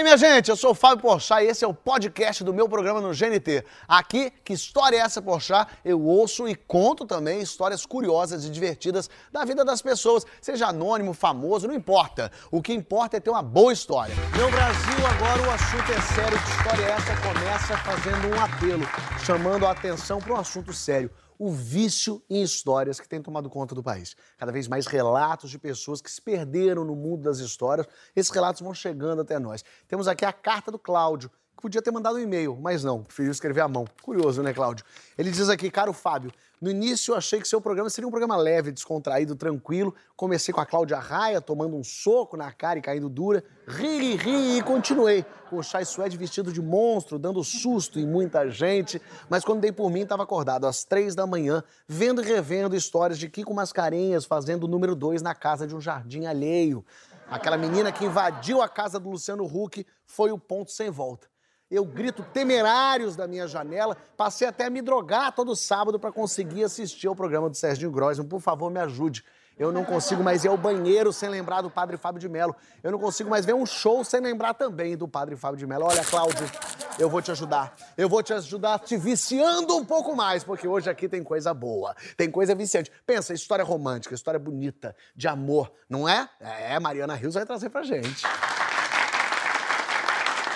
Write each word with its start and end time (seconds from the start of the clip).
Aí, 0.00 0.04
minha 0.04 0.16
gente, 0.16 0.48
eu 0.48 0.56
sou 0.56 0.70
o 0.70 0.74
Fábio 0.74 1.02
Porchat 1.02 1.44
e 1.44 1.48
esse 1.48 1.62
é 1.62 1.68
o 1.68 1.74
podcast 1.74 2.42
do 2.42 2.54
meu 2.54 2.66
programa 2.66 3.02
no 3.02 3.10
GNT. 3.10 3.62
Aqui, 3.86 4.32
que 4.42 4.54
história 4.54 4.96
é 4.96 5.00
essa, 5.00 5.20
Porchat? 5.20 5.70
Eu 5.84 6.00
ouço 6.00 6.48
e 6.48 6.54
conto 6.54 7.04
também 7.04 7.42
histórias 7.42 7.84
curiosas 7.84 8.46
e 8.46 8.48
divertidas 8.48 9.10
da 9.30 9.44
vida 9.44 9.62
das 9.62 9.82
pessoas, 9.82 10.24
seja 10.40 10.68
anônimo, 10.68 11.12
famoso, 11.12 11.68
não 11.68 11.74
importa. 11.74 12.32
O 12.50 12.62
que 12.62 12.72
importa 12.72 13.18
é 13.18 13.20
ter 13.20 13.28
uma 13.28 13.42
boa 13.42 13.74
história. 13.74 14.14
Meu 14.34 14.50
Brasil, 14.50 15.06
agora 15.06 15.42
o 15.42 15.50
assunto 15.50 15.92
é 15.92 16.00
sério. 16.14 16.38
Que 16.44 16.50
história 16.50 16.82
é 16.82 16.90
essa? 16.92 17.16
Começa 17.16 17.76
fazendo 17.76 18.34
um 18.34 18.40
apelo, 18.42 18.86
chamando 19.22 19.66
a 19.66 19.72
atenção 19.72 20.18
para 20.18 20.32
um 20.32 20.36
assunto 20.38 20.72
sério 20.72 21.10
o 21.40 21.50
vício 21.50 22.22
em 22.28 22.42
histórias 22.42 23.00
que 23.00 23.08
tem 23.08 23.22
tomado 23.22 23.48
conta 23.48 23.74
do 23.74 23.82
país. 23.82 24.14
Cada 24.36 24.52
vez 24.52 24.68
mais 24.68 24.86
relatos 24.86 25.50
de 25.50 25.58
pessoas 25.58 26.02
que 26.02 26.10
se 26.10 26.20
perderam 26.20 26.84
no 26.84 26.94
mundo 26.94 27.22
das 27.22 27.38
histórias. 27.38 27.86
Esses 28.14 28.30
relatos 28.30 28.60
vão 28.60 28.74
chegando 28.74 29.22
até 29.22 29.38
nós. 29.38 29.64
Temos 29.88 30.06
aqui 30.06 30.26
a 30.26 30.34
carta 30.34 30.70
do 30.70 30.78
Cláudio, 30.78 31.30
podia 31.60 31.82
ter 31.82 31.90
mandado 31.90 32.16
um 32.16 32.20
e-mail, 32.20 32.56
mas 32.60 32.82
não, 32.82 33.02
preferiu 33.02 33.30
escrever 33.30 33.60
à 33.60 33.68
mão. 33.68 33.84
Curioso, 34.02 34.42
né, 34.42 34.52
Cláudio? 34.52 34.84
Ele 35.16 35.30
diz 35.30 35.48
aqui, 35.48 35.70
caro 35.70 35.92
Fábio, 35.92 36.32
no 36.60 36.70
início 36.70 37.12
eu 37.12 37.16
achei 37.16 37.40
que 37.40 37.48
seu 37.48 37.58
programa 37.58 37.88
seria 37.88 38.06
um 38.06 38.10
programa 38.10 38.36
leve, 38.36 38.70
descontraído, 38.70 39.34
tranquilo. 39.34 39.94
Comecei 40.14 40.52
com 40.52 40.60
a 40.60 40.66
Cláudia 40.66 40.98
Raia, 40.98 41.40
tomando 41.40 41.74
um 41.74 41.82
soco 41.82 42.36
na 42.36 42.52
cara 42.52 42.78
e 42.78 42.82
caindo 42.82 43.08
dura. 43.08 43.42
Ri, 43.66 44.14
ri 44.16 44.58
e 44.58 44.62
continuei. 44.62 45.24
Com 45.48 45.56
o 45.56 45.62
Chai 45.62 45.86
Suede 45.86 46.18
vestido 46.18 46.52
de 46.52 46.60
monstro, 46.60 47.18
dando 47.18 47.42
susto 47.42 47.98
em 47.98 48.06
muita 48.06 48.50
gente. 48.50 49.00
Mas 49.30 49.42
quando 49.42 49.62
dei 49.62 49.72
por 49.72 49.90
mim, 49.90 50.00
estava 50.00 50.22
acordado 50.22 50.66
às 50.66 50.84
três 50.84 51.14
da 51.14 51.26
manhã, 51.26 51.64
vendo 51.88 52.20
e 52.20 52.26
revendo 52.26 52.76
histórias 52.76 53.18
de 53.18 53.30
Kiko 53.30 53.54
Mascarenhas 53.54 54.26
fazendo 54.26 54.64
o 54.64 54.68
número 54.68 54.94
dois 54.94 55.22
na 55.22 55.34
casa 55.34 55.66
de 55.66 55.74
um 55.74 55.80
jardim 55.80 56.26
alheio. 56.26 56.84
Aquela 57.30 57.56
menina 57.56 57.90
que 57.90 58.04
invadiu 58.04 58.60
a 58.60 58.68
casa 58.68 59.00
do 59.00 59.08
Luciano 59.08 59.44
Huck 59.44 59.86
foi 60.04 60.30
o 60.30 60.38
ponto 60.38 60.70
sem 60.70 60.90
volta 60.90 61.29
eu 61.70 61.84
grito 61.84 62.24
temerários 62.32 63.14
da 63.14 63.26
minha 63.26 63.46
janela. 63.46 63.96
Passei 64.16 64.48
até 64.48 64.66
a 64.66 64.70
me 64.70 64.82
drogar 64.82 65.32
todo 65.32 65.54
sábado 65.54 65.98
para 65.98 66.10
conseguir 66.10 66.64
assistir 66.64 67.06
ao 67.06 67.14
programa 67.14 67.48
do 67.48 67.56
Serginho 67.56 67.90
Grossman. 67.90 68.26
Por 68.26 68.40
favor, 68.40 68.70
me 68.70 68.80
ajude. 68.80 69.24
Eu 69.60 69.70
não 69.70 69.84
consigo 69.84 70.22
mais 70.22 70.42
ir 70.42 70.48
ao 70.48 70.56
banheiro 70.56 71.12
sem 71.12 71.28
lembrar 71.28 71.60
do 71.60 71.70
Padre 71.70 71.98
Fábio 71.98 72.18
de 72.18 72.30
Mello. 72.30 72.56
Eu 72.82 72.90
não 72.90 72.98
consigo 72.98 73.28
mais 73.28 73.44
ver 73.44 73.54
um 73.54 73.66
show 73.66 74.02
sem 74.02 74.18
lembrar 74.18 74.54
também 74.54 74.96
do 74.96 75.06
Padre 75.06 75.36
Fábio 75.36 75.58
de 75.58 75.66
Mello. 75.66 75.84
Olha, 75.84 76.02
Cláudio, 76.02 76.50
eu 76.98 77.10
vou 77.10 77.20
te 77.20 77.30
ajudar. 77.30 77.76
Eu 77.94 78.08
vou 78.08 78.22
te 78.22 78.32
ajudar 78.32 78.78
te 78.78 78.96
viciando 78.96 79.76
um 79.76 79.84
pouco 79.84 80.16
mais, 80.16 80.42
porque 80.42 80.66
hoje 80.66 80.88
aqui 80.88 81.10
tem 81.10 81.22
coisa 81.22 81.52
boa, 81.52 81.94
tem 82.16 82.30
coisa 82.30 82.54
viciante. 82.54 82.90
Pensa, 83.06 83.34
história 83.34 83.62
romântica, 83.62 84.14
história 84.14 84.40
bonita, 84.40 84.96
de 85.14 85.28
amor, 85.28 85.70
não 85.90 86.08
é? 86.08 86.26
É, 86.40 86.80
Mariana 86.80 87.14
Rios 87.14 87.34
vai 87.34 87.44
trazer 87.44 87.68
pra 87.68 87.82
gente. 87.82 88.24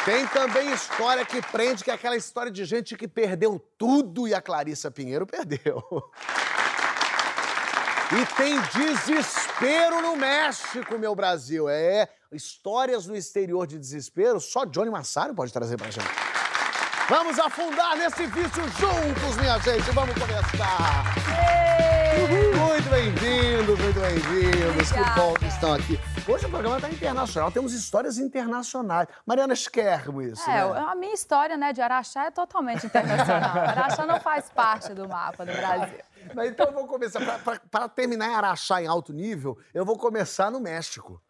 Tem 0.05 0.27
também 0.27 0.71
história 0.71 1.25
que 1.25 1.41
prende, 1.41 1.83
que 1.83 1.91
é 1.91 1.95
aquela 1.95 2.17
história 2.17 2.53
de 2.53 2.65
gente 2.67 2.95
que 2.95 3.09
perdeu 3.09 3.59
tudo 3.79 4.29
e 4.29 4.35
a 4.35 4.41
Clarissa 4.43 4.91
Pinheiro 4.91 5.27
perdeu. 5.27 5.83
E 8.13 8.27
tem 8.37 8.61
desespero 8.61 10.03
no 10.03 10.15
México, 10.15 10.99
meu 10.99 11.15
Brasil. 11.15 11.71
É, 11.71 12.07
histórias 12.31 13.07
no 13.07 13.17
exterior 13.17 13.67
de 13.67 13.79
desespero, 13.79 14.39
só 14.41 14.67
Johnny 14.67 14.91
Massaro 14.91 15.35
pode 15.35 15.53
trazer 15.53 15.79
pra 15.79 15.91
gente. 15.91 16.07
Vamos 17.09 17.39
afundar 17.39 17.97
nesse 17.97 18.27
vício 18.27 18.63
juntos, 18.79 19.37
minha 19.39 19.59
gente. 19.61 19.91
Vamos 19.91 20.15
começar. 20.15 21.15
Muito 22.59 22.91
bem-vindos, 22.91 23.79
muito 23.79 24.01
bem-vindos. 24.01 24.93
Que 24.93 25.11
bom 25.19 25.35
estão 25.65 25.73
aqui. 25.73 25.99
Hoje 26.31 26.45
o 26.45 26.51
programa 26.51 26.77
está 26.77 26.91
internacional, 26.91 27.51
temos 27.51 27.73
histórias 27.73 28.19
internacionais. 28.19 29.09
Mariana 29.25 29.55
Schermo, 29.55 30.21
isso. 30.21 30.49
É, 30.49 30.63
né? 30.63 30.85
a 30.87 30.95
minha 30.95 31.15
história 31.15 31.57
né, 31.57 31.73
de 31.73 31.81
Araxá 31.81 32.27
é 32.27 32.31
totalmente 32.31 32.85
internacional. 32.85 33.57
Araxá 33.57 34.05
não 34.05 34.21
faz 34.21 34.51
parte 34.51 34.93
do 34.93 35.09
mapa 35.09 35.47
do 35.47 35.53
Brasil. 35.53 35.99
Mas 36.35 36.51
então 36.51 36.67
eu 36.67 36.73
vou 36.73 36.87
começar. 36.87 37.21
Para 37.71 37.89
terminar 37.89 38.29
em 38.29 38.35
Araxá 38.35 38.83
em 38.83 38.87
alto 38.87 39.13
nível, 39.13 39.57
eu 39.73 39.85
vou 39.85 39.97
começar 39.97 40.51
no 40.51 40.61
México. 40.61 41.21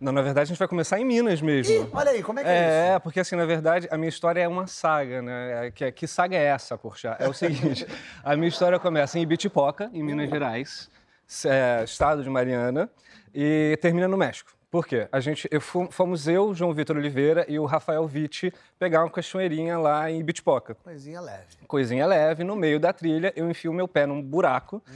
Não, 0.00 0.10
na 0.10 0.22
verdade, 0.22 0.44
a 0.44 0.48
gente 0.48 0.58
vai 0.58 0.66
começar 0.66 0.98
em 0.98 1.04
Minas 1.04 1.40
mesmo. 1.40 1.72
Ih, 1.72 1.88
olha 1.92 2.10
aí, 2.10 2.22
como 2.22 2.40
é 2.40 2.42
que 2.42 2.48
é, 2.48 2.52
é 2.52 2.56
isso? 2.56 2.96
É, 2.96 2.98
porque 2.98 3.20
assim, 3.20 3.36
na 3.36 3.46
verdade, 3.46 3.86
a 3.90 3.96
minha 3.96 4.08
história 4.08 4.40
é 4.40 4.48
uma 4.48 4.66
saga, 4.66 5.22
né? 5.22 5.70
Que, 5.70 5.92
que 5.92 6.06
saga 6.08 6.36
é 6.36 6.44
essa, 6.44 6.76
Porchat? 6.76 7.22
É 7.22 7.28
o 7.28 7.32
seguinte, 7.32 7.86
a 8.24 8.34
minha 8.34 8.48
história 8.48 8.80
começa 8.80 9.16
em 9.18 9.22
Ibitipoca, 9.22 9.90
em 9.92 10.02
Minas 10.02 10.28
Gerais, 10.28 10.90
é, 11.46 11.84
estado 11.84 12.24
de 12.24 12.28
Mariana, 12.28 12.90
e 13.34 13.78
termina 13.80 14.08
no 14.08 14.16
México. 14.16 14.52
Por 14.70 14.86
quê? 14.86 15.06
A 15.12 15.20
gente, 15.20 15.46
eu, 15.50 15.60
fomos 15.60 16.26
eu, 16.26 16.54
João 16.54 16.72
Vitor 16.72 16.96
Oliveira 16.96 17.44
e 17.46 17.58
o 17.58 17.66
Rafael 17.66 18.06
Vitti 18.06 18.50
pegar 18.78 19.04
uma 19.04 19.10
cachoeirinha 19.10 19.78
lá 19.78 20.10
em 20.10 20.20
Ibitipoca. 20.20 20.74
Coisinha 20.76 21.20
leve. 21.20 21.46
Coisinha 21.68 22.06
leve. 22.06 22.42
No 22.42 22.56
meio 22.56 22.80
da 22.80 22.90
trilha, 22.90 23.32
eu 23.36 23.50
enfio 23.50 23.72
meu 23.72 23.86
pé 23.86 24.06
num 24.06 24.22
buraco 24.22 24.82
hum. 24.88 24.92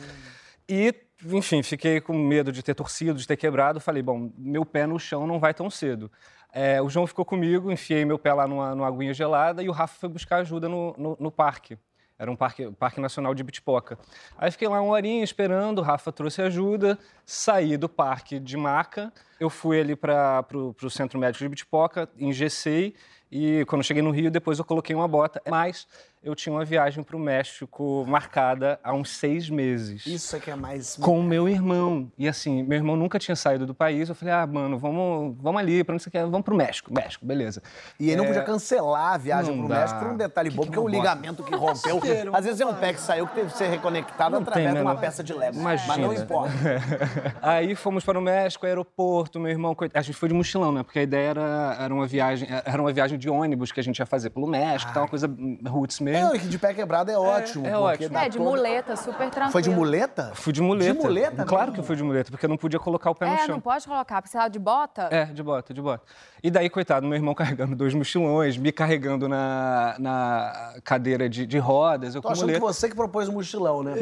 e 0.67 0.95
enfim, 1.25 1.63
fiquei 1.63 2.01
com 2.01 2.15
medo 2.15 2.53
de 2.53 2.63
ter 2.63 2.75
torcido, 2.75 3.19
de 3.19 3.27
ter 3.27 3.37
quebrado. 3.37 3.81
Falei, 3.81 4.03
bom, 4.03 4.31
meu 4.37 4.65
pé 4.65 4.87
no 4.87 4.99
chão 4.99 5.27
não 5.27 5.39
vai 5.39 5.53
tão 5.53 5.69
cedo. 5.69 6.11
É, 6.53 6.81
o 6.81 6.89
João 6.89 7.07
ficou 7.07 7.25
comigo, 7.25 7.71
enfiei 7.71 8.05
meu 8.05 8.19
pé 8.19 8.33
lá 8.33 8.49
numa, 8.49 8.75
numa 8.75 8.89
aguinha 8.89 9.13
gelada 9.13 9.63
e 9.63 9.69
o 9.69 9.73
Rafa 9.73 9.99
foi 10.01 10.09
buscar 10.09 10.37
ajuda 10.39 10.69
no, 10.69 10.95
no, 10.97 11.17
no 11.21 11.31
parque. 11.31 11.79
Era 12.19 12.31
um 12.31 12.37
parque, 12.37 12.71
parque 12.73 13.01
nacional 13.01 13.35
de 13.35 13.43
Bitpoca. 13.43 13.99
Aí 14.39 14.51
fiquei 14.51 14.67
lá 14.69 14.81
uma 14.81 14.93
horinha 14.93 15.23
esperando, 15.23 15.81
o 15.81 15.83
Rafa 15.83 16.11
trouxe 16.11 16.41
ajuda, 16.41 16.99
saí 17.25 17.77
do 17.77 17.89
parque 17.89 18.41
de 18.41 18.57
maca, 18.57 19.13
eu 19.39 19.51
fui 19.51 19.79
ali 19.81 19.95
para 19.95 20.45
o 20.55 20.91
centro 20.91 21.19
médico 21.19 21.45
de 21.45 21.49
Bitpoca, 21.49 22.09
engessei 22.19 22.95
e 23.31 23.65
quando 23.67 23.83
cheguei 23.83 24.03
no 24.03 24.11
Rio, 24.11 24.31
depois 24.31 24.59
eu 24.59 24.65
coloquei 24.65 24.95
uma 24.95 25.07
bota. 25.07 25.43
Mas 25.49 25.87
eu 26.27 26.35
tinha 26.35 26.53
uma 26.53 26.65
viagem 26.65 27.05
para 27.05 27.17
o 27.17 27.21
México 27.21 28.05
marcada 28.09 28.81
há 28.83 28.93
uns 28.93 29.11
seis 29.11 29.49
meses. 29.49 30.05
Isso 30.05 30.35
é 30.35 30.41
que 30.41 30.51
é 30.51 30.57
mais. 30.57 30.97
Com 30.97 31.21
o 31.21 31.23
meu 31.23 31.49
irmão. 31.49 32.11
E 32.19 32.27
assim, 32.27 32.65
meu 32.65 32.77
irmão 32.77 32.97
nunca 32.97 33.17
tinha 33.17 33.37
saído 33.37 33.65
do 33.65 33.73
país. 33.73 34.09
Eu 34.09 34.15
falei, 34.17 34.35
ah, 34.35 34.45
mano, 34.45 34.77
vamos, 34.77 35.37
vamos 35.41 35.61
ali, 35.61 35.85
para 35.85 35.95
onde 35.95 36.03
você 36.03 36.11
quer? 36.11 36.23
Vamos 36.27 36.43
para 36.43 36.53
o 36.53 36.57
México. 36.57 36.93
México, 36.93 37.25
beleza. 37.25 37.63
E 38.01 38.09
ele 38.09 38.17
não 38.17 38.27
podia 38.27 38.43
cancelar 38.43 39.15
a 39.15 39.17
viagem 39.17 39.57
para 39.57 39.65
o 39.65 39.69
México 39.69 40.01
por 40.01 40.09
um 40.09 40.17
detalhe 40.17 40.51
bom, 40.51 40.65
porque 40.65 40.79
o 40.79 40.89
ligamento 40.89 41.45
que 41.45 41.55
rompeu. 41.55 42.01
às 42.33 42.45
vezes 42.45 42.61
é 42.61 42.67
um 42.67 42.75
pé 42.75 42.93
que 42.93 43.01
saiu 43.01 43.29
que 43.29 43.35
teve 43.37 43.53
que 43.53 43.59
ser 43.59 43.69
reconectado 43.69 44.33
não 44.33 44.41
através 44.41 44.75
de 44.75 44.81
uma 44.81 44.97
peça 44.97 45.23
de 45.23 45.33
Lego. 45.33 45.57
Imagina. 45.57 45.87
Mas 45.87 45.99
não 45.99 46.13
importa. 46.13 46.53
Aí 47.41 47.77
fomos 47.77 48.05
para 48.05 48.19
o 48.19 48.23
México, 48.23 48.67
aeroporto, 48.67 49.39
meu 49.39 49.53
irmão. 49.53 49.77
A 49.95 50.03
gente 50.03 50.17
foi 50.17 50.29
de 50.29 50.35
mochilão, 50.35 50.73
né? 50.73 50.83
Porque 50.83 50.99
a 50.99 51.03
ideia 51.03 51.29
era, 51.29 51.77
era 51.79 51.95
uma 51.95 52.07
viagem, 52.07 52.49
era 52.65 52.83
uma 52.83 52.93
viagem 52.93 53.17
de 53.17 53.31
ônibus 53.31 53.71
que 53.71 53.79
a 53.79 53.83
gente 53.83 54.01
ia 54.01 54.07
fazer 54.07 54.31
pelo 54.31 54.49
México, 54.49 54.91
ah. 54.91 54.95
tal, 54.95 55.03
uma 55.05 55.09
coisa 55.09 55.31
roots 55.69 56.01
mesmo. 56.01 56.16
Não, 56.21 56.35
e 56.35 56.39
que 56.39 56.49
de 56.49 56.59
pé 56.59 56.75
quebrado 56.75 57.11
é 57.11 57.19
ótimo. 57.19 57.67
É, 57.67 57.71
é 57.71 57.79
ótimo. 57.79 58.19
É, 58.19 58.29
de 58.29 58.39
toda... 58.39 58.51
muleta, 58.51 58.97
super 58.97 59.31
tranquilo. 59.31 59.53
Foi 59.53 59.63
de 59.63 59.71
muleta? 59.71 60.33
Fui 60.35 60.53
de 60.53 60.63
muleta. 60.63 60.93
De 60.93 60.99
muleta 60.99 61.45
Claro 61.45 61.71
mesmo? 61.71 61.83
que 61.83 61.87
fui 61.87 61.97
de 61.97 62.03
muleta, 62.03 62.31
porque 62.31 62.47
eu 62.47 62.51
não 62.51 62.57
podia 62.57 62.79
colocar 62.79 63.11
o 63.11 63.15
pé 63.15 63.27
é, 63.27 63.31
no 63.31 63.37
chão. 63.39 63.45
É, 63.45 63.49
não 63.49 63.61
pode 63.61 63.87
colocar, 63.87 64.17
porque 64.17 64.31
você 64.31 64.39
tava 64.39 64.51
de 64.51 64.59
bota? 64.59 65.09
É, 65.11 65.25
de 65.27 65.43
bota, 65.43 65.75
de 65.75 65.81
bota. 65.81 66.05
E 66.43 66.51
daí, 66.51 66.71
coitado, 66.71 67.07
meu 67.07 67.17
irmão 67.17 67.35
carregando 67.37 67.75
dois 67.75 67.95
mochilões, 67.95 68.57
me 68.57 68.73
carregando 68.73 69.29
na, 69.29 69.97
na 69.99 70.75
cadeira 70.85 71.29
de, 71.29 71.47
de 71.47 71.59
rodas. 71.59 72.15
Eu 72.15 72.23
Tô 72.23 72.29
com 72.29 72.33
achando 72.33 72.47
muleta. 72.47 72.61
que 72.61 72.67
você 72.67 72.89
que 72.89 72.95
propôs 72.95 73.29
o 73.29 73.33
mochilão, 73.33 73.83
né? 73.83 73.95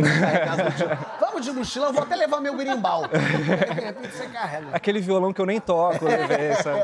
Vamos 1.21 1.45
de 1.45 1.53
mochilão, 1.53 1.93
vou 1.93 2.03
até 2.03 2.17
levar 2.17 2.41
meu 2.41 2.57
berimbau. 2.57 3.09
De 3.09 3.17
repente 3.81 4.15
você 4.15 4.27
carrega. 4.27 4.69
Aquele 4.73 5.01
violão 5.01 5.33
que 5.33 5.41
eu 5.41 5.47
nem 5.47 5.61
toco, 5.61 6.05
levei, 6.05 6.55
sabe? 6.55 6.83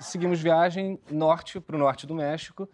Seguimos 0.00 0.40
viagem 0.40 0.98
norte, 1.10 1.60
pro 1.60 1.78
norte 1.78 2.06
do 2.06 2.14
México. 2.14 2.68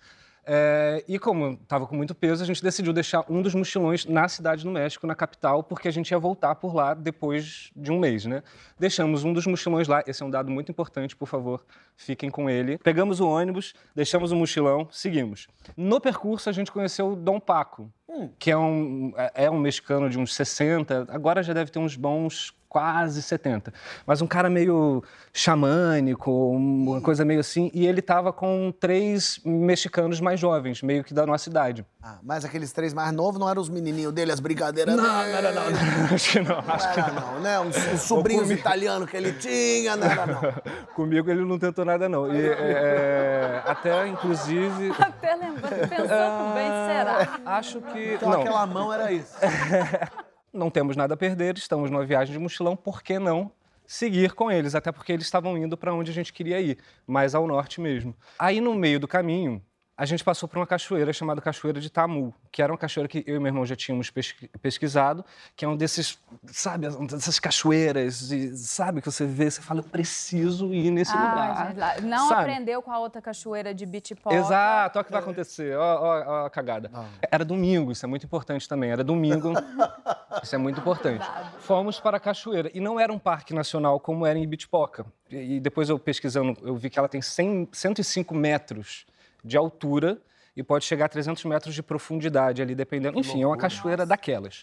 É, 0.47 1.03
e 1.09 1.19
como 1.19 1.53
estava 1.53 1.87
com 1.87 1.97
muito 1.97 2.15
peso, 2.15 2.43
a 2.43 2.47
gente 2.47 2.62
decidiu 2.62 2.93
deixar 2.93 3.25
um 3.31 3.41
dos 3.41 3.55
mochilões 3.55 4.04
na 4.04 4.28
cidade 4.28 4.63
do 4.63 4.71
México, 4.71 5.07
na 5.07 5.15
capital, 5.15 5.63
porque 5.63 5.89
a 5.89 5.91
gente 5.91 6.10
ia 6.10 6.18
voltar 6.18 6.54
por 6.57 6.74
lá 6.74 6.92
depois 6.92 7.71
de 7.74 7.91
um 7.91 7.98
mês, 7.98 8.27
né? 8.27 8.42
Deixamos 8.78 9.24
um 9.24 9.33
dos 9.33 9.47
mochilões 9.47 9.89
lá, 9.89 10.03
esse 10.07 10.22
é 10.22 10.27
um 10.27 10.30
dado 10.30 10.51
muito 10.51 10.71
importante, 10.71 11.16
por 11.16 11.27
favor, 11.27 11.65
fiquem 11.97 12.30
com 12.30 12.51
ele. 12.51 12.78
Pegamos 12.78 13.21
o 13.21 13.28
ônibus, 13.28 13.74
deixamos 13.95 14.33
o 14.33 14.36
mochilão, 14.36 14.86
seguimos. 14.91 15.48
No 15.77 16.01
percurso, 16.01 16.51
a 16.51 16.53
gente 16.53 16.71
conheceu 16.71 17.16
Dom 17.16 17.41
Paco, 17.41 17.91
hum. 18.15 18.31
que 18.39 18.51
é 18.51 18.57
um, 18.57 19.13
é 19.34 19.51
um 19.51 19.59
mexicano 19.59 20.09
de 20.09 20.19
uns 20.19 20.34
60, 20.34 21.07
agora 21.09 21.43
já 21.43 21.53
deve 21.53 21.71
ter 21.71 21.78
uns 21.78 21.97
bons 21.97 22.55
quase 22.75 23.22
70. 23.22 23.72
Mas 24.05 24.21
um 24.21 24.27
cara 24.27 24.51
meio 24.51 25.01
xamânico, 25.33 26.51
uma 26.51 27.01
coisa 27.01 27.25
meio 27.25 27.39
assim. 27.39 27.71
E 27.72 27.87
ele 27.87 28.03
tava 28.03 28.33
com 28.33 28.75
três 28.81 29.41
mexicanos 29.45 30.21
mais 30.21 30.41
jovens, 30.41 30.83
meio 30.83 31.05
que 31.05 31.15
da 31.15 31.25
nossa 31.25 31.49
idade. 31.49 31.87
Ah, 32.06 32.18
mas 32.22 32.45
aqueles 32.45 32.71
três 32.71 32.92
mais 32.92 33.10
novos 33.15 33.41
não 33.41 33.48
eram 33.48 33.62
os 33.62 33.71
menininhos 33.71 34.12
dele, 34.12 34.30
as 34.30 34.39
brincadeiras 34.39 34.95
Não, 34.95 35.03
dele? 35.03 35.15
não 35.15 35.39
era 35.39 35.53
não. 35.53 35.71
não. 35.71 36.15
Acho 36.15 36.33
que 36.33 36.41
não, 36.41 36.59
acho 36.59 36.92
que 36.92 37.01
Não 37.01 37.06
era 37.06 37.21
não, 37.21 37.41
né? 37.41 37.60
Os, 37.60 37.92
os 37.95 38.01
sobrinhos 38.03 38.51
italianos 38.51 39.09
que 39.09 39.16
ele 39.16 39.33
tinha, 39.33 39.97
não 39.97 40.06
era 40.06 40.27
não. 40.27 40.41
Comigo 40.95 41.30
ele 41.30 41.47
não 41.47 41.59
tentou 41.59 41.83
nada, 41.83 42.06
não. 42.06 42.30
E, 42.30 42.47
é, 42.47 43.62
até, 43.65 44.06
inclusive, 44.06 44.92
Até 45.01 45.34
lembrando, 45.34 45.89
pensando 45.89 46.54
bem, 46.54 46.68
será? 46.86 47.41
acho 47.47 47.80
que... 47.80 48.15
Então 48.16 48.28
não, 48.28 48.41
aquela 48.42 48.66
mão 48.66 48.92
era 48.92 49.10
isso. 49.10 49.34
não 50.53 50.68
temos 50.68 50.98
nada 50.98 51.15
a 51.15 51.16
perder, 51.16 51.56
estamos 51.56 51.91
numa 51.91 52.04
viagem 52.04 52.34
de 52.34 52.39
mochilão, 52.39 52.77
por 52.77 53.03
que 53.03 53.18
não 53.18 53.51
seguir 53.86 54.34
com 54.34 54.51
eles? 54.51 54.74
Até 54.74 54.92
porque 54.92 55.10
eles 55.10 55.24
estavam 55.24 55.56
indo 55.56 55.74
para 55.74 55.95
onde 55.95 56.10
a 56.10 56.15
gente 56.15 56.34
queria 56.34 56.60
ir, 56.60 56.77
mais 57.06 57.34
ao 57.34 57.47
norte 57.47 57.80
mesmo. 57.80 58.15
Aí, 58.39 58.60
no 58.60 58.74
meio 58.74 59.01
do 59.01 59.09
caminho, 59.09 59.62
a 59.96 60.04
gente 60.04 60.24
passou 60.24 60.48
por 60.48 60.58
uma 60.58 60.66
cachoeira 60.66 61.12
chamada 61.12 61.41
Cachoeira 61.41 61.80
de 61.80 61.88
Tamu, 61.88 62.34
que 62.50 62.60
era 62.60 62.72
uma 62.72 62.78
cachoeira 62.78 63.08
que 63.08 63.22
eu 63.26 63.36
e 63.36 63.38
meu 63.38 63.46
irmão 63.46 63.64
já 63.64 63.76
tínhamos 63.76 64.10
pesqui- 64.10 64.48
pesquisado, 64.60 65.24
que 65.54 65.64
é 65.64 65.68
um 65.68 65.76
desses, 65.76 66.18
sabe, 66.48 66.88
dessas 67.06 67.38
cachoeiras, 67.38 68.30
e, 68.32 68.56
sabe, 68.56 69.00
que 69.00 69.10
você 69.10 69.24
vê, 69.24 69.48
você 69.50 69.62
fala, 69.62 69.80
eu 69.80 69.84
preciso 69.84 70.74
ir 70.74 70.91
nesse 70.91 71.12
Ah, 71.14 71.20
lugar. 71.74 71.94
gente, 71.96 72.06
não 72.06 72.28
Sabe? 72.28 72.41
aprendeu 72.50 72.82
com 72.82 72.91
a 72.91 72.98
outra 72.98 73.22
cachoeira 73.22 73.72
de 73.72 73.86
beach 73.86 74.14
pop. 74.16 74.34
Exato, 74.34 74.98
olha 74.98 75.02
o 75.02 75.04
que 75.06 75.12
vai 75.12 75.20
acontecer, 75.20 75.76
ó, 75.76 76.00
ó, 76.02 76.24
ó 76.42 76.46
a 76.46 76.50
cagada. 76.50 76.91
Era 77.30 77.44
domingo, 77.44 77.92
isso 77.92 78.04
é 78.04 78.08
muito 78.08 78.26
importante 78.26 78.68
também, 78.68 78.91
era 78.91 79.04
domingo, 79.04 79.52
isso 80.42 80.54
é 80.54 80.58
muito 80.58 80.80
importante. 80.80 81.24
Fomos 81.60 82.00
para 82.00 82.16
a 82.16 82.20
cachoeira, 82.20 82.68
e 82.74 82.80
não 82.80 82.98
era 82.98 83.12
um 83.12 83.18
parque 83.18 83.54
nacional 83.54 84.00
como 84.00 84.26
era 84.26 84.36
em 84.38 84.42
Ibitipoca. 84.42 85.06
E 85.30 85.54
e 85.54 85.60
depois 85.60 85.88
eu 85.88 85.98
pesquisando, 85.98 86.56
eu 86.62 86.74
vi 86.76 86.88
que 86.91 86.98
ela 86.98 87.08
tem 87.08 87.20
100, 87.22 87.68
105 87.72 88.34
metros 88.34 89.04
de 89.44 89.56
altura 89.56 90.20
e 90.56 90.62
pode 90.62 90.84
chegar 90.84 91.06
a 91.06 91.08
300 91.08 91.44
metros 91.44 91.74
de 91.74 91.82
profundidade 91.82 92.62
ali, 92.62 92.74
dependendo. 92.74 93.18
Enfim, 93.18 93.42
é 93.42 93.46
uma 93.46 93.56
cachoeira 93.56 94.06
daquelas. 94.06 94.62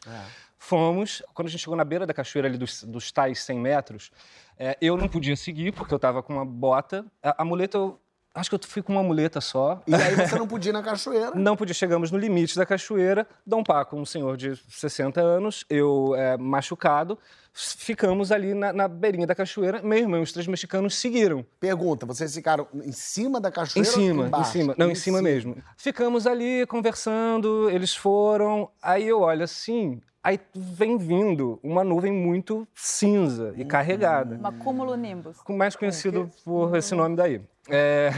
Fomos, 0.57 1.21
quando 1.33 1.47
a 1.47 1.51
gente 1.51 1.59
chegou 1.59 1.75
na 1.75 1.83
beira 1.83 2.05
da 2.05 2.13
cachoeira 2.13 2.47
ali 2.47 2.57
dos, 2.57 2.83
dos 2.83 3.11
tais 3.11 3.39
100 3.43 3.59
metros, 3.59 4.11
é, 4.57 4.77
eu 4.81 4.95
não 4.95 5.07
podia 5.07 5.35
seguir 5.35 5.73
porque 5.73 5.93
eu 5.93 5.97
estava 5.97 6.23
com 6.23 6.33
uma 6.33 6.45
bota. 6.45 7.05
A, 7.21 7.41
a 7.41 7.45
muleta, 7.45 7.77
eu 7.77 7.99
acho 8.33 8.49
que 8.49 8.55
eu 8.55 8.59
fui 8.63 8.81
com 8.81 8.91
uma 8.93 9.03
muleta 9.03 9.41
só. 9.41 9.81
E 9.87 9.93
aí 9.93 10.15
você 10.15 10.37
não 10.37 10.47
podia 10.47 10.69
ir 10.69 10.73
na 10.73 10.81
cachoeira. 10.83 11.31
Não 11.35 11.55
podia, 11.55 11.73
chegamos 11.73 12.11
no 12.11 12.17
limite 12.17 12.55
da 12.57 12.65
cachoeira. 12.65 13.27
Dom 13.45 13.63
Paco, 13.63 13.95
um 13.97 14.05
senhor 14.05 14.37
de 14.37 14.55
60 14.69 15.19
anos, 15.21 15.65
eu 15.69 16.13
é, 16.15 16.37
machucado, 16.37 17.17
ficamos 17.53 18.31
ali 18.31 18.53
na, 18.53 18.71
na 18.73 18.87
beirinha 18.87 19.27
da 19.27 19.35
cachoeira. 19.35 19.81
Meu 19.81 19.97
irmão 19.99 20.19
e 20.19 20.23
os 20.23 20.31
três 20.31 20.47
mexicanos 20.47 20.95
seguiram. 20.95 21.45
Pergunta, 21.59 22.05
vocês 22.05 22.33
ficaram 22.33 22.67
em 22.73 22.91
cima 22.91 23.39
da 23.39 23.49
Em 23.49 23.51
cachoeira 23.51 23.89
ou 23.89 23.93
cima, 23.95 24.29
em 24.39 24.43
cima. 24.45 24.75
Não, 24.77 24.89
em 24.91 24.95
cima 24.95 25.21
mesmo. 25.21 25.57
Ficamos 25.77 26.25
ali 26.25 26.65
conversando, 26.67 27.69
eles 27.69 27.95
foram. 27.95 28.69
Aí 28.81 29.07
eu 29.07 29.21
olho 29.21 29.43
assim, 29.43 30.01
aí 30.23 30.39
vem 30.55 30.97
vindo 30.97 31.59
uma 31.61 31.83
nuvem 31.83 32.11
muito 32.11 32.67
cinza 32.73 33.53
e 33.57 33.65
carregada. 33.65 34.35
Uma 34.35 34.51
cúmulo 34.53 34.95
nimbus. 34.95 35.37
com- 35.41 35.55
mais 35.57 35.75
conhecido 35.75 36.29
por 36.45 36.75
esse 36.75 36.95
nome 36.95 37.15
daí. 37.15 37.41
É, 37.71 38.12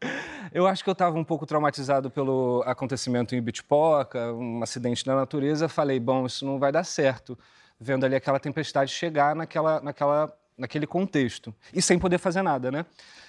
eu 0.52 0.66
acho 0.66 0.82
que 0.82 0.88
eu 0.88 0.92
estava 0.92 1.18
um 1.18 1.24
pouco 1.24 1.44
traumatizado 1.44 2.10
pelo 2.10 2.62
acontecimento 2.66 3.34
em 3.36 3.42
Bitpoca, 3.42 4.32
um 4.32 4.62
acidente 4.62 5.06
na 5.06 5.14
natureza. 5.14 5.68
Falei, 5.68 6.00
bom, 6.00 6.24
isso 6.24 6.46
não 6.46 6.58
vai 6.58 6.72
dar 6.72 6.84
certo. 6.84 7.38
Vendo 7.78 8.06
ali 8.06 8.16
aquela 8.16 8.40
tempestade 8.40 8.90
chegar 8.90 9.36
naquela, 9.36 9.80
naquela, 9.80 10.34
naquele 10.56 10.86
contexto. 10.86 11.54
E 11.72 11.82
sem 11.82 11.98
poder 11.98 12.16
fazer 12.18 12.40
nada, 12.40 12.70
né? 12.70 12.86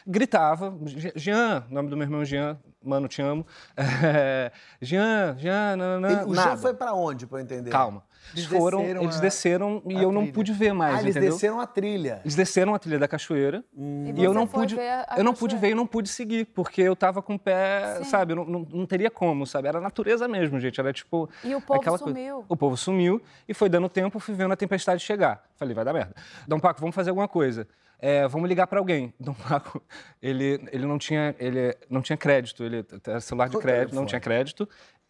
Gritava, 0.08 0.78
"Je- 0.86 1.14
Jean, 1.16 1.64
nome 1.70 1.90
do 1.90 1.98
meu 1.98 2.06
irmão 2.06 2.24
Jean, 2.24 2.58
mano, 2.84 3.08
te 3.08 3.22
amo. 3.24 3.46
É, 3.76 4.52
Jean, 4.80 5.36
Jean, 5.38 5.76
nananã, 5.76 6.08
Ele- 6.22 6.24
o 6.26 6.34
nada. 6.34 6.50
Jean 6.50 6.58
foi 6.58 6.74
pra 6.76 6.94
onde, 6.94 7.26
pra 7.26 7.40
eu 7.40 7.44
entender? 7.44 7.72
Calma. 7.72 8.04
Eles 8.34 8.46
foram, 8.46 8.80
desceram 8.80 9.02
eles 9.04 9.18
a- 9.18 9.20
desceram 9.22 9.82
e 9.88 9.98
a 9.98 10.02
eu 10.04 10.12
não 10.12 10.22
trilha. 10.22 10.34
pude 10.34 10.52
ver 10.54 10.74
mais, 10.74 10.96
Ah, 10.96 11.02
eles 11.02 11.16
entendeu? 11.16 11.34
desceram 11.34 11.60
a 11.60 11.68
trilha. 11.68 12.22
Eles 12.24 12.36
desceram 12.36 12.74
a 12.74 12.80
trilha 12.80 12.98
da 13.00 13.08
cachoeira 13.08 13.64
E 13.76 14.14
e 14.16 14.24
eu 14.24 14.34
não 14.34 14.48
foi 14.48 14.62
pude, 14.62 14.76
ver 14.76 14.90
a 14.90 15.16
eu 15.18 15.24
não 15.24 15.34
pude 15.34 15.56
ver 15.58 15.70
e 15.70 15.76
não 15.76 15.86
pude 15.88 16.10
seguir, 16.10 16.46
porque 16.46 16.82
eu 16.82 16.96
tava 16.96 17.22
com 17.22 17.36
o 17.36 17.40
pé, 17.40 17.98
Sim. 17.98 18.04
sabe, 18.06 18.34
eu 18.34 18.38
não, 18.38 18.46
não, 18.46 18.68
não 18.72 18.86
teria 18.86 19.12
como, 19.12 19.46
sabe? 19.46 19.68
Era 19.68 19.78
a 19.78 19.82
natureza 19.82 20.28
mesmo, 20.28 20.60
gente, 20.60 20.80
era 20.80 20.92
tipo 20.94 21.30
E 21.44 21.54
o 21.54 21.62
povo 21.62 21.80
aquela 21.80 22.00
coisa. 22.00 22.14
sumiu. 22.18 22.46
O 22.50 22.56
povo 22.58 22.76
sumiu 22.78 23.22
e 23.48 23.54
foi 23.54 23.70
dando 23.70 23.88
tempo, 23.90 24.20
fui 24.20 24.34
vendo 24.36 24.52
a 24.54 24.56
tempestade 24.58 25.04
chegar. 25.04 25.44
Falei, 25.56 25.74
vai 25.76 25.86
dar 25.86 25.94
merda. 25.94 26.16
Dom 26.48 26.60
Paco, 26.60 26.80
vamos 26.80 26.96
fazer 26.96 27.10
alguma 27.12 27.28
coisa. 27.28 27.68
É, 28.00 28.28
vamos 28.28 28.48
ligar 28.50 28.68
para 28.68 28.80
alguém. 28.80 29.14
Dom 29.20 29.34
Paco, 29.34 29.82
ele, 30.22 30.68
ele 30.72 30.86
não 30.86 30.98
tinha, 30.98 31.36
ele 31.40 31.76
não 31.90 32.02
tinha 32.02 32.18
crédito, 32.18 32.64
ele 32.64 32.86
era 33.06 33.20
celular 33.20 33.50
de 33.50 33.58
crédito, 33.58 33.96
não 33.96 34.06
tinha 34.06 34.20
crédito 34.20 34.68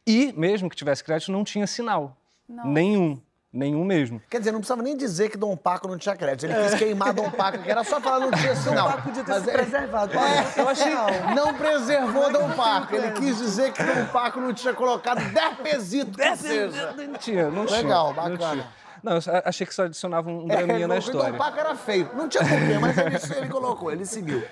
e 0.07 0.31
mesmo 0.33 0.69
que 0.69 0.75
tivesse 0.75 1.03
crédito 1.03 1.31
não 1.31 1.43
tinha 1.43 1.65
sinal, 1.65 2.15
Nossa. 2.47 2.69
nenhum, 2.69 3.19
nenhum 3.51 3.83
mesmo. 3.83 4.21
Quer 4.29 4.37
dizer, 4.37 4.51
não 4.51 4.59
precisava 4.59 4.83
nem 4.83 4.95
dizer 4.95 5.29
que 5.29 5.37
Dom 5.37 5.57
Paco 5.57 5.87
não 5.87 5.97
tinha 5.97 6.15
crédito. 6.15 6.45
Ele 6.45 6.63
quis 6.63 6.75
queimar 6.75 7.11
Dom 7.11 7.31
Paco, 7.31 7.57
que 7.63 7.71
era 7.71 7.83
só 7.83 7.99
falar 7.99 8.19
não 8.19 8.31
tinha 8.31 8.55
sinal. 8.55 8.91
Paco 8.91 9.01
podia 9.03 9.23
ter 9.23 9.31
Mas 9.31 9.43
se 9.43 9.49
é- 9.49 9.53
preservado. 9.53 10.13
É, 10.17 10.61
eu 10.61 10.69
achei. 10.69 10.93
Não. 10.93 11.35
Não 11.35 11.53
preservou 11.55 12.31
Dom 12.31 12.51
Paco. 12.51 12.95
Ele 12.95 13.11
quis 13.13 13.37
dizer 13.37 13.73
que 13.73 13.81
Dom 13.81 14.05
Paco 14.11 14.39
não 14.39 14.53
tinha 14.53 14.73
colocado 14.73 15.19
10 15.33 15.57
pesitos. 15.57 16.15
Não 16.17 17.17
tinha, 17.17 17.49
não 17.49 17.65
tinha. 17.65 17.81
Legal, 17.81 18.07
não 18.07 18.13
bacana. 18.13 18.67
Não, 19.05 19.13
eu 19.13 19.21
achei 19.45 19.67
que 19.67 19.73
só 19.75 19.83
adicionava 19.83 20.27
um 20.31 20.45
É, 20.51 20.55
draminha 20.65 20.87
na 20.87 20.95
o 20.95 20.97
história. 20.97 21.31
Dom 21.31 21.37
Paco 21.37 21.59
era 21.59 21.75
feio. 21.75 22.09
Não 22.15 22.27
tinha 22.27 22.43
porquê, 22.43 22.79
mas 22.81 22.97
ele, 22.97 23.37
ele 23.37 23.49
colocou, 23.49 23.91
ele 23.91 24.03
seguiu. 24.03 24.43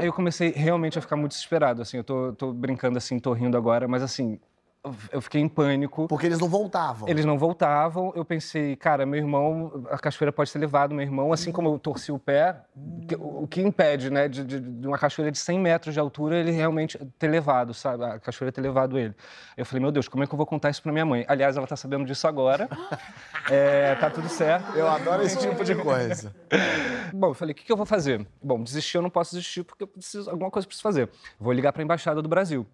Eu 0.00 0.12
comecei 0.12 0.52
realmente 0.52 0.96
a 0.96 1.02
ficar 1.02 1.16
muito 1.16 1.32
desesperado, 1.32 1.82
assim, 1.82 1.96
eu 1.96 2.04
tô, 2.04 2.32
tô 2.32 2.52
brincando 2.52 2.96
assim, 2.98 3.18
tô 3.18 3.32
rindo 3.32 3.56
agora, 3.56 3.88
mas 3.88 4.04
assim, 4.04 4.38
eu 5.12 5.20
fiquei 5.20 5.40
em 5.40 5.48
pânico. 5.48 6.06
Porque 6.08 6.26
eles 6.26 6.38
não 6.38 6.48
voltavam. 6.48 7.08
Eles 7.08 7.24
não 7.24 7.38
voltavam, 7.38 8.12
eu 8.14 8.24
pensei, 8.24 8.76
cara, 8.76 9.04
meu 9.06 9.18
irmão, 9.18 9.84
a 9.90 9.98
cachoeira 9.98 10.32
pode 10.32 10.52
ter 10.52 10.58
levado 10.58 10.94
meu 10.94 11.02
irmão, 11.04 11.32
assim 11.32 11.50
como 11.52 11.68
eu 11.68 11.78
torci 11.78 12.10
o 12.12 12.18
pé, 12.18 12.56
o 13.18 13.46
que 13.46 13.60
impede, 13.62 14.10
né, 14.10 14.28
de, 14.28 14.44
de- 14.44 14.60
de 14.60 14.86
uma 14.86 14.98
cachoeira 14.98 15.30
de 15.32 15.38
100 15.38 15.58
metros 15.58 15.94
de 15.94 16.00
altura, 16.00 16.36
ele 16.36 16.50
realmente 16.50 16.98
ter 17.18 17.28
levado, 17.28 17.72
sabe, 17.74 18.04
a 18.04 18.18
cachoeira 18.18 18.50
ter 18.52 18.60
levado 18.60 18.98
ele. 18.98 19.14
Eu 19.56 19.64
falei, 19.64 19.80
meu 19.82 19.92
Deus, 19.92 20.08
como 20.08 20.24
é 20.24 20.26
que 20.26 20.32
eu 20.32 20.36
vou 20.36 20.46
contar 20.46 20.70
isso 20.70 20.82
pra 20.82 20.92
minha 20.92 21.04
mãe? 21.06 21.24
Aliás, 21.28 21.56
ela 21.56 21.66
tá 21.66 21.76
sabendo 21.76 22.04
disso 22.04 22.26
agora, 22.26 22.68
É, 23.50 23.94
tá 23.96 24.10
tudo 24.10 24.28
certo. 24.28 24.76
Eu 24.76 24.88
adoro 24.88 25.22
esse 25.22 25.38
tipo 25.38 25.62
de 25.64 25.74
coisa. 25.76 26.34
Bom, 27.12 27.28
eu 27.28 27.34
falei, 27.34 27.52
o 27.52 27.54
que, 27.54 27.64
que 27.64 27.70
eu 27.72 27.76
vou 27.76 27.86
fazer? 27.86 28.26
Bom, 28.42 28.60
desistir 28.62 28.96
eu 28.96 29.02
não 29.02 29.10
posso 29.10 29.30
desistir 29.36 29.62
porque 29.62 29.84
eu 29.84 29.86
preciso, 29.88 30.28
alguma 30.28 30.50
coisa 30.50 30.64
eu 30.64 30.68
preciso 30.68 30.82
fazer. 30.82 31.08
Vou 31.38 31.52
ligar 31.52 31.72
para 31.72 31.82
a 31.82 31.84
Embaixada 31.84 32.20
do 32.20 32.28
Brasil. 32.28 32.66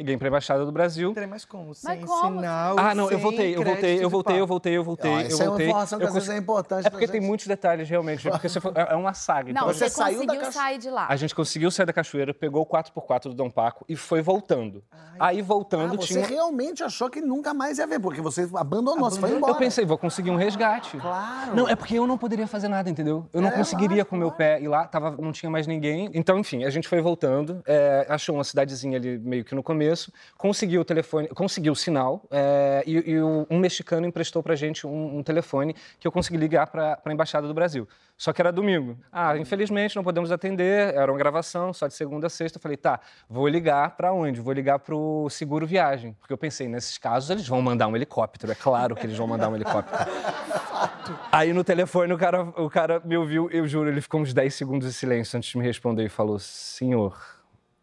Liguei 0.00 0.16
para 0.16 0.28
a 0.28 0.30
Embaixada 0.30 0.64
do 0.64 0.72
Brasil. 0.72 1.08
Não 1.08 1.14
tem 1.14 1.26
mais 1.26 1.44
como. 1.44 1.74
Sem 1.74 2.00
como? 2.00 2.38
sinal. 2.40 2.76
Ah, 2.78 2.94
não, 2.94 3.10
eu 3.10 3.18
voltei, 3.18 3.54
eu 3.54 3.62
voltei, 3.62 4.02
eu 4.02 4.08
voltei, 4.10 4.40
eu 4.40 4.46
voltei, 4.46 4.76
eu 4.78 4.82
voltei, 4.84 5.10
Ó, 5.10 5.20
eu 5.20 5.26
isso 5.28 5.42
é 5.42 5.44
uma 5.44 5.48
voltei. 5.50 5.66
informação 5.66 5.98
que 5.98 6.04
às 6.06 6.14
vezes 6.14 6.28
é 6.30 6.36
importante 6.38 6.86
É 6.86 6.90
porque 6.90 7.06
tem 7.06 7.20
muitos 7.20 7.46
detalhes, 7.46 7.88
realmente. 7.88 8.22
Porque 8.30 8.48
você 8.48 8.60
foi- 8.60 8.72
é 8.74 8.92
é 8.92 8.96
uma 8.96 9.12
saga. 9.12 9.52
Não, 9.52 9.62
então, 9.62 9.66
você, 9.74 9.88
você 9.88 9.90
saiu 9.90 10.20
da 10.20 10.24
conseguiu 10.26 10.40
cacho- 10.40 10.52
sair 10.58 10.78
de 10.78 10.88
lá. 10.90 11.06
A 11.08 11.16
gente 11.16 11.34
conseguiu 11.34 11.70
sair 11.70 11.84
da 11.86 11.92
cachoeira, 11.92 12.32
pegou 12.32 12.62
o 12.62 12.66
4x4 12.66 13.24
do 13.28 13.34
Dom 13.34 13.50
Paco 13.50 13.84
e 13.88 13.94
foi 13.94 14.22
voltando. 14.22 14.82
Aí 15.18 15.40
Ah, 15.40 15.44
voltando 15.44 15.96
você 15.96 16.14
tinha. 16.14 16.26
realmente 16.26 16.82
achou 16.82 17.10
que 17.10 17.20
nunca 17.20 17.52
mais 17.52 17.78
ia 17.78 17.86
ver, 17.86 18.00
porque 18.00 18.22
você 18.22 18.48
abandonou, 18.54 19.10
você 19.10 19.20
foi 19.20 19.30
embora. 19.32 19.52
Eu 19.52 19.56
pensei, 19.56 19.84
vou 19.84 19.98
conseguir 19.98 20.30
um 20.30 20.36
resgate. 20.36 20.96
Claro. 20.96 21.54
Não, 21.54 21.68
é 21.68 21.76
porque 21.76 21.94
eu 21.98 22.06
não 22.06 22.16
poderia 22.16 22.46
fazer 22.46 22.68
nada, 22.68 22.88
entendeu? 22.88 23.26
Eu 23.32 23.42
não 23.42 23.48
É, 23.50 23.52
conseguiria 23.52 24.04
com 24.04 24.16
o 24.16 24.18
meu 24.18 24.30
pé 24.32 24.60
ir 24.60 24.68
lá, 24.68 24.86
tava, 24.86 25.10
não 25.18 25.30
tinha 25.32 25.50
mais 25.50 25.66
ninguém. 25.66 26.08
Então, 26.14 26.38
enfim, 26.38 26.64
a 26.64 26.70
gente 26.70 26.88
foi 26.88 27.00
voltando, 27.02 27.62
é, 27.66 28.06
achou 28.08 28.34
uma 28.34 28.44
cidadezinha 28.44 28.96
ali 28.96 29.18
meio 29.18 29.44
que 29.44 29.54
no 29.54 29.62
começo, 29.62 29.89
conseguiu 30.36 30.80
o 30.80 30.84
telefone, 30.84 31.28
conseguiu 31.28 31.72
o 31.72 31.76
sinal, 31.76 32.22
é, 32.30 32.82
e, 32.86 33.10
e 33.12 33.20
o- 33.20 33.46
um 33.50 33.58
mexicano 33.58 34.06
emprestou 34.06 34.42
pra 34.42 34.54
gente 34.54 34.86
um, 34.86 35.18
um 35.18 35.22
telefone 35.22 35.74
que 35.98 36.06
eu 36.06 36.12
consegui 36.12 36.36
ligar 36.38 36.66
pra, 36.68 36.96
pra 36.96 37.12
Embaixada 37.12 37.46
do 37.46 37.54
Brasil. 37.54 37.88
Só 38.16 38.34
que 38.34 38.42
era 38.42 38.52
domingo. 38.52 38.98
Ah, 39.10 39.36
infelizmente 39.38 39.96
não 39.96 40.04
podemos 40.04 40.30
atender, 40.30 40.92
era 40.94 41.10
uma 41.10 41.16
gravação, 41.16 41.72
só 41.72 41.86
de 41.86 41.94
segunda 41.94 42.26
a 42.26 42.30
sexta. 42.30 42.58
Eu 42.58 42.62
falei, 42.62 42.76
tá, 42.76 43.00
vou 43.28 43.48
ligar 43.48 43.96
pra 43.96 44.12
onde? 44.12 44.40
Vou 44.42 44.52
ligar 44.52 44.78
pro 44.78 45.26
Seguro 45.30 45.66
Viagem. 45.66 46.14
Porque 46.20 46.30
eu 46.32 46.36
pensei, 46.36 46.68
nesses 46.68 46.98
casos 46.98 47.30
eles 47.30 47.48
vão 47.48 47.62
mandar 47.62 47.86
um 47.88 47.96
helicóptero, 47.96 48.52
é 48.52 48.54
claro 48.54 48.94
que 48.94 49.06
eles 49.06 49.16
vão 49.16 49.26
mandar 49.26 49.48
um 49.48 49.54
helicóptero. 49.56 50.04
Aí 51.32 51.52
no 51.52 51.64
telefone 51.64 52.12
o 52.12 52.18
cara, 52.18 52.42
o 52.42 52.68
cara 52.68 53.00
me 53.04 53.16
ouviu, 53.16 53.48
eu 53.50 53.66
juro, 53.66 53.88
ele 53.88 54.00
ficou 54.00 54.20
uns 54.20 54.32
10 54.34 54.54
segundos 54.54 54.86
de 54.88 54.94
silêncio 54.94 55.36
antes 55.36 55.48
de 55.50 55.58
me 55.58 55.64
responder 55.64 56.04
e 56.04 56.08
falou: 56.08 56.38
Senhor, 56.38 57.16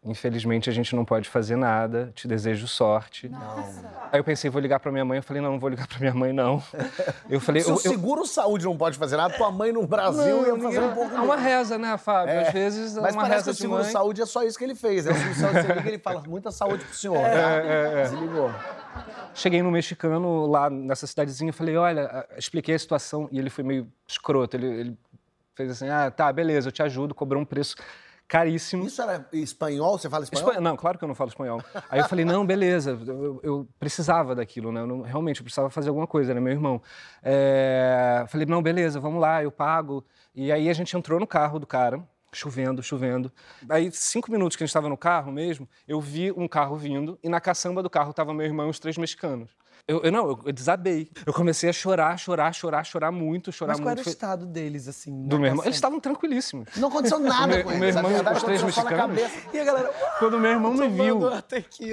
infelizmente 0.04 0.70
a 0.70 0.72
gente 0.72 0.94
não 0.94 1.04
pode 1.04 1.28
fazer 1.28 1.56
nada, 1.56 2.10
te 2.14 2.26
desejo 2.28 2.66
sorte. 2.68 3.30
Aí 4.10 4.18
eu 4.18 4.24
pensei, 4.24 4.48
vou 4.50 4.60
ligar 4.60 4.80
pra 4.80 4.90
minha 4.90 5.04
mãe. 5.04 5.18
Eu 5.18 5.22
falei: 5.22 5.42
Não, 5.42 5.52
não 5.52 5.58
vou 5.58 5.68
ligar 5.68 5.86
pra 5.86 5.98
minha 5.98 6.14
mãe, 6.14 6.32
não. 6.32 6.62
Eu 7.28 7.40
falei: 7.40 7.62
Se 7.62 7.68
eu, 7.68 7.74
o 7.74 7.78
eu, 7.78 7.80
seguro 7.82 8.26
saúde 8.26 8.64
não 8.64 8.76
pode 8.76 8.96
fazer 8.96 9.16
nada, 9.16 9.34
tua 9.36 9.50
mãe 9.50 9.70
no 9.70 9.86
Brasil 9.86 10.46
ia 10.46 10.62
fazer 10.62 10.80
um 10.80 10.94
pouco 10.94 11.14
É 11.14 11.20
uma 11.20 11.36
reza, 11.36 11.76
né, 11.76 11.96
Fábio? 11.98 12.40
Às 12.40 12.52
vezes 12.52 12.96
é 12.96 13.00
Mas 13.00 13.14
uma 13.14 13.22
parece 13.22 13.44
que 13.44 13.50
reza 13.50 13.50
o 13.50 13.54
seguro 13.54 13.82
mãe. 13.82 13.92
saúde 13.92 14.22
é 14.22 14.26
só 14.26 14.42
isso 14.42 14.56
que 14.56 14.64
ele 14.64 14.74
fez. 14.74 15.04
né? 15.04 15.12
O 15.12 15.14
seguro 15.14 15.34
saúde 15.34 15.60
você 15.62 15.72
liga 15.74 15.88
ele 15.88 15.98
fala 15.98 16.22
muita 16.26 16.50
saúde 16.50 16.84
pro 16.84 16.94
senhor. 16.94 17.18
né? 17.18 18.02
Desligou. 18.04 18.50
Cheguei 19.34 19.62
no 19.62 19.70
mexicano 19.70 20.46
lá 20.46 20.70
nessa 20.70 21.06
cidadezinha, 21.06 21.52
falei, 21.52 21.76
olha, 21.76 22.26
expliquei 22.36 22.74
a 22.74 22.78
situação 22.78 23.28
e 23.30 23.38
ele 23.38 23.50
foi 23.50 23.62
meio 23.62 23.86
escroto. 24.06 24.56
Ele, 24.56 24.66
ele 24.66 24.98
fez 25.54 25.70
assim, 25.70 25.88
ah, 25.88 26.10
tá, 26.10 26.32
beleza, 26.32 26.68
eu 26.68 26.72
te 26.72 26.82
ajudo, 26.82 27.14
cobrou 27.14 27.42
um 27.42 27.44
preço 27.44 27.76
caríssimo. 28.28 28.84
Isso 28.84 29.00
era 29.00 29.26
espanhol? 29.32 29.98
Você 29.98 30.08
fala 30.08 30.22
espanhol? 30.24 30.48
Espanhol? 30.50 30.62
Não, 30.62 30.76
claro 30.76 30.98
que 30.98 31.04
eu 31.04 31.08
não 31.08 31.14
falo 31.14 31.30
espanhol. 31.30 31.62
Aí 31.88 31.98
eu 32.00 32.04
falei, 32.08 32.24
não, 32.24 32.44
beleza, 32.46 32.90
eu, 33.06 33.40
eu- 33.42 33.68
precisava 33.78 34.34
daquilo, 34.34 34.70
né? 34.70 34.80
Eu 34.82 34.86
não- 34.86 35.00
realmente, 35.02 35.40
eu 35.40 35.44
precisava 35.44 35.70
fazer 35.70 35.88
alguma 35.88 36.06
coisa, 36.06 36.32
era 36.32 36.40
meu 36.40 36.52
irmão. 36.52 36.80
É, 37.22 38.24
falei, 38.28 38.46
não, 38.46 38.62
beleza, 38.62 39.00
vamos 39.00 39.20
lá, 39.20 39.42
eu 39.42 39.50
pago. 39.50 40.04
E 40.34 40.52
aí 40.52 40.68
a 40.68 40.72
gente 40.72 40.96
entrou 40.96 41.18
no 41.18 41.26
carro 41.26 41.58
do 41.58 41.66
cara, 41.66 42.00
chovendo, 42.32 42.82
chovendo. 42.82 43.32
Aí, 43.68 43.90
cinco 43.90 44.30
minutos 44.30 44.56
que 44.56 44.62
a 44.62 44.66
gente 44.66 44.70
estava 44.70 44.88
no 44.88 44.96
carro 44.96 45.32
mesmo, 45.32 45.68
eu 45.86 46.00
vi 46.00 46.30
um 46.32 46.46
carro 46.46 46.76
vindo 46.76 47.18
e 47.22 47.28
na 47.28 47.40
caçamba 47.40 47.82
do 47.82 47.88
carro 47.90 48.12
tava 48.12 48.34
meu 48.34 48.44
irmão 48.46 48.66
e 48.66 48.70
os 48.70 48.78
três 48.78 48.98
mexicanos. 48.98 49.50
Eu, 49.88 50.02
eu 50.02 50.12
não, 50.12 50.28
eu, 50.28 50.40
eu 50.44 50.52
desabei. 50.52 51.08
Eu 51.24 51.32
comecei 51.32 51.70
a 51.70 51.72
chorar, 51.72 52.14
chorar, 52.18 52.52
chorar, 52.52 52.84
chorar 52.84 53.10
muito, 53.10 53.50
chorar 53.50 53.72
Mas 53.72 53.80
qual 53.80 53.88
era 53.88 53.94
muito. 53.96 54.00
o 54.00 54.04
Foi- 54.04 54.12
estado 54.12 54.44
deles, 54.44 54.86
assim? 54.86 55.10
na 55.22 55.28
Do 55.28 55.38
meu 55.38 55.46
irmão. 55.48 55.64
Eles 55.64 55.76
estavam 55.76 55.98
tranquilíssimos. 55.98 56.68
Não 56.76 56.88
aconteceu 56.88 57.18
nada 57.18 57.46
meu- 57.46 57.62
com 57.64 57.70
o 57.70 57.72
eles. 57.72 57.80
meu 57.80 57.88
irmão 57.88 58.10
e 58.12 58.14
os 58.36 58.42
três 58.42 58.60
na 58.60 58.66
mexicanos. 58.66 59.18
E 59.52 59.58
a 59.58 59.64
galera, 59.64 59.90
Quando 60.18 60.38
meu 60.38 60.50
irmão 60.50 60.74
me 60.74 60.88
viu 60.88 61.18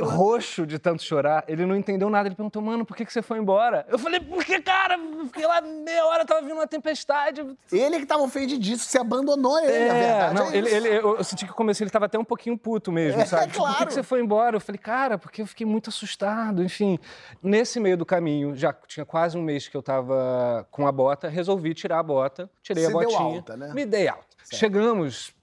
roxo 0.03 0.65
de 0.65 0.77
tanto 0.77 1.03
chorar, 1.03 1.45
ele 1.47 1.65
não 1.65 1.75
entendeu 1.75 2.09
nada. 2.09 2.27
Ele 2.27 2.35
perguntou, 2.35 2.61
mano, 2.61 2.85
por 2.85 2.97
que, 2.97 3.05
que 3.05 3.13
você 3.13 3.21
foi 3.21 3.37
embora? 3.39 3.85
Eu 3.87 3.97
falei, 3.97 4.19
porque, 4.19 4.61
cara, 4.61 4.99
fiquei 5.27 5.47
lá 5.47 5.61
meia 5.61 6.05
hora, 6.07 6.25
tava 6.25 6.41
vindo 6.41 6.53
uma 6.55 6.67
tempestade. 6.67 7.45
Ele 7.71 7.99
que 7.99 8.05
tava 8.05 8.23
ofendidíssimo, 8.23 8.89
você 8.89 8.97
abandonou 8.99 9.57
ele, 9.59 9.71
a 9.89 9.93
É, 9.95 10.07
verdade 10.09 10.35
não, 10.35 10.51
é 10.51 10.57
ele, 10.57 10.69
ele- 10.69 10.89
eu, 10.89 11.15
eu 11.17 11.23
senti 11.23 11.45
que 11.45 11.53
começo 11.53 11.81
ele 11.81 11.89
tava 11.89 12.07
até 12.07 12.19
um 12.19 12.25
pouquinho 12.25 12.57
puto 12.57 12.91
mesmo, 12.91 13.21
É, 13.21 13.25
sabe? 13.25 13.43
Tipo, 13.47 13.59
por 13.59 13.67
que, 13.67 13.73
claro. 13.73 13.87
que 13.87 13.93
você 13.93 14.03
foi 14.03 14.19
embora? 14.21 14.57
Eu 14.57 14.59
falei, 14.59 14.79
cara, 14.79 15.17
porque 15.17 15.41
eu 15.41 15.47
fiquei 15.47 15.65
muito 15.65 15.89
assustado, 15.89 16.61
enfim. 16.61 16.99
Nesse 17.41 17.79
meio 17.85 17.95
do 17.95 18.05
caminho, 18.05 18.55
já 18.55 18.73
tinha 18.73 19.05
quase 19.05 19.37
um 19.37 19.43
mês 19.43 19.67
que 19.67 19.77
eu 19.77 19.83
tava 19.83 20.67
com 20.71 20.87
a 20.87 20.91
bota, 20.91 21.29
resolvi 21.29 21.73
tirar 21.75 21.99
a 21.99 22.03
bota, 22.03 22.49
tirei 22.63 22.83
Você 22.83 22.89
a 22.89 22.99
deu 22.99 23.09
botinha. 23.09 23.35
alta, 23.37 23.55
né? 23.55 23.71
Me 23.73 23.85
dei 23.85 24.07
alta. 24.07 24.35
Chegamos 24.51 25.33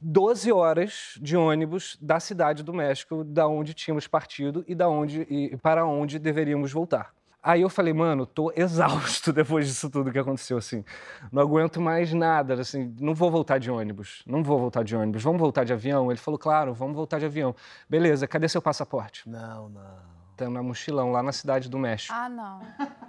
12 0.00 0.52
horas 0.52 1.14
de 1.20 1.36
ônibus 1.36 1.96
da 2.00 2.20
cidade 2.20 2.62
do 2.62 2.74
México, 2.74 3.24
da 3.24 3.48
onde 3.48 3.72
tínhamos 3.72 4.06
partido 4.06 4.64
e 4.68 4.74
da 4.74 4.88
onde 4.88 5.22
e 5.30 5.56
para 5.56 5.86
onde 5.86 6.18
deveríamos 6.18 6.70
voltar. 6.72 7.14
Aí 7.42 7.62
eu 7.62 7.70
falei, 7.70 7.94
mano, 7.94 8.26
tô 8.26 8.52
exausto 8.54 9.32
depois 9.32 9.66
disso 9.66 9.88
tudo 9.88 10.12
que 10.12 10.18
aconteceu, 10.18 10.58
assim. 10.58 10.84
Não 11.32 11.40
aguento 11.40 11.80
mais 11.80 12.12
nada, 12.12 12.54
assim, 12.54 12.94
não 13.00 13.14
vou 13.14 13.30
voltar 13.30 13.58
de 13.58 13.70
ônibus, 13.70 14.22
não 14.26 14.42
vou 14.42 14.58
voltar 14.58 14.82
de 14.82 14.94
ônibus, 14.94 15.22
vamos 15.22 15.40
voltar 15.40 15.64
de 15.64 15.72
avião? 15.72 16.10
Ele 16.10 16.18
falou, 16.18 16.38
claro, 16.38 16.74
vamos 16.74 16.94
voltar 16.96 17.18
de 17.18 17.24
avião. 17.26 17.54
Beleza, 17.88 18.26
cadê 18.26 18.48
seu 18.48 18.60
passaporte? 18.60 19.26
Não, 19.28 19.68
não. 19.70 20.17
Na 20.46 20.62
mochilão, 20.62 21.10
lá 21.10 21.22
na 21.22 21.32
cidade 21.32 21.68
do 21.68 21.78
México. 21.78 22.12
Ah, 22.14 22.28
não. 22.28 22.60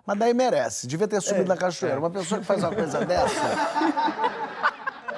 Mas 0.06 0.18
daí 0.18 0.34
merece. 0.34 0.88
Devia 0.88 1.08
ter 1.08 1.22
subido 1.22 1.46
É. 1.46 1.48
na 1.50 1.58
cachoeira. 1.58 2.00
Uma 2.00 2.10
pessoa 2.10 2.40
que 2.40 2.46
faz 2.46 2.64
uma 2.64 2.74
coisa 2.74 3.04
dessa. 3.06 4.49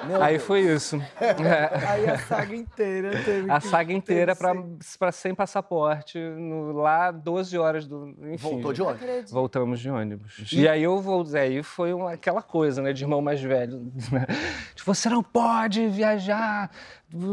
Meu 0.06 0.22
Aí 0.22 0.34
Deus. 0.36 0.46
foi 0.46 0.60
isso. 0.60 0.96
É. 1.20 1.32
Aí 1.88 2.08
a 2.10 2.18
saga 2.18 2.54
inteira 2.54 3.10
teve 3.24 3.50
A 3.50 3.60
que 3.60 3.66
saga 3.68 3.92
inteira 3.92 4.34
para 4.36 5.12
sem 5.12 5.34
passaporte, 5.34 6.18
no- 6.18 6.72
lá 6.72 7.10
12 7.10 7.56
horas 7.58 7.86
do. 7.86 8.08
Enfim, 8.22 8.60
Voltou 8.60 8.72
de? 8.72 8.82
Acredito. 8.82 9.32
Voltamos 9.32 9.80
de 9.80 9.90
ônibus. 9.90 10.50
E 10.52 10.68
aí 10.68 10.82
eu 10.82 11.00
vou 11.00 11.22
dizer, 11.22 11.38
aí 11.40 11.62
foi 11.62 11.92
uma- 11.92 12.12
aquela 12.12 12.42
coisa, 12.42 12.82
né, 12.82 12.92
de 12.92 13.04
irmão 13.04 13.20
mais 13.22 13.40
velho. 13.40 13.92
Tipo, 14.74 14.94
você 14.94 15.08
não 15.08 15.22
pode 15.22 15.86
viajar 15.88 16.70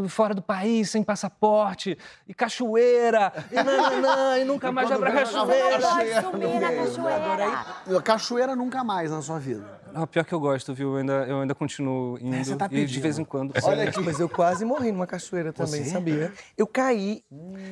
fora 0.10 0.34
do 0.36 0.42
país 0.42 0.90
sem 0.90 1.02
passaporte, 1.02 1.98
e 2.28 2.34
cachoeira, 2.34 3.32
e 3.50 3.56
nananã, 3.56 4.38
e 4.38 4.44
nunca 4.44 4.72
mais 4.72 4.90
vai 4.90 4.98
pra 5.00 5.12
cachoeira. 5.12 5.80
Pode 5.80 6.22
sumir 6.22 6.60
na 6.60 6.72
cachoeira. 6.74 8.02
Cachoeira 8.04 8.56
nunca 8.56 8.84
mais 8.84 9.10
na 9.10 9.22
sua 9.22 9.40
vida. 9.40 9.79
Ah, 9.94 10.08
pior 10.08 10.24
que 10.26 10.34
eu 10.34 10.40
gosto, 10.40 10.74
viu? 10.74 10.92
Eu 10.94 10.98
ainda, 10.98 11.14
eu 11.26 11.42
ainda 11.42 11.56
continuo 11.56 12.18
indo. 12.20 12.44
você 12.44 12.56
tá 12.56 12.66
e 12.66 12.70
de 12.70 12.76
pedindo. 12.76 13.02
vez 13.02 13.20
em 13.20 13.26
quando. 13.26 13.54
Olha 13.64 13.90
aqui. 13.90 14.00
Mas 14.02 14.20
eu 14.20 14.30
quase 14.30 14.64
morri 14.66 14.92
numa 14.92 15.08
cachoeira 15.08 15.52
também, 15.54 15.84
Você? 15.84 15.90
sabia? 15.92 16.32
Eu 16.58 16.68
caí, 16.68 17.24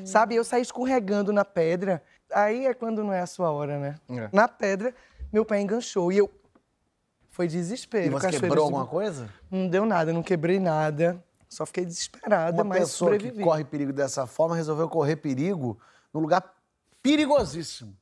sabe? 0.05 0.35
Eu 0.35 0.43
saí 0.43 0.61
escorregando 0.61 1.31
na 1.33 1.45
pedra. 1.45 2.01
Aí 2.33 2.65
é 2.65 2.73
quando 2.73 3.03
não 3.03 3.13
é 3.13 3.21
a 3.21 3.25
sua 3.27 3.51
hora, 3.51 3.79
né? 3.79 3.95
É. 4.09 4.29
Na 4.33 4.47
pedra, 4.47 4.93
meu 5.31 5.45
pé 5.45 5.61
enganchou 5.61 6.11
e 6.11 6.17
eu... 6.17 6.29
Foi 7.29 7.47
desespero. 7.47 8.07
E 8.07 8.09
você 8.09 8.29
quebrou 8.31 8.51
de- 8.55 8.59
alguma 8.63 8.85
coisa? 8.87 9.29
Não 9.51 9.67
deu 9.67 9.85
nada, 9.85 10.11
não 10.11 10.23
quebrei 10.23 10.59
nada. 10.59 11.23
Só 11.47 11.65
fiquei 11.65 11.85
desesperada, 11.85 12.57
Uma 12.57 12.63
mas 12.63 12.79
pessoa 12.79 13.17
que 13.17 13.31
corre 13.31 13.63
perigo 13.63 13.93
dessa 13.93 14.25
forma 14.27 14.55
resolveu 14.55 14.89
correr 14.89 15.15
perigo 15.17 15.79
num 16.13 16.19
lugar 16.19 16.43
perigosíssimo. 17.01 17.95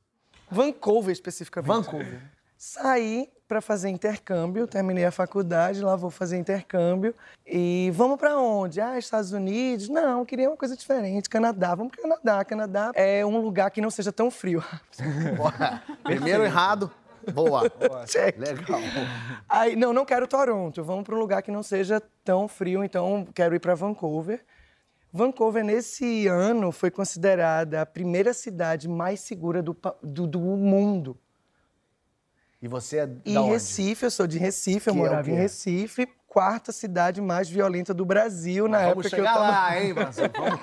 Vancouver, 0.50 1.12
especificamente. 1.12 1.68
Vancouver. 1.68 2.22
Saí 2.56 3.28
para 3.46 3.60
fazer 3.60 3.88
intercâmbio, 3.90 4.66
terminei 4.66 5.04
a 5.04 5.10
faculdade, 5.10 5.80
lá 5.80 5.94
vou 5.94 6.10
fazer 6.10 6.36
intercâmbio. 6.36 7.14
E 7.46 7.90
vamos 7.94 8.18
para 8.18 8.36
onde? 8.36 8.80
Ah, 8.80 8.98
Estados 8.98 9.32
Unidos? 9.32 9.88
Não, 9.88 10.24
queria 10.24 10.50
uma 10.50 10.56
coisa 10.56 10.76
diferente. 10.76 11.28
Canadá, 11.28 11.74
vamos 11.74 11.92
para 11.92 12.02
Canadá. 12.02 12.44
Canadá 12.44 12.92
é 12.94 13.24
um 13.24 13.40
lugar 13.40 13.70
que 13.70 13.80
não 13.80 13.90
seja 13.90 14.10
tão 14.10 14.30
frio. 14.30 14.64
Primeiro 16.02 16.42
errado. 16.44 16.90
Boa. 17.32 17.70
Check. 18.06 18.38
Legal. 18.38 18.80
Aí, 19.48 19.76
não, 19.76 19.92
não 19.92 20.04
quero 20.04 20.26
Toronto. 20.26 20.82
Vamos 20.82 21.04
para 21.04 21.14
um 21.14 21.18
lugar 21.18 21.42
que 21.42 21.50
não 21.50 21.62
seja 21.62 22.00
tão 22.24 22.48
frio, 22.48 22.82
então 22.84 23.26
quero 23.34 23.54
ir 23.54 23.60
para 23.60 23.74
Vancouver. 23.74 24.44
Vancouver, 25.12 25.64
nesse 25.64 26.26
ano, 26.26 26.70
foi 26.70 26.90
considerada 26.90 27.82
a 27.82 27.86
primeira 27.86 28.34
cidade 28.34 28.88
mais 28.88 29.20
segura 29.20 29.62
do, 29.62 29.76
do, 30.02 30.26
do 30.26 30.40
mundo. 30.40 31.16
E 32.66 32.68
você 32.68 32.98
é 32.98 33.08
E 33.24 33.38
onde? 33.38 33.50
Recife, 33.50 34.04
eu 34.04 34.10
sou 34.10 34.26
de 34.26 34.38
Recife, 34.38 34.88
eu 34.88 34.94
Que 34.94 34.98
é 34.98 35.02
o 35.02 35.06
morava 35.06 35.30
em 35.30 35.34
quê? 35.34 35.40
Recife, 35.40 36.08
quarta 36.26 36.72
cidade 36.72 37.20
mais 37.22 37.48
violenta 37.48 37.94
do 37.94 38.04
Brasil 38.04 38.66
na 38.66 38.78
Vamos 38.78 38.90
época 38.90 39.08
que 39.08 39.14
eu 39.14 39.18
chegar 39.18 39.34
tava. 39.34 39.48
lá, 39.48 39.80
hein, 39.80 39.94
Brasil? 39.94 40.24
Vamos, 40.36 40.60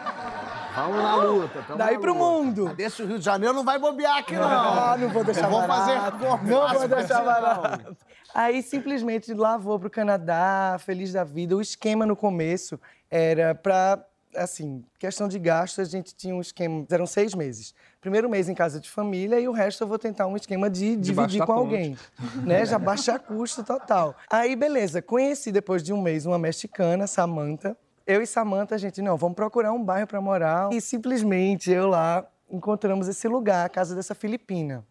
vamos 0.75 1.03
na 1.03 1.15
luta. 1.15 1.65
Daí 1.77 1.93
na 1.95 2.00
pro 2.01 2.13
luta. 2.13 2.25
mundo. 2.25 2.67
Ah, 2.69 2.74
Desse 2.74 3.03
Rio 3.05 3.17
de 3.19 3.24
Janeiro 3.25 3.53
não 3.55 3.63
vai 3.63 3.79
bobear 3.79 4.17
aqui, 4.17 4.36
não. 4.36 4.43
Ah, 4.43 4.98
não 5.00 5.10
vou 5.10 5.24
deixar 5.24 5.48
vou 5.48 5.65
barato. 5.65 6.17
fazer 6.17 6.51
Não 6.51 6.74
vou 6.74 6.88
deixar 6.89 7.22
barato. 7.24 7.98
Aí 8.36 8.62
simplesmente 8.62 9.33
lá 9.33 9.55
vou 9.57 9.79
pro 9.79 9.89
Canadá, 9.89 10.75
feliz 10.79 11.13
da 11.13 11.24
vida. 11.24 11.55
O 11.55 11.62
esquema 11.62 12.05
no 12.05 12.15
começo 12.15 12.79
era 13.10 13.55
pra, 13.55 14.03
assim, 14.35 14.83
questão 14.99 15.27
de 15.27 15.37
gasto, 15.39 15.81
a 15.81 15.83
gente 15.83 16.15
tinha 16.15 16.35
um 16.35 16.41
esquema, 16.41 16.85
eram 16.89 17.05
seis 17.05 17.33
meses. 17.33 17.73
Primeiro 18.01 18.29
mês 18.29 18.49
em 18.49 18.53
casa 18.53 18.79
de 18.79 18.89
família 18.89 19.39
e 19.39 19.47
o 19.47 19.51
resto 19.51 19.83
eu 19.83 19.87
vou 19.87 19.97
tentar 19.97 20.27
um 20.27 20.35
esquema 20.35 20.69
de 20.69 20.95
dividir 20.95 21.15
baixar 21.15 21.45
com 21.45 21.53
ponte. 21.53 21.59
alguém, 21.59 21.97
né? 22.43 22.65
Já 22.65 22.77
baixar 22.79 23.19
custo 23.19 23.63
total. 23.63 24.15
Aí, 24.29 24.55
beleza, 24.55 25.01
conheci 25.01 25.51
depois 25.51 25.81
de 25.81 25.93
um 25.93 26.01
mês 26.01 26.25
uma 26.25 26.37
mexicana, 26.37 27.07
Samantha. 27.07 27.77
Eu 28.05 28.21
e 28.21 28.27
Samantha, 28.27 28.75
a 28.75 28.77
gente, 28.77 29.01
não, 29.01 29.15
vamos 29.15 29.35
procurar 29.35 29.71
um 29.71 29.83
bairro 29.83 30.07
para 30.07 30.19
morar. 30.19 30.71
E 30.73 30.81
simplesmente 30.81 31.71
eu 31.71 31.87
lá 31.87 32.27
encontramos 32.49 33.07
esse 33.07 33.27
lugar, 33.27 33.65
a 33.65 33.69
casa 33.69 33.95
dessa 33.95 34.13
filipina. 34.13 34.85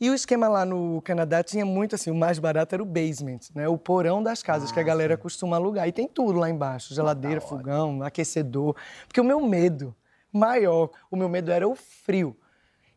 E 0.00 0.08
o 0.08 0.14
esquema 0.14 0.48
lá 0.48 0.64
no 0.64 1.02
Canadá 1.02 1.42
tinha 1.42 1.66
muito 1.66 1.94
assim, 1.94 2.10
o 2.10 2.14
mais 2.14 2.38
barato 2.38 2.74
era 2.74 2.82
o 2.82 2.86
basement, 2.86 3.40
né? 3.54 3.68
O 3.68 3.76
porão 3.76 4.22
das 4.22 4.42
casas 4.42 4.72
que 4.72 4.80
a 4.80 4.82
galera 4.82 5.14
costuma 5.14 5.56
alugar. 5.56 5.86
E 5.86 5.92
tem 5.92 6.08
tudo 6.08 6.38
lá 6.38 6.48
embaixo, 6.48 6.94
geladeira, 6.94 7.38
fogão, 7.38 8.02
aquecedor. 8.02 8.74
Porque 9.06 9.20
o 9.20 9.24
meu 9.24 9.40
medo 9.42 9.94
maior, 10.32 10.90
o 11.10 11.16
meu 11.16 11.28
medo 11.28 11.52
era 11.52 11.68
o 11.68 11.74
frio. 11.74 12.34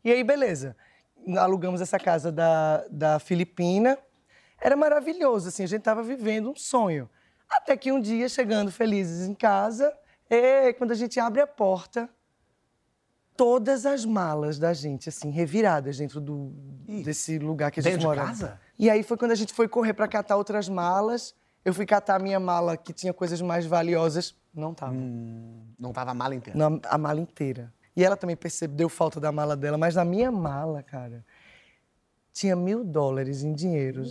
E 0.01 0.13
aí, 0.13 0.23
beleza. 0.23 0.77
Alugamos 1.37 1.81
essa 1.81 1.99
casa 1.99 2.31
da, 2.31 2.85
da 2.89 3.19
Filipina. 3.19 3.97
Era 4.61 4.77
maravilhoso, 4.77 5.49
assim, 5.49 5.63
a 5.63 5.67
gente 5.67 5.81
tava 5.81 6.03
vivendo 6.03 6.51
um 6.51 6.55
sonho. 6.55 7.09
Até 7.49 7.75
que 7.75 7.91
um 7.91 7.99
dia, 7.99 8.29
chegando 8.29 8.71
felizes 8.71 9.27
em 9.27 9.33
casa, 9.33 9.93
é, 10.29 10.71
quando 10.71 10.91
a 10.91 10.95
gente 10.95 11.19
abre 11.19 11.41
a 11.41 11.47
porta, 11.47 12.09
todas 13.35 13.85
as 13.85 14.05
malas 14.05 14.57
da 14.59 14.73
gente, 14.73 15.09
assim, 15.09 15.29
reviradas 15.29 15.97
dentro 15.97 16.19
do, 16.21 16.51
desse 17.03 17.37
lugar 17.39 17.71
que 17.71 17.79
a 17.79 17.83
gente 17.83 17.93
Dentro 17.93 18.01
de 18.01 18.05
morava. 18.07 18.27
casa? 18.29 18.59
E 18.77 18.89
aí 18.89 19.03
foi 19.03 19.17
quando 19.17 19.31
a 19.31 19.35
gente 19.35 19.53
foi 19.53 19.67
correr 19.67 19.93
para 19.93 20.07
catar 20.07 20.35
outras 20.37 20.67
malas. 20.69 21.35
Eu 21.65 21.73
fui 21.73 21.85
catar 21.85 22.15
a 22.15 22.19
minha 22.19 22.39
mala, 22.39 22.75
que 22.75 22.91
tinha 22.91 23.13
coisas 23.13 23.41
mais 23.41 23.65
valiosas. 23.65 24.35
Não 24.53 24.73
tava. 24.73 24.93
Não 25.79 25.91
tava 25.93 26.11
a 26.11 26.13
mala 26.13 26.35
inteira. 26.35 26.57
Na- 26.69 26.79
a 26.89 26.97
mala 26.97 27.19
inteira. 27.19 27.73
E 27.95 28.03
ela 28.03 28.17
também 28.17 28.35
percebeu 28.35 28.89
falta 28.89 29.19
da 29.19 29.31
mala 29.31 29.55
dela, 29.55 29.77
mas 29.77 29.95
na 29.95 30.03
minha 30.03 30.31
mala, 30.31 30.81
cara, 30.83 31.23
tinha 32.33 32.55
mil 32.55 32.83
dólares 32.83 33.43
em 33.43 33.53
dinheiro. 33.53 34.03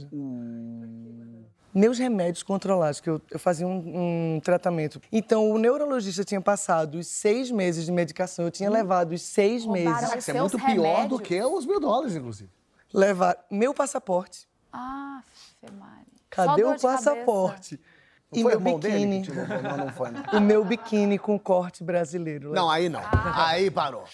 Meus 1.75 1.99
remédios 1.99 2.43
controlados, 2.43 3.01
que 3.01 3.09
eu, 3.09 3.21
eu 3.31 3.39
fazia 3.39 3.67
um, 3.67 4.37
um 4.37 4.41
tratamento. 4.41 5.01
Então, 5.11 5.51
o 5.51 5.59
neurologista 5.59 6.23
tinha 6.25 6.41
passado 6.41 6.97
os 6.97 7.07
seis 7.07 7.51
meses 7.51 7.87
de 7.87 7.93
medicação, 7.93 8.45
eu 8.45 8.51
tinha 8.51 8.69
levado 8.69 9.13
os 9.13 9.23
seis 9.23 9.65
Roubaram 9.65 10.01
meses. 10.01 10.15
Isso 10.17 10.31
é 10.31 10.35
muito 10.35 10.59
pior 10.59 11.09
do 11.09 11.17
remédios? 11.17 11.23
que 11.23 11.43
os 11.43 11.67
mil 11.67 11.81
dólares, 11.81 12.15
inclusive. 12.15 12.51
Levar 12.93 13.39
meu 13.51 13.73
passaporte. 13.73 14.47
Ah. 14.73 15.23
Cadê 16.29 16.63
Só 16.63 16.69
o 16.69 16.77
de 16.77 16.83
cabeça. 16.83 17.79
Passaporte? 18.33 18.39
E 18.39 18.43
foi 18.43 18.51
meu 18.51 18.51
irmão 18.53 18.79
dele 18.81 18.95
biquíni. 18.95 19.23
que 19.23 19.31
te 19.31 19.37
levou? 19.39 19.63
Não, 19.63 19.77
não 19.77 19.89
foi. 19.91 20.11
Não. 20.11 20.23
O 20.33 20.41
meu 20.41 20.65
biquíni 20.65 21.19
com 21.19 21.39
corte 21.39 21.85
brasileiro. 21.85 22.53
Não, 22.53 22.71
aí 22.71 22.89
não. 22.89 23.03
Aí 23.35 23.71
parou. 23.71 24.05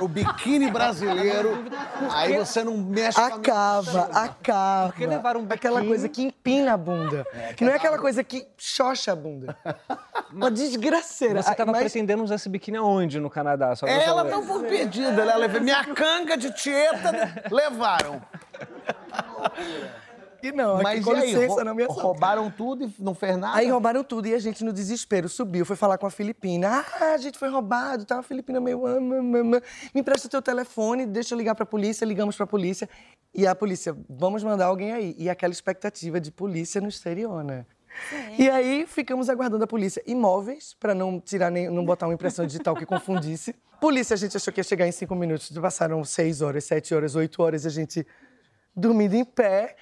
O 0.00 0.08
biquíni 0.08 0.70
brasileiro, 0.70 1.64
aí 2.12 2.36
você 2.36 2.62
não 2.64 2.76
mexe 2.76 3.16
com 3.16 3.20
a 3.22 3.28
minha 3.28 3.38
Acaba, 3.38 4.02
acaba. 4.12 4.92
que 4.92 5.06
levaram 5.06 5.40
um 5.40 5.46
Aquela 5.48 5.76
biquíni? 5.76 5.88
coisa 5.88 6.08
que 6.08 6.22
empina 6.22 6.74
a 6.74 6.76
bunda. 6.76 7.26
não 7.60 7.68
é 7.70 7.74
aquela 7.76 7.98
coisa 7.98 8.22
que 8.24 8.46
xoxa 8.56 9.12
a 9.12 9.16
bunda. 9.16 9.56
Uma 10.32 10.50
desgraceira. 10.50 11.42
Você 11.42 11.54
tava 11.54 11.72
Mas- 11.72 11.80
pretendendo 11.80 12.22
usar 12.22 12.34
esse 12.34 12.48
biquíni 12.50 12.76
aonde 12.76 13.18
no 13.18 13.30
Canadá? 13.30 13.74
Só 13.74 13.86
Ela 13.86 14.24
tá 14.26 14.36
um 14.36 14.46
pouco 14.46 14.66
perdida, 14.66 15.22
ela 15.22 15.36
levou 15.36 15.60
minha 15.62 15.82
canga 15.86 16.36
de 16.36 16.52
tieta, 16.52 17.10
levaram. 17.50 18.20
E 20.42 20.52
não, 20.52 20.74
aqui, 20.74 20.82
Mas 20.84 21.04
com 21.04 21.12
e 21.12 21.16
aí, 21.16 21.34
licença, 21.34 21.64
não 21.64 21.74
me 21.74 21.82
assusta. 21.82 22.02
roubaram 22.02 22.50
tudo 22.50 22.84
e 22.84 22.94
não 22.98 23.14
fez 23.14 23.36
nada? 23.36 23.56
Aí 23.58 23.68
roubaram 23.68 24.04
tudo 24.04 24.28
e 24.28 24.34
a 24.34 24.38
gente, 24.38 24.64
no 24.64 24.72
desespero, 24.72 25.28
subiu, 25.28 25.64
foi 25.64 25.76
falar 25.76 25.98
com 25.98 26.06
a 26.06 26.10
Filipina. 26.10 26.84
Ah, 27.00 27.14
a 27.14 27.16
gente 27.18 27.38
foi 27.38 27.48
roubado, 27.48 28.04
tá? 28.04 28.18
A 28.18 28.22
Filipina 28.22 28.60
meio. 28.60 28.86
ah. 28.86 29.00
Me 29.00 30.00
empresta 30.00 30.28
o 30.28 30.30
teu 30.30 30.40
telefone, 30.42 31.06
deixa 31.06 31.34
eu 31.34 31.38
ligar 31.38 31.54
pra 31.54 31.66
polícia. 31.66 32.04
Ligamos 32.04 32.36
pra 32.36 32.46
polícia. 32.46 32.88
E 33.34 33.46
a 33.46 33.54
polícia, 33.54 33.96
vamos 34.08 34.42
mandar 34.42 34.66
alguém 34.66 34.92
aí. 34.92 35.14
E 35.18 35.28
aquela 35.28 35.52
expectativa 35.52 36.20
de 36.20 36.30
polícia 36.30 36.80
no 36.80 36.88
exterior, 36.88 37.42
né? 37.44 37.66
E 38.38 38.48
aí 38.48 38.86
ficamos 38.86 39.28
aguardando 39.28 39.64
a 39.64 39.66
polícia 39.66 40.02
imóveis 40.06 40.74
pra 40.78 40.94
não 40.94 41.18
tirar 41.20 41.50
nem, 41.50 41.68
não 41.68 41.84
botar 41.84 42.06
uma 42.06 42.14
impressão 42.14 42.46
digital 42.46 42.76
que 42.76 42.86
confundisse. 42.86 43.54
Polícia, 43.80 44.14
a 44.14 44.16
gente 44.16 44.36
achou 44.36 44.52
que 44.52 44.60
ia 44.60 44.64
chegar 44.64 44.86
em 44.86 44.92
cinco 44.92 45.14
minutos. 45.14 45.50
Passaram 45.58 46.02
seis 46.04 46.40
horas, 46.42 46.64
sete 46.64 46.94
horas, 46.94 47.14
oito 47.14 47.40
horas, 47.42 47.64
a 47.64 47.70
gente 47.70 48.06
dormindo 48.74 49.14
em 49.14 49.24
pé. 49.24 49.76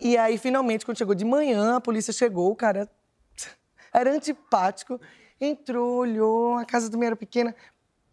E 0.00 0.16
aí, 0.16 0.38
finalmente, 0.38 0.84
quando 0.84 0.96
chegou 0.98 1.14
de 1.14 1.24
manhã, 1.24 1.76
a 1.76 1.80
polícia 1.80 2.12
chegou, 2.12 2.50
o 2.50 2.56
cara 2.56 2.88
era 3.92 4.10
antipático, 4.12 5.00
entrou, 5.40 5.98
olhou, 5.98 6.56
a 6.56 6.64
casa 6.64 6.90
também 6.90 7.06
era 7.08 7.16
pequena, 7.16 7.54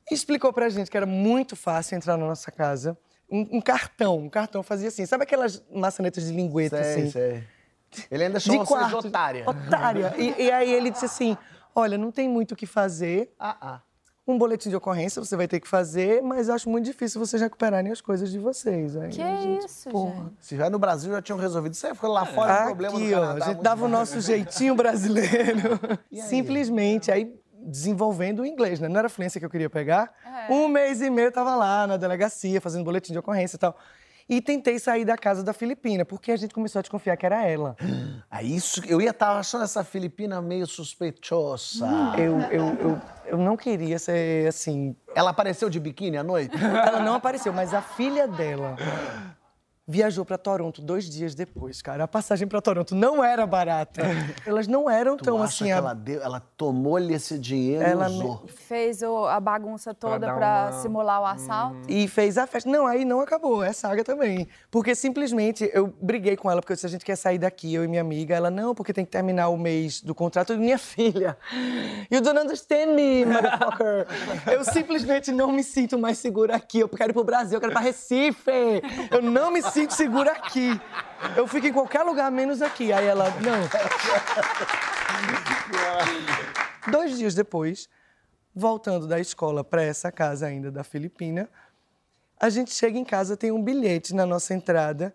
e 0.10 0.14
explicou 0.14 0.52
pra 0.54 0.70
gente 0.70 0.90
que 0.92 0.98
era 0.98 1.06
muito 1.06 1.56
fácil 1.56 1.96
entrar 1.96 2.18
na 2.18 2.26
nossa 2.26 2.52
casa. 2.52 2.98
Um, 3.30 3.58
um 3.58 3.62
cartão, 3.62 4.18
um 4.20 4.30
cartão 4.30 4.64
fazia 4.64 4.88
assim, 4.88 5.06
sabe 5.06 5.24
aquelas 5.24 5.62
maçanetas 5.74 6.26
de 6.26 6.32
lingueta, 6.34 6.82
Sei, 6.82 6.94
assim? 7.04 7.12
sei. 7.12 7.44
Ele 8.12 8.24
ainda 8.26 8.40
De 8.40 8.46
chamou 8.46 8.64
de 8.64 8.68
quarto. 8.70 9.08
otária. 9.08 9.50
Otária. 9.50 10.14
E, 10.18 10.44
e 10.44 10.52
aí 10.52 10.72
ele 10.72 10.90
disse 10.92 11.06
assim, 11.06 11.38
olha, 11.76 11.98
não 11.98 12.12
tem 12.12 12.28
muito 12.30 12.54
o 12.54 12.56
que 12.56 12.66
fazer, 12.66 13.34
Ah, 13.40 13.58
ah. 13.62 13.82
Um 14.28 14.38
boletim 14.38 14.70
de 14.70 14.76
ocorrência 14.76 15.24
você 15.24 15.36
vai 15.38 15.48
ter 15.48 15.60
que 15.60 15.68
fazer, 15.68 16.22
mas 16.22 16.50
acho 16.50 16.70
muito 16.70 16.84
difícil 16.86 17.18
vocês 17.20 17.42
recuperarem 17.42 17.92
as 17.92 18.02
coisas 18.02 18.30
de 18.30 18.38
vocês. 18.38 18.96
Aí 18.98 19.10
Que 19.10 19.22
a 19.22 19.36
gente, 19.38 19.66
isso, 19.66 19.90
porra. 19.90 20.16
gente? 20.16 20.34
Se 20.42 20.58
já 20.58 20.70
no 20.70 20.78
Brasil 20.78 21.12
já 21.14 21.22
tinham 21.22 21.40
resolvido. 21.40 21.74
Isso 21.74 21.88
aí 21.88 21.94
ficou 21.96 22.12
lá 22.12 22.26
fora 22.26 22.52
é 22.54 22.62
um 22.64 22.66
problema 22.66 22.96
Aqui, 22.98 23.10
no 23.12 23.18
ó, 23.18 23.22
Canadá. 23.22 23.46
a 23.46 23.50
gente 23.50 23.62
dava 23.64 23.86
o 23.86 23.88
nosso 23.88 24.20
jeitinho 24.20 24.76
brasileiro. 24.76 25.80
Simplesmente, 26.28 27.12
aí 27.12 27.34
desenvolvendo 27.60 28.42
o 28.42 28.46
inglês, 28.46 28.80
né? 28.80 28.88
Não 28.88 29.00
era 29.00 29.10
fluência 29.10 29.40
que 29.40 29.46
eu 29.46 29.50
queria 29.50 29.70
pegar. 29.70 30.12
Um 30.50 30.68
mês 30.68 31.02
e 31.02 31.10
meio 31.10 31.28
eu 31.28 31.32
tava 31.32 31.56
lá 31.56 31.86
na 31.88 31.98
delegacia, 31.98 32.62
fazendo 32.62 32.84
boletim 32.86 33.12
de 33.14 33.20
ocorrência 33.20 33.56
e 33.56 33.60
tal. 33.60 33.78
E 34.30 34.42
tentei 34.42 34.78
sair 34.78 35.06
da 35.06 35.18
casa 35.18 35.42
da 35.42 35.54
Filipina, 35.54 36.04
porque 36.04 36.34
a 36.34 36.38
gente 36.38 36.54
começou 36.54 36.80
a 36.80 36.82
desconfiar 36.82 37.16
que 37.16 37.26
era 37.26 37.46
ela. 37.46 37.78
Ah, 38.30 38.44
isso, 38.44 38.82
eu 38.86 39.02
ia 39.02 39.12
estar 39.12 39.38
achando 39.38 39.64
essa 39.64 39.84
Filipina 39.84 40.42
meio 40.42 40.68
suspeitosa. 40.68 41.88
Eu, 42.18 42.40
eu, 42.52 42.74
eu, 42.76 43.02
eu 43.26 43.38
não 43.38 43.56
queria 43.56 43.98
ser 43.98 44.48
assim. 44.48 44.96
Ela 45.16 45.30
apareceu 45.30 45.70
de 45.70 45.80
biquíni 45.80 46.18
à 46.18 46.24
noite? 46.24 46.56
Ela 46.62 47.00
não 47.00 47.14
apareceu, 47.14 47.54
mas 47.54 47.74
a 47.74 47.82
filha 47.82 48.28
dela 48.28 48.76
viajou 49.88 50.26
pra 50.26 50.38
Toronto 50.38 50.82
dois 50.82 51.10
dias 51.10 51.34
depois, 51.34 51.82
cara. 51.82 52.04
A 52.04 52.08
passagem 52.08 52.46
pra 52.48 52.60
Toronto 52.62 52.94
não 52.94 53.24
era 53.24 53.46
barata. 53.48 54.02
Elas 54.46 54.68
não 54.68 54.90
eram 54.90 55.16
Tu 55.16 55.24
tão 55.24 55.38
acha 55.38 55.46
assim. 55.46 55.66
que 55.66 55.72
a- 55.72 55.76
ela, 55.78 55.94
deu, 55.94 56.22
ela 56.22 56.40
tomou-lhe 56.58 57.14
esse 57.14 57.40
dinheiro 57.40 57.84
Ela 57.84 58.10
e 58.10 58.14
usou? 58.14 58.44
Fez 58.48 59.02
o- 59.02 59.26
a 59.26 59.40
bagunça 59.40 59.94
toda 59.94 60.20
dar 60.20 60.36
pra 60.36 60.70
uma- 60.72 60.82
simular 60.82 61.22
o 61.22 61.26
assalto? 61.26 61.78
E 61.88 62.08
fez 62.08 62.38
a 62.38 62.46
festa. 62.46 62.70
Não, 62.70 62.86
aí 62.86 63.06
não 63.06 63.22
acabou, 63.22 63.64
é 63.64 63.72
saga 63.72 64.04
também. 64.04 64.48
Porque 64.70 64.94
simplesmente 64.94 65.70
eu 65.74 65.88
briguei 66.02 66.36
com 66.36 66.52
ela, 66.52 66.60
porque 66.62 66.74
eu 66.74 66.76
disse, 66.76 66.86
a 66.86 66.90
gente 66.90 67.06
quer 67.06 67.16
sair 67.16 67.38
daqui, 67.38 67.74
eu 67.74 67.84
e 67.84 67.88
minha 67.88 68.02
amiga. 68.02 68.36
Ela, 68.36 68.50
não, 68.52 68.76
porque 68.76 68.92
tem 68.92 69.06
que 69.06 69.12
terminar 69.12 69.48
o 69.48 69.58
mês 69.58 70.02
do 70.02 70.14
contrato. 70.14 70.52
Eu, 70.54 70.60
minha 70.60 70.78
filha, 71.32 71.38
you 72.12 72.20
don't 72.20 72.38
understand 72.38 72.88
me, 72.94 73.26
motherfucker. 73.26 74.06
eu 74.54 74.64
simplesmente 74.66 75.32
não 75.32 75.52
me 75.52 75.64
sinto 75.64 75.98
mais 75.98 76.18
segura 76.18 76.56
aqui. 76.58 76.80
Eu 76.80 76.90
quero 76.90 77.12
ir 77.12 77.14
pro 77.14 77.24
Brasil, 77.24 77.56
eu 77.56 77.60
quero 77.62 77.72
ir 77.72 77.76
pra 77.76 77.82
Recife. 77.82 78.52
Eu 79.12 79.22
não 79.22 79.50
me 79.52 79.62
sinto 79.62 79.77
segura 79.94 80.32
aqui. 80.32 80.80
Eu 81.36 81.48
fico 81.48 81.68
em 81.68 81.74
qualquer 81.74 82.04
lugar, 82.04 82.32
menos 82.32 82.62
aqui. 82.62 82.92
Aí 82.92 83.06
ela, 83.06 83.26
não. 83.42 83.68
Dois 86.92 87.18
dias 87.18 87.36
depois, 87.36 87.90
voltando 88.56 89.08
da 89.08 89.20
escola 89.20 89.64
para 89.64 89.84
essa 89.84 90.12
casa 90.12 90.48
ainda 90.48 90.72
da 90.72 90.84
Filipina, 90.84 91.50
a 92.40 92.50
gente 92.50 92.72
chega 92.74 92.98
em 92.98 93.04
casa, 93.04 93.36
tem 93.36 93.52
um 93.52 93.62
bilhete 93.62 94.16
na 94.16 94.26
nossa 94.26 94.54
entrada. 94.54 95.14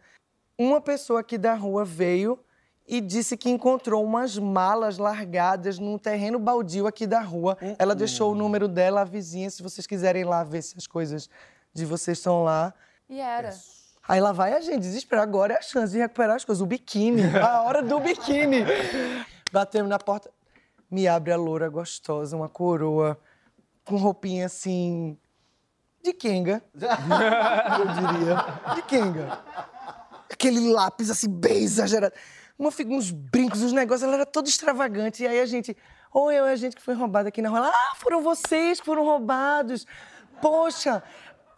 Uma 0.59 0.81
pessoa 0.81 1.21
aqui 1.21 1.38
da 1.38 1.54
rua 1.54 1.85
veio 1.85 2.38
e 2.87 3.00
disse 3.00 3.37
que 3.37 3.49
encontrou 3.49 4.04
umas 4.04 4.37
malas 4.37 4.99
largadas 4.99 5.78
num 5.78 5.97
terreno 5.97 6.39
baldio 6.39 6.87
aqui 6.87 7.06
da 7.06 7.21
rua. 7.21 7.56
Ela 7.78 7.95
deixou 7.95 8.32
o 8.32 8.34
número 8.34 8.69
dela, 8.69 9.00
a 9.02 9.04
vizinha, 9.04 9.49
se 9.50 9.63
vocês 9.63 9.87
quiserem 9.87 10.25
lá 10.25 10.43
ver 10.45 10.63
se 10.63 10.76
as 10.76 10.87
coisas 10.87 11.30
de 11.73 11.87
vocês 11.87 12.19
estão 12.19 12.45
lá. 12.45 12.75
E 13.08 13.21
era. 13.21 13.54
Aí 14.06 14.21
lá 14.21 14.32
vai 14.32 14.52
a 14.52 14.60
gente, 14.60 14.80
desesperado. 14.80 15.28
Agora 15.28 15.54
é 15.54 15.58
a 15.58 15.62
chance 15.62 15.93
de 15.93 15.99
recuperar 15.99 16.36
as 16.36 16.45
coisas. 16.45 16.60
O 16.60 16.67
biquíni, 16.67 17.23
a 17.36 17.62
hora 17.62 17.82
do 17.82 18.00
biquíni. 18.00 18.65
Batemos 19.52 19.88
na 19.88 19.99
porta. 19.99 20.30
Me 20.91 21.06
abre 21.06 21.32
a 21.32 21.36
loura 21.36 21.69
gostosa, 21.69 22.36
uma 22.36 22.49
coroa, 22.49 23.19
com 23.84 23.97
roupinha 23.97 24.47
assim. 24.47 25.17
de 26.02 26.12
Kenga. 26.12 26.62
eu 26.75 28.10
diria. 28.10 28.75
De 28.75 28.82
Kenga. 28.82 29.38
Aquele 30.30 30.73
lápis 30.73 31.08
assim, 31.08 31.28
bem 31.28 31.62
exagerado. 31.62 32.15
Uma, 32.58 32.71
uns 32.88 33.10
brincos, 33.10 33.62
uns 33.62 33.73
negócios, 33.73 34.02
ela 34.02 34.15
era 34.15 34.26
toda 34.26 34.49
extravagante. 34.49 35.23
E 35.23 35.26
aí 35.26 35.41
a 35.41 35.47
gente. 35.47 35.76
Ou 36.12 36.30
eu 36.30 36.47
e 36.47 36.50
a 36.50 36.56
gente 36.56 36.76
que 36.76 36.82
foi 36.82 36.95
roubada 36.95 37.28
aqui 37.28 37.41
na 37.41 37.49
rua. 37.49 37.58
Ela, 37.58 37.71
ah, 37.71 37.95
foram 37.97 38.23
vocês 38.23 38.80
que 38.80 38.86
foram 38.86 39.04
roubados. 39.04 39.86
Poxa, 40.41 41.02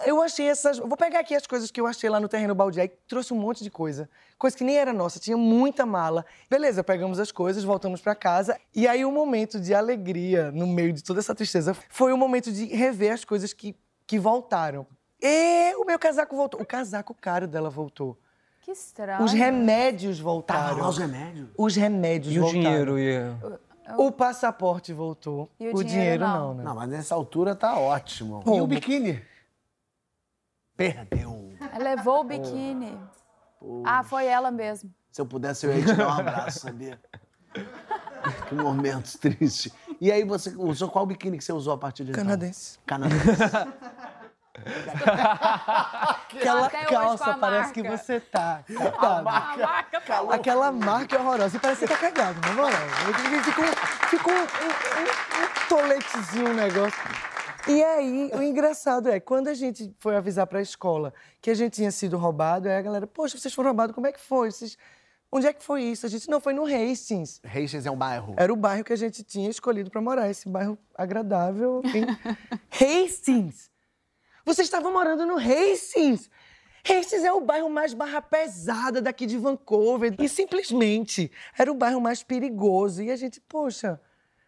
eu 0.06 0.20
achei 0.22 0.48
essas. 0.48 0.78
Vou 0.78 0.96
pegar 0.96 1.20
aqui 1.20 1.34
as 1.34 1.46
coisas 1.46 1.70
que 1.70 1.80
eu 1.80 1.86
achei 1.86 2.08
lá 2.10 2.18
no 2.20 2.28
terreno 2.28 2.54
baldio. 2.54 2.82
Aí 2.82 2.88
trouxe 3.08 3.32
um 3.32 3.38
monte 3.38 3.62
de 3.62 3.70
coisa. 3.70 4.08
Coisa 4.38 4.56
que 4.56 4.64
nem 4.64 4.76
era 4.76 4.92
nossa, 4.92 5.18
tinha 5.18 5.36
muita 5.36 5.86
mala. 5.86 6.24
Beleza, 6.50 6.82
pegamos 6.82 7.18
as 7.18 7.30
coisas, 7.30 7.64
voltamos 7.64 8.00
pra 8.00 8.14
casa. 8.14 8.58
E 8.74 8.86
aí, 8.88 9.04
um 9.04 9.12
momento 9.12 9.60
de 9.60 9.74
alegria 9.74 10.50
no 10.50 10.66
meio 10.66 10.92
de 10.92 11.02
toda 11.02 11.20
essa 11.20 11.34
tristeza 11.34 11.74
foi 11.88 12.12
o 12.12 12.16
momento 12.18 12.50
de 12.52 12.66
rever 12.66 13.12
as 13.12 13.24
coisas 13.24 13.52
que, 13.52 13.76
que 14.06 14.18
voltaram. 14.18 14.86
E 15.22 15.74
o 15.76 15.84
meu 15.84 15.98
casaco 15.98 16.36
voltou. 16.36 16.60
O 16.60 16.66
casaco 16.66 17.14
caro 17.14 17.46
dela 17.46 17.70
voltou. 17.70 18.18
Que 18.60 18.72
estranho. 18.72 19.22
Os 19.22 19.32
remédios 19.32 20.18
voltaram. 20.18 20.78
Lá 20.78 20.88
os 20.88 20.98
remédios. 20.98 21.48
Os 21.56 21.76
remédios 21.76 22.34
E 22.34 22.38
o 22.38 22.42
voltaram. 22.42 22.62
dinheiro? 22.62 22.98
E... 22.98 23.18
O 23.98 24.10
passaporte 24.10 24.92
voltou. 24.92 25.48
E 25.60 25.68
o 25.68 25.72
dinheiro 25.72 25.84
dinheiro 25.88 26.24
não. 26.24 26.48
não, 26.48 26.54
né? 26.54 26.64
Não, 26.64 26.74
mas 26.74 26.88
nessa 26.88 27.14
altura 27.14 27.54
tá 27.54 27.78
ótimo. 27.78 28.40
E 28.40 28.44
Como? 28.44 28.64
o 28.64 28.66
biquíni? 28.66 29.22
Perdeu. 30.76 31.52
Ela 31.72 31.84
levou 31.96 32.20
o 32.20 32.24
biquíni. 32.24 32.98
Ah, 33.84 34.02
foi 34.02 34.26
ela 34.26 34.50
mesmo. 34.50 34.92
Se 35.10 35.20
eu 35.20 35.26
pudesse, 35.26 35.66
eu 35.66 35.76
ia 35.76 35.84
te 35.84 35.94
dar 35.94 36.08
um 36.08 36.20
abraço, 36.20 36.60
sabia? 36.60 37.00
que 38.48 38.54
momentos 38.54 39.14
tristes. 39.14 39.72
E 40.00 40.10
aí, 40.10 40.24
você 40.24 40.50
usou 40.56 40.88
qual 40.88 41.06
biquíni 41.06 41.38
que 41.38 41.44
você 41.44 41.52
usou 41.52 41.74
a 41.74 41.78
partir 41.78 42.04
de 42.04 42.10
então? 42.10 42.24
Canadense. 42.24 42.78
Canadense. 42.84 43.24
Aquela 46.36 46.70
calça 46.70 47.30
a 47.32 47.38
parece 47.38 47.66
marca. 47.66 47.82
que 47.82 47.88
você 47.88 48.20
tá. 48.20 48.64
cagado. 49.00 50.32
Aquela 50.32 50.72
marca 50.72 51.16
é 51.16 51.18
horrorosa. 51.18 51.56
E 51.56 51.60
parece 51.60 51.86
que 51.86 51.92
tá 51.92 51.98
cagado, 51.98 52.40
na 52.40 52.52
moral. 52.52 52.80
Fica 53.44 53.60
um, 53.60 53.66
fica 54.08 54.30
um, 54.30 54.34
um, 54.34 54.38
um, 54.38 55.04
um 55.42 55.68
toletezinho, 55.68 56.50
um 56.50 56.54
negócio. 56.54 57.02
E 57.66 57.82
aí, 57.82 58.30
o 58.34 58.42
engraçado 58.42 59.08
é, 59.08 59.18
quando 59.18 59.48
a 59.48 59.54
gente 59.54 59.94
foi 59.98 60.14
avisar 60.16 60.46
pra 60.46 60.60
escola 60.60 61.14
que 61.40 61.50
a 61.50 61.54
gente 61.54 61.74
tinha 61.74 61.90
sido 61.90 62.18
roubado, 62.18 62.68
aí 62.68 62.76
a 62.76 62.82
galera, 62.82 63.06
poxa, 63.06 63.38
vocês 63.38 63.54
foram 63.54 63.70
roubados, 63.70 63.94
como 63.94 64.06
é 64.06 64.12
que 64.12 64.20
foi? 64.20 64.50
Vocês... 64.50 64.76
Onde 65.32 65.48
é 65.48 65.52
que 65.52 65.64
foi 65.64 65.82
isso? 65.82 66.06
A 66.06 66.08
gente, 66.08 66.28
não, 66.30 66.40
foi 66.40 66.52
no 66.52 66.64
Hastings. 66.64 67.40
Hastings 67.44 67.86
é 67.86 67.90
um 67.90 67.96
bairro. 67.96 68.34
Era 68.36 68.52
o 68.52 68.56
bairro 68.56 68.84
que 68.84 68.92
a 68.92 68.96
gente 68.96 69.24
tinha 69.24 69.50
escolhido 69.50 69.90
pra 69.90 70.00
morar, 70.00 70.30
esse 70.30 70.48
bairro 70.48 70.78
agradável. 70.94 71.82
em 71.86 72.04
Hastings! 73.04 73.70
Vocês 74.44 74.66
estavam 74.66 74.92
morando 74.92 75.26
no 75.26 75.36
Hastings! 75.36 76.30
Hastings 76.84 77.24
é 77.24 77.32
o 77.32 77.40
bairro 77.40 77.70
mais 77.70 77.94
barra 77.94 78.20
pesada 78.20 79.00
daqui 79.00 79.24
de 79.24 79.38
Vancouver. 79.38 80.14
E 80.18 80.28
simplesmente 80.28 81.32
era 81.58 81.72
o 81.72 81.74
bairro 81.74 82.00
mais 82.00 82.22
perigoso. 82.22 83.02
E 83.02 83.10
a 83.10 83.16
gente, 83.16 83.40
poxa, 83.40 83.98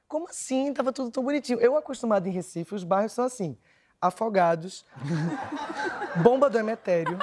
como 0.09 0.29
assim? 0.29 0.73
Tava 0.73 0.93
tudo 0.93 1.11
tão 1.11 1.23
bonitinho. 1.23 1.59
Eu, 1.61 1.77
acostumado 1.77 2.27
em 2.27 2.31
Recife, 2.31 2.75
os 2.75 2.85
bairros 2.85 3.13
são 3.13 3.25
assim. 3.25 3.57
Afogados, 3.99 4.85
Bomba 6.23 6.51
do 6.51 6.59
Emetério, 6.59 7.19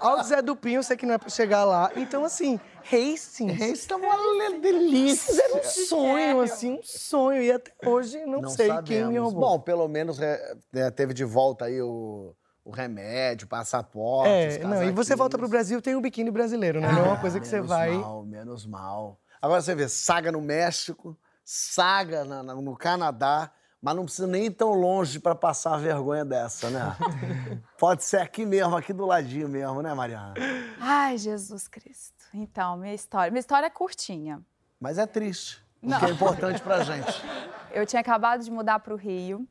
Alto 0.00 0.24
Zé 0.24 0.42
do 0.42 0.56
Pinho, 0.56 0.82
sei 0.82 0.96
que 0.96 1.06
não 1.06 1.14
é 1.14 1.18
pra 1.18 1.28
chegar 1.28 1.64
lá. 1.64 1.92
Então, 1.94 2.24
assim, 2.24 2.58
Hastings. 2.84 3.60
Esse 3.60 3.86
tá 3.86 3.94
uma 3.94 4.58
delícia. 4.58 5.32
Fizeram 5.32 5.60
um 5.60 5.62
sonho, 5.62 6.40
assim, 6.40 6.72
um 6.78 6.82
sonho. 6.82 7.40
E 7.40 7.52
até 7.52 7.72
hoje 7.86 8.24
não, 8.26 8.48
sei 8.48 8.70
quem 8.82 9.06
me 9.06 9.18
roubou. 9.18 9.40
Bom, 9.40 9.60
pelo 9.60 9.86
menos 9.86 10.20
é, 10.20 10.56
é, 10.74 10.90
teve 10.90 11.14
de 11.14 11.24
volta 11.24 11.66
aí 11.66 11.80
o, 11.80 12.34
o 12.64 12.70
remédio, 12.72 13.46
o 13.46 13.48
passaporte. 13.48 14.30
é, 14.30 14.58
não, 14.58 14.82
e 14.82 14.90
você 14.90 15.14
volta 15.14 15.38
pro 15.38 15.48
Brasil, 15.48 15.80
tem 15.80 15.94
o 15.94 16.00
biquíni 16.00 16.30
brasileiro, 16.30 16.80
né? 16.80 16.90
Não 16.90 17.04
é 17.04 17.08
uma 17.08 17.20
coisa 17.20 17.38
que 17.38 17.46
você 17.46 17.56
menos 17.56 17.68
vai. 17.68 17.92
mal, 17.92 18.24
menos 18.24 18.66
mal. 18.66 19.18
Agora 19.40 19.60
você 19.62 19.74
vê, 19.74 19.88
saga 19.88 20.32
no 20.32 20.40
México, 20.40 21.16
saga 21.44 22.24
na- 22.24 22.42
na- 22.42 22.54
no 22.54 22.76
Canadá, 22.76 23.50
mas 23.80 23.94
não 23.94 24.04
precisa 24.04 24.26
nem 24.26 24.46
ir 24.46 24.50
tão 24.50 24.72
longe 24.72 25.20
pra 25.20 25.34
passar 25.34 25.74
a 25.74 25.78
vergonha 25.78 26.24
dessa, 26.24 26.68
né? 26.70 26.80
Pode 27.78 28.02
ser 28.04 28.18
aqui 28.20 28.44
mesmo, 28.44 28.76
aqui 28.76 28.92
do 28.92 29.06
ladinho 29.06 29.48
mesmo, 29.48 29.80
né, 29.82 29.94
Mariana? 29.94 30.34
Ai, 30.80 31.16
Jesus 31.16 31.68
Cristo. 31.68 32.14
Então, 32.34 32.76
minha 32.76 32.94
história. 32.94 33.30
Minha 33.30 33.40
história 33.40 33.66
é 33.66 33.70
curtinha. 33.70 34.42
Mas 34.80 34.98
é 34.98 35.06
triste, 35.06 35.64
Não. 35.80 35.98
porque 35.98 36.12
é 36.12 36.14
importante 36.14 36.60
pra 36.60 36.82
gente. 36.84 37.06
Eu 37.70 37.84
tinha 37.86 38.00
acabado 38.00 38.42
de 38.42 38.50
mudar 38.50 38.78
para 38.80 38.94
o 38.94 38.96
Rio 38.96 39.46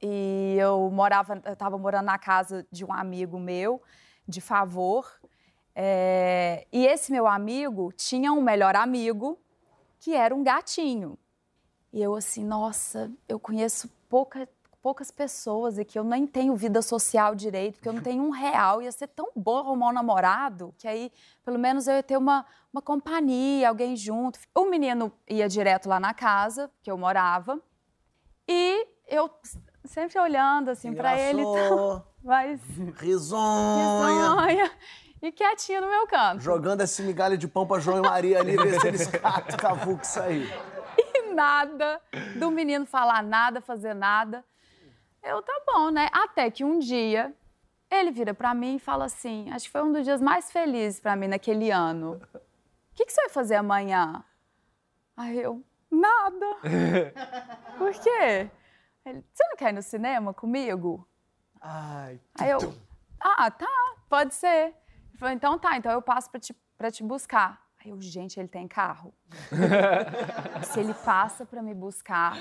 e 0.00 0.56
eu 0.58 0.88
morava, 0.90 1.42
eu 1.44 1.52
estava 1.52 1.76
morando 1.76 2.04
na 2.04 2.16
casa 2.18 2.64
de 2.70 2.84
um 2.84 2.92
amigo 2.92 3.40
meu, 3.40 3.82
de 4.26 4.40
favor. 4.40 5.04
É, 5.78 6.66
e 6.72 6.86
esse 6.86 7.12
meu 7.12 7.26
amigo 7.26 7.92
tinha 7.92 8.32
um 8.32 8.40
melhor 8.40 8.74
amigo 8.74 9.38
que 10.00 10.14
era 10.14 10.34
um 10.34 10.42
gatinho. 10.42 11.18
E 11.92 12.02
eu 12.02 12.14
assim, 12.14 12.42
nossa, 12.42 13.12
eu 13.28 13.38
conheço 13.38 13.90
pouca, 14.08 14.48
poucas 14.80 15.10
pessoas 15.10 15.78
aqui, 15.78 15.98
eu 15.98 16.04
nem 16.04 16.26
tenho 16.26 16.56
vida 16.56 16.80
social 16.80 17.34
direito, 17.34 17.74
porque 17.74 17.90
eu 17.90 17.92
não 17.92 18.00
tenho 18.00 18.22
um 18.22 18.30
real. 18.30 18.80
Ia 18.80 18.90
ser 18.90 19.08
tão 19.08 19.30
bom 19.36 19.58
arrumar 19.58 19.90
um 19.90 19.92
namorado, 19.92 20.74
que 20.78 20.88
aí 20.88 21.12
pelo 21.44 21.58
menos 21.58 21.86
eu 21.86 21.96
ia 21.96 22.02
ter 22.02 22.16
uma, 22.16 22.46
uma 22.72 22.80
companhia, 22.80 23.68
alguém 23.68 23.94
junto. 23.94 24.38
O 24.54 24.64
menino 24.64 25.12
ia 25.28 25.46
direto 25.46 25.90
lá 25.90 26.00
na 26.00 26.14
casa, 26.14 26.70
que 26.82 26.90
eu 26.90 26.96
morava, 26.96 27.60
e 28.48 28.86
eu 29.06 29.30
sempre 29.84 30.18
olhando 30.18 30.70
assim 30.70 30.94
para 30.94 31.20
ele, 31.20 31.42
e 31.42 31.44
Engraçou, 31.44 32.02
mas 32.24 32.60
risonha, 32.96 34.06
risonha 34.06 34.70
e 35.22 35.32
quietinha 35.32 35.80
no 35.80 35.88
meu 35.88 36.06
canto. 36.06 36.42
jogando 36.42 36.80
esse 36.82 37.02
migalha 37.02 37.36
de 37.36 37.48
pão 37.48 37.66
pra 37.66 37.78
João 37.80 37.98
e 37.98 38.02
Maria 38.02 38.40
ali, 38.40 38.56
ver 38.56 38.80
se 38.80 38.88
eles 38.88 39.06
cavuco 39.58 40.02
isso 40.02 40.20
aí. 40.20 40.48
E 40.98 41.32
nada 41.34 42.00
do 42.38 42.50
menino 42.50 42.86
falar 42.86 43.22
nada, 43.22 43.60
fazer 43.60 43.94
nada. 43.94 44.44
Eu, 45.22 45.42
tá 45.42 45.60
bom, 45.66 45.90
né? 45.90 46.08
Até 46.12 46.50
que 46.50 46.64
um 46.64 46.78
dia 46.78 47.34
ele 47.90 48.10
vira 48.10 48.32
pra 48.32 48.54
mim 48.54 48.76
e 48.76 48.78
fala 48.78 49.06
assim: 49.06 49.50
acho 49.50 49.66
que 49.66 49.70
foi 49.72 49.82
um 49.82 49.92
dos 49.92 50.04
dias 50.04 50.20
mais 50.20 50.50
felizes 50.50 51.00
pra 51.00 51.16
mim 51.16 51.26
naquele 51.28 51.70
ano. 51.70 52.20
O 52.34 52.40
que, 52.94 53.04
que 53.04 53.12
você 53.12 53.22
vai 53.22 53.30
fazer 53.30 53.56
amanhã? 53.56 54.24
Aí 55.16 55.38
eu, 55.38 55.62
nada. 55.90 56.46
Por 57.76 57.92
quê? 57.92 58.50
Ele, 59.04 59.24
você 59.32 59.46
não 59.48 59.56
quer 59.56 59.70
ir 59.70 59.72
no 59.74 59.82
cinema 59.82 60.32
comigo? 60.32 61.06
Ai, 61.60 62.20
Aí 62.38 62.50
eu, 62.50 62.74
ah, 63.20 63.50
tá, 63.50 63.66
pode 64.08 64.34
ser. 64.34 64.74
Ele 65.16 65.20
falou, 65.20 65.34
então 65.34 65.58
tá, 65.58 65.78
então 65.78 65.90
eu 65.90 66.02
passo 66.02 66.30
pra 66.30 66.38
te, 66.38 66.54
pra 66.76 66.90
te 66.90 67.02
buscar. 67.02 67.58
Aí 67.82 67.90
eu, 67.90 67.98
gente, 68.02 68.38
ele 68.38 68.48
tem 68.48 68.68
carro. 68.68 69.14
Se 70.64 70.80
ele 70.80 70.92
passa 70.92 71.46
pra 71.46 71.62
me 71.62 71.72
buscar, 71.72 72.36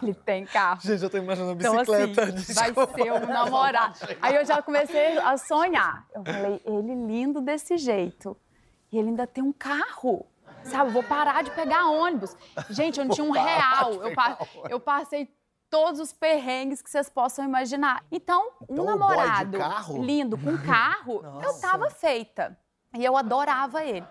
ele 0.00 0.14
tem 0.14 0.46
carro. 0.46 0.80
gente, 0.80 1.02
eu 1.02 1.10
tô 1.10 1.18
imaginando 1.18 1.52
Então, 1.60 1.74
bicicleta. 1.76 2.22
assim, 2.24 2.52
vai 2.54 2.72
ser 2.72 3.12
um 3.12 3.26
namorado. 3.26 3.98
Aí 4.22 4.34
eu 4.34 4.44
já 4.46 4.62
comecei 4.62 5.18
a 5.18 5.36
sonhar. 5.36 6.06
Eu 6.14 6.24
falei, 6.24 6.60
ele 6.64 6.94
lindo 7.06 7.40
desse 7.42 7.76
jeito. 7.76 8.34
E 8.90 8.96
ele 8.98 9.08
ainda 9.10 9.26
tem 9.26 9.44
um 9.44 9.52
carro. 9.52 10.24
Sabe, 10.64 10.88
eu 10.88 10.92
vou 10.94 11.02
parar 11.02 11.42
de 11.44 11.50
pegar 11.50 11.86
ônibus. 11.90 12.34
Gente, 12.70 12.98
eu 12.98 13.04
não 13.04 13.14
tinha 13.14 13.26
um 13.26 13.30
real. 13.30 13.92
Eu, 13.94 14.14
pa- 14.14 14.38
eu 14.70 14.80
passei 14.80 15.28
todos 15.70 16.00
os 16.00 16.12
perrengues 16.12 16.80
que 16.82 16.90
vocês 16.90 17.08
possam 17.08 17.44
imaginar. 17.44 18.04
Então, 18.10 18.52
um 18.68 18.74
Então, 18.74 18.84
namorado 18.84 19.58
carro? 19.58 20.02
lindo 20.02 20.38
com 20.38 20.56
carro, 20.58 21.22
eu 21.44 21.60
tava 21.60 21.90
feita. 21.90 22.58
E 22.96 23.04
eu 23.04 23.16
adorava 23.16 23.84
ele. 23.84 24.06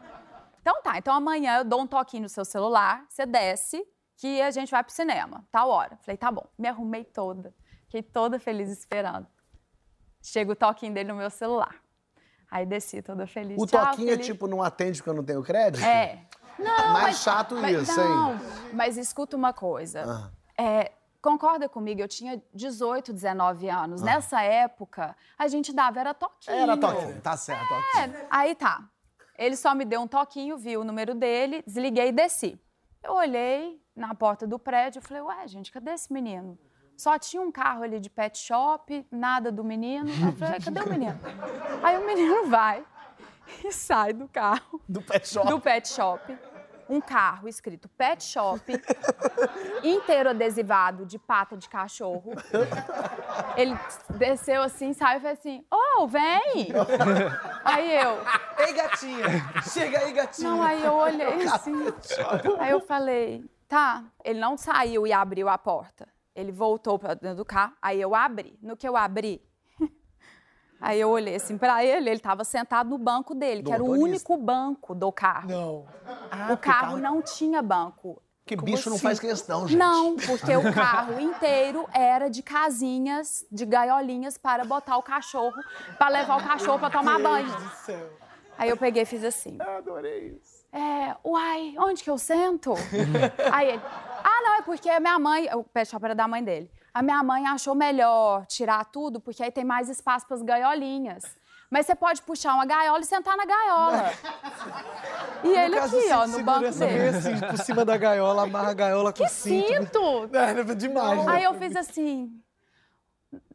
Então 0.61 0.81
tá, 0.81 0.97
então 0.97 1.13
amanhã 1.13 1.57
eu 1.59 1.63
dou 1.65 1.81
um 1.81 1.87
toquinho 1.87 2.23
no 2.23 2.29
seu 2.29 2.43
celular, 2.43 3.05
você 3.09 3.25
desce, 3.25 3.85
que 4.17 4.41
a 4.41 4.49
gente 4.51 4.71
vai 4.71 4.83
pro 4.83 4.93
cinema, 4.93 5.45
tal 5.51 5.69
hora. 5.69 5.97
Falei, 6.01 6.17
tá 6.17 6.31
bom. 6.31 6.45
Me 6.57 6.67
arrumei 6.67 7.03
toda. 7.03 7.53
Fiquei 7.83 8.01
toda 8.01 8.39
feliz 8.39 8.69
esperando. 8.69 9.27
Chega 10.21 10.51
o 10.51 10.55
toquinho 10.55 10.93
dele 10.93 11.09
no 11.09 11.15
meu 11.15 11.29
celular. 11.29 11.75
Aí 12.49 12.65
desci 12.65 13.01
toda 13.01 13.27
feliz. 13.27 13.57
O 13.61 13.65
Tchau, 13.65 13.85
toquinho 13.85 14.09
é 14.09 14.11
Felipe. 14.13 14.25
tipo, 14.31 14.47
não 14.47 14.63
atende 14.63 14.99
porque 14.99 15.09
eu 15.09 15.13
não 15.13 15.23
tenho 15.23 15.43
crédito? 15.43 15.83
É. 15.83 16.25
Não, 16.57 16.65
Mais 16.93 17.03
mas- 17.07 17.17
chato 17.19 17.55
mas- 17.55 17.89
isso, 17.89 17.99
não, 17.99 18.33
hein? 18.33 18.39
Mas 18.73 18.97
escuta 18.97 19.35
uma 19.35 19.51
coisa. 19.51 20.03
Ah. 20.57 20.61
É, 20.63 20.91
concorda 21.25 21.67
comigo, 21.67 21.99
eu 22.01 22.07
tinha 22.07 22.39
18, 22.53 23.11
19 23.11 23.67
anos. 23.67 24.03
Nessa 24.03 24.43
época, 24.43 25.15
a 25.35 25.47
gente 25.47 25.73
dava, 25.73 25.99
era 25.99 26.13
toquinho. 26.13 26.55
Ah. 26.55 26.61
Era 26.61 26.77
toquinho, 26.77 27.19
tá 27.19 27.35
certo, 27.35 27.67
toquinho. 27.67 28.15
É, 28.15 28.27
aí 28.29 28.53
tá. 28.53 28.87
Ele 29.35 29.55
só 29.55 29.73
me 29.73 29.83
deu 29.85 30.01
um 30.01 30.07
toquinho, 30.07 30.55
viu 30.55 30.81
o 30.81 30.83
número 30.83 31.15
dele, 31.15 31.63
desliguei 31.65 32.09
e 32.09 32.11
desci. 32.11 32.59
Eu 33.03 33.13
olhei 33.13 33.81
na 33.95 34.13
porta 34.13 34.45
do 34.45 34.59
prédio 34.59 34.99
e 34.99 35.01
falei, 35.01 35.23
ué, 35.23 35.47
gente, 35.47 35.71
cadê 35.71 35.91
esse 35.91 36.13
menino? 36.13 36.59
Só 36.95 37.17
tinha 37.17 37.41
um 37.41 37.51
carro 37.51 37.81
ali 37.83 37.99
de 37.99 38.09
pet 38.09 38.37
shop, 38.37 39.05
nada 39.11 39.51
do 39.51 39.63
menino. 39.63 40.07
Aí 40.09 40.25
Eu 40.27 40.31
falei, 40.33 40.59
cadê 40.61 40.79
o 40.79 40.89
menino? 40.89 41.19
Aí 41.83 41.97
o 41.97 42.05
menino 42.05 42.45
vai 42.47 42.85
e 43.63 43.71
sai 43.71 44.13
do 44.13 44.27
carro, 44.27 44.79
Do 44.87 45.01
pet 45.01 45.27
shop. 45.27 45.47
do 45.49 45.59
pet 45.59 45.87
shop. 45.87 46.37
Um 46.87 47.01
carro 47.01 47.47
escrito 47.47 47.89
pet 47.89 48.23
shop, 48.23 48.61
inteiro 49.83 50.29
adesivado 50.29 51.05
de 51.05 51.17
pata 51.17 51.57
de 51.57 51.67
cachorro. 51.67 52.31
Ele 53.57 53.75
desceu 54.17 54.61
assim, 54.61 54.93
saiu 54.93 55.17
e 55.17 55.21
fez 55.21 55.39
assim, 55.39 55.65
oh, 55.71 56.07
vem! 56.07 56.71
Aí 57.63 57.97
eu, 57.97 58.19
Ei, 58.59 58.73
gatinha! 58.73 59.25
Chega 59.71 59.99
aí, 59.99 60.13
gatinha! 60.13 60.49
não, 60.49 60.61
aí 60.61 60.83
eu 60.83 60.93
olhei 60.93 61.47
assim. 61.47 61.73
Aí 62.59 62.71
eu 62.71 62.79
falei, 62.79 63.43
tá. 63.67 64.03
Ele 64.23 64.39
não 64.39 64.57
saiu 64.57 65.05
e 65.05 65.13
abriu 65.13 65.49
a 65.49 65.57
porta. 65.57 66.07
Ele 66.35 66.51
voltou 66.51 66.99
para 66.99 67.13
dentro 67.13 67.37
do 67.37 67.45
carro. 67.45 67.73
Aí 67.81 67.99
eu 67.99 68.13
abri. 68.13 68.57
No 68.61 68.75
que 68.75 68.87
eu 68.87 68.95
abri, 68.97 69.41
aí 70.79 70.99
eu 70.99 71.09
olhei 71.09 71.35
assim 71.35 71.57
pra 71.57 71.83
ele. 71.83 72.09
Ele 72.09 72.17
estava 72.17 72.43
sentado 72.43 72.89
no 72.89 72.97
banco 72.97 73.33
dele, 73.35 73.61
Do 73.61 73.67
que 73.67 73.73
era 73.73 73.83
o 73.83 73.87
motorista. 73.87 74.09
único 74.33 74.37
banco 74.37 74.93
do 74.95 75.11
carro. 75.11 75.49
Não. 75.49 75.85
o 76.53 76.57
carro 76.57 76.97
não 76.97 77.21
tinha 77.21 77.61
banco. 77.61 78.21
Que 78.45 78.55
Como 78.55 78.71
bicho 78.71 78.89
não 78.89 78.95
assim? 78.97 79.03
faz 79.03 79.19
questão, 79.19 79.67
gente. 79.67 79.75
Não, 79.77 80.15
porque 80.17 80.55
o 80.55 80.61
carro 80.71 81.19
inteiro 81.19 81.87
era 81.91 82.29
de 82.29 82.43
casinhas, 82.43 83.43
de 83.51 83.65
gaiolinhas 83.65 84.37
para 84.37 84.63
botar 84.63 84.97
o 84.97 85.01
cachorro, 85.01 85.55
para 85.97 86.09
levar 86.09 86.37
o 86.39 86.43
cachorro 86.43 86.77
para 86.77 86.91
tomar 86.91 87.19
banho. 87.19 87.47
do 87.47 87.69
céu. 87.85 88.07
Aí 88.55 88.69
eu 88.69 88.77
peguei 88.77 89.01
e 89.01 89.05
fiz 89.05 89.23
assim. 89.23 89.57
Adorei 89.59 90.37
isso. 90.39 90.63
É, 90.71 91.15
uai, 91.25 91.73
onde 91.79 92.03
que 92.03 92.09
eu 92.09 92.17
sento? 92.19 92.73
Aí 93.51 93.69
ele, 93.69 93.81
ah, 94.23 94.41
não, 94.43 94.53
é 94.55 94.61
porque 94.61 94.89
a 94.89 94.99
minha 94.99 95.17
mãe, 95.17 95.49
o 95.55 95.63
pet 95.63 95.89
shop 95.89 96.03
era 96.05 96.13
da 96.13 96.27
mãe 96.27 96.43
dele. 96.43 96.69
A 96.95 97.01
minha 97.01 97.21
mãe 97.21 97.45
achou 97.45 97.75
melhor 97.75 98.45
tirar 98.45 98.85
tudo, 98.85 99.19
porque 99.19 99.43
aí 99.43 99.51
tem 99.51 99.65
mais 99.65 99.89
espaço 99.89 100.25
para 100.25 100.37
as 100.37 100.41
gaiolinhas. 100.41 101.25
Mas 101.69 101.85
você 101.85 101.93
pode 101.93 102.21
puxar 102.21 102.53
uma 102.53 102.65
gaiola 102.65 103.01
e 103.01 103.05
sentar 103.05 103.35
na 103.35 103.43
gaiola. 103.45 104.11
E 105.43 105.49
ele 105.49 105.75
caso, 105.75 105.97
aqui, 105.97 106.07
o 106.07 106.17
ó, 106.17 106.27
no 106.27 106.41
banco 106.41 106.71
dele. 106.71 107.17
assim, 107.17 107.37
por 107.37 107.57
cima 107.57 107.83
da 107.83 107.97
gaiola, 107.97 108.43
amarra 108.43 108.69
a 108.69 108.73
gaiola 108.73 109.11
com 109.11 109.21
Que 109.21 109.27
cinto. 109.29 109.67
cinto! 109.67 110.29
É, 110.71 110.73
demais, 110.73 111.25
né? 111.25 111.33
Aí 111.33 111.43
eu 111.43 111.53
fiz 111.55 111.75
assim. 111.75 112.31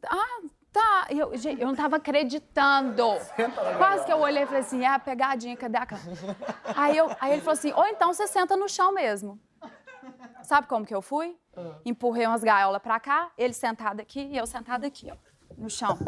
Ah, 0.06 0.40
tá. 0.70 1.06
Eu, 1.08 1.34
gente, 1.38 1.62
eu 1.62 1.66
não 1.66 1.74
tava 1.74 1.96
acreditando. 1.96 3.06
Quase 3.78 4.04
que 4.04 4.12
eu 4.12 4.18
olhei 4.18 4.42
e 4.42 4.46
falei 4.46 4.60
assim: 4.60 4.84
é 4.84 4.88
a 4.88 4.98
pegadinha, 4.98 5.56
cadê 5.56 5.78
a 5.78 5.86
cama? 5.86 6.02
Aí, 6.76 6.94
eu, 6.94 7.10
aí 7.18 7.32
ele 7.32 7.40
falou 7.40 7.54
assim: 7.54 7.72
ou 7.72 7.86
então 7.86 8.12
você 8.12 8.26
senta 8.26 8.54
no 8.54 8.68
chão 8.68 8.92
mesmo. 8.92 9.40
Sabe 10.42 10.66
como 10.66 10.84
que 10.84 10.94
eu 10.94 11.02
fui? 11.02 11.36
Empurrei 11.84 12.26
umas 12.26 12.42
gaiolas 12.42 12.80
pra 12.80 12.98
cá, 12.98 13.30
ele 13.36 13.52
sentado 13.52 14.00
aqui 14.00 14.20
e 14.20 14.36
eu 14.36 14.46
sentada 14.46 14.86
aqui, 14.86 15.10
ó, 15.10 15.16
no 15.56 15.68
chão. 15.68 15.98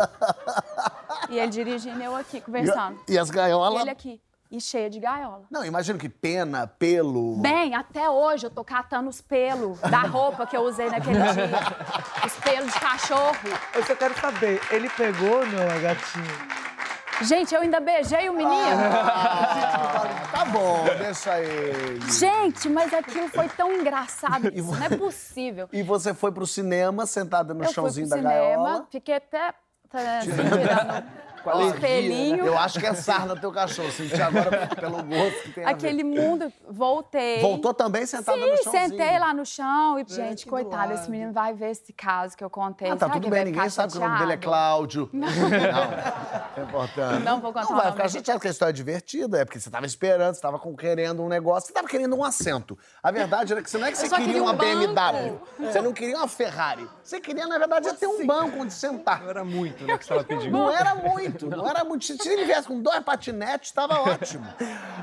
E 1.28 1.38
ele 1.38 1.50
dirigindo 1.50 2.00
e 2.00 2.04
eu 2.04 2.16
aqui, 2.16 2.40
conversando. 2.40 3.00
E, 3.08 3.12
e 3.12 3.18
as 3.18 3.30
gaiolas. 3.30 3.82
Ele 3.82 3.90
aqui, 3.90 4.20
e 4.52 4.60
cheia 4.60 4.90
de 4.90 5.00
gaiola. 5.00 5.46
Não, 5.50 5.64
imagino 5.64 5.98
que 5.98 6.10
pena, 6.10 6.66
pelo. 6.66 7.36
Bem, 7.36 7.74
até 7.74 8.08
hoje 8.08 8.46
eu 8.46 8.50
tô 8.50 8.62
catando 8.62 9.08
os 9.08 9.20
pelos 9.20 9.80
da 9.80 10.02
roupa 10.02 10.46
que 10.46 10.54
eu 10.54 10.60
usei 10.62 10.90
naquele 10.90 11.18
dia. 11.18 11.50
Os 12.24 12.34
pelos 12.36 12.72
de 12.72 12.78
cachorro. 12.78 13.36
Eu 13.74 13.84
só 13.84 13.96
quero 13.96 14.14
saber, 14.20 14.60
ele 14.70 14.88
pegou 14.90 15.38
ou 15.38 15.46
não 15.46 15.62
a 15.70 15.78
gatinha? 15.78 16.71
Gente, 17.20 17.54
eu 17.54 17.60
ainda 17.60 17.78
beijei 17.78 18.28
o 18.28 18.32
menino. 18.32 18.54
Ah, 18.54 20.28
tá 20.32 20.44
bom, 20.46 20.84
deixa 20.98 21.38
ele. 21.40 22.00
Gente, 22.10 22.68
mas 22.68 22.92
aquilo 22.92 23.28
foi 23.28 23.48
tão 23.50 23.72
engraçado. 23.72 24.50
Vo- 24.62 24.74
Não 24.76 24.86
é 24.86 24.88
possível. 24.96 25.68
E 25.72 25.82
você 25.82 26.14
foi 26.14 26.32
pro 26.32 26.46
cinema, 26.46 27.06
sentada 27.06 27.52
no 27.54 27.60
eu 27.60 27.66
fui 27.66 27.74
chãozinho 27.74 28.08
pro 28.08 28.16
da 28.16 28.22
cinema, 28.22 28.44
gaiola. 28.64 28.86
fiquei 28.90 29.14
até 29.16 29.52
tá, 29.88 29.98
assim, 31.50 31.58
tirando 31.60 31.72
o 31.72 31.74
espelhinho. 31.74 32.46
Eu 32.46 32.58
acho 32.58 32.78
que 32.78 32.86
é 32.86 32.94
sarna 32.94 33.36
teu 33.38 33.50
cachorro. 33.52 33.90
Senti 33.90 34.20
agora 34.20 34.68
pelo 34.76 35.02
gosto 35.02 35.42
que 35.42 35.52
tem 35.52 35.64
a. 35.64 35.70
Aquele 35.70 36.04
mundo, 36.04 36.52
voltei. 36.68 37.40
Voltou 37.40 37.74
também 37.74 38.06
sentada 38.06 38.38
no 38.38 38.56
Sim, 38.56 38.62
chãozinho? 38.64 38.88
sentei 38.88 39.18
lá 39.18 39.32
no 39.34 39.44
chão 39.44 39.98
e, 39.98 40.04
gente, 40.08 40.46
coitado, 40.46 40.88
do 40.88 40.94
esse 40.94 41.10
menino 41.10 41.32
vai 41.32 41.52
ver 41.54 41.70
esse 41.70 41.92
caso 41.92 42.36
que 42.36 42.44
eu 42.44 42.50
contei. 42.50 42.88
Ah, 42.88 42.96
tá 42.96 43.06
Será 43.06 43.12
tudo 43.14 43.24
que 43.24 43.30
bem, 43.30 43.44
ninguém 43.46 43.68
sabe 43.68 43.92
que 43.92 43.98
o 43.98 44.00
nome 44.00 44.18
dele 44.18 44.32
é? 44.32 44.36
Cláudio. 44.36 45.08
Não, 45.12 45.28
é 45.28 46.60
importante. 46.62 47.22
Não 47.24 47.40
vou 47.40 47.52
contar 47.52 47.68
Não 47.70 47.76
vai 47.76 47.92
ficar 47.92 48.08
chateado, 48.08 48.38
porque 48.38 48.48
a 48.48 48.50
história 48.50 48.70
é 48.70 48.74
divertida, 48.74 49.38
é 49.40 49.44
porque 49.44 49.60
você 49.60 49.70
tava 49.70 49.86
esperando, 49.86 50.34
você 50.34 50.40
tava 50.40 50.58
com- 50.58 50.74
querendo 50.76 51.22
um 51.22 51.28
negócio, 51.28 51.68
você 51.68 51.72
tava 51.72 51.88
querendo 51.88 52.16
um 52.16 52.24
assento. 52.24 52.78
A 53.02 53.10
verdade 53.10 53.52
era 53.52 53.62
que 53.62 53.70
você 53.70 53.78
não 53.78 53.86
é 53.86 53.92
que 53.92 53.98
você 53.98 54.08
queria, 54.08 54.24
queria 54.26 54.42
um 54.42 54.44
uma 54.46 54.52
BMW, 54.54 54.92
banco. 54.94 55.48
você 55.58 55.80
não 55.80 55.92
queria 55.92 56.16
uma 56.16 56.28
Ferrari. 56.28 56.88
Você 57.02 57.20
queria, 57.20 57.46
na 57.46 57.58
verdade, 57.58 57.88
é 57.88 57.92
ter 57.94 58.06
um 58.06 58.26
banco 58.26 58.58
onde 58.60 58.72
sentar. 58.72 59.22
Não 59.22 59.30
era 59.30 59.44
muito, 59.44 59.84
né, 59.84 59.98
que 59.98 60.04
você 60.04 60.12
estava 60.12 60.24
pedindo. 60.24 60.50
Não 60.52 60.70
era 60.70 60.94
muito, 60.94 61.31
não 61.40 61.68
era 61.68 61.84
muito. 61.84 62.04
Se 62.04 62.28
ele 62.28 62.44
viesse 62.44 62.66
com 62.68 62.80
dois 62.80 63.02
patinetes, 63.02 63.68
estava 63.70 64.00
ótimo. 64.00 64.46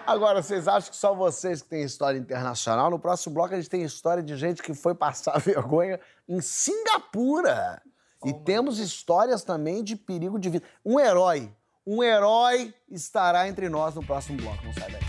Agora, 0.05 0.41
vocês 0.41 0.67
acham 0.67 0.89
que 0.91 0.95
só 0.97 1.13
vocês 1.13 1.61
que 1.61 1.69
têm 1.69 1.83
história 1.83 2.17
internacional? 2.17 2.89
No 2.89 2.99
próximo 2.99 3.33
bloco 3.33 3.53
a 3.53 3.57
gente 3.57 3.69
tem 3.69 3.83
história 3.83 4.23
de 4.23 4.35
gente 4.37 4.61
que 4.61 4.73
foi 4.73 4.95
passar 4.95 5.37
vergonha 5.41 5.99
em 6.27 6.41
Singapura. 6.41 7.81
E 8.25 8.33
temos 8.33 8.79
histórias 8.79 9.43
também 9.43 9.83
de 9.83 9.95
perigo 9.95 10.37
de 10.37 10.49
vida. 10.49 10.65
Um 10.85 10.99
herói, 10.99 11.51
um 11.87 12.03
herói 12.03 12.73
estará 12.89 13.47
entre 13.47 13.69
nós 13.69 13.95
no 13.95 14.05
próximo 14.05 14.37
bloco. 14.37 14.63
Não 14.65 14.73
sai 14.73 14.91
daí. 14.91 15.08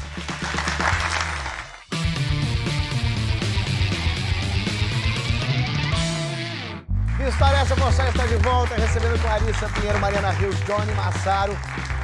História 7.31 7.57
é 7.59 7.61
essa? 7.61 7.75
Você 7.77 8.03
está 8.03 8.27
de 8.27 8.37
volta, 8.37 8.75
recebendo 8.75 9.21
Clarissa 9.23 9.69
Pinheiro, 9.69 10.01
Mariana 10.01 10.31
Rios, 10.31 10.57
Johnny 10.64 10.93
Massaro. 10.95 11.53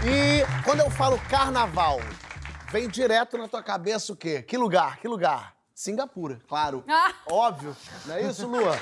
E 0.05 0.45
quando 0.65 0.81
eu 0.81 0.91
falo 0.91 1.19
carnaval, 1.29 2.01
vem 2.71 2.89
direto 2.89 3.37
na 3.37 3.49
tua 3.49 3.63
cabeça 3.63 4.13
o 4.13 4.17
quê? 4.17 4.43
Que 4.43 4.57
lugar? 4.57 4.99
Que 4.99 5.09
lugar? 5.09 5.55
Singapura, 5.75 6.41
claro. 6.49 6.85
Ah. 6.89 7.13
Óbvio. 7.29 7.77
Não 8.07 8.15
é 8.15 8.23
isso, 8.23 8.47
Lua? 8.47 8.79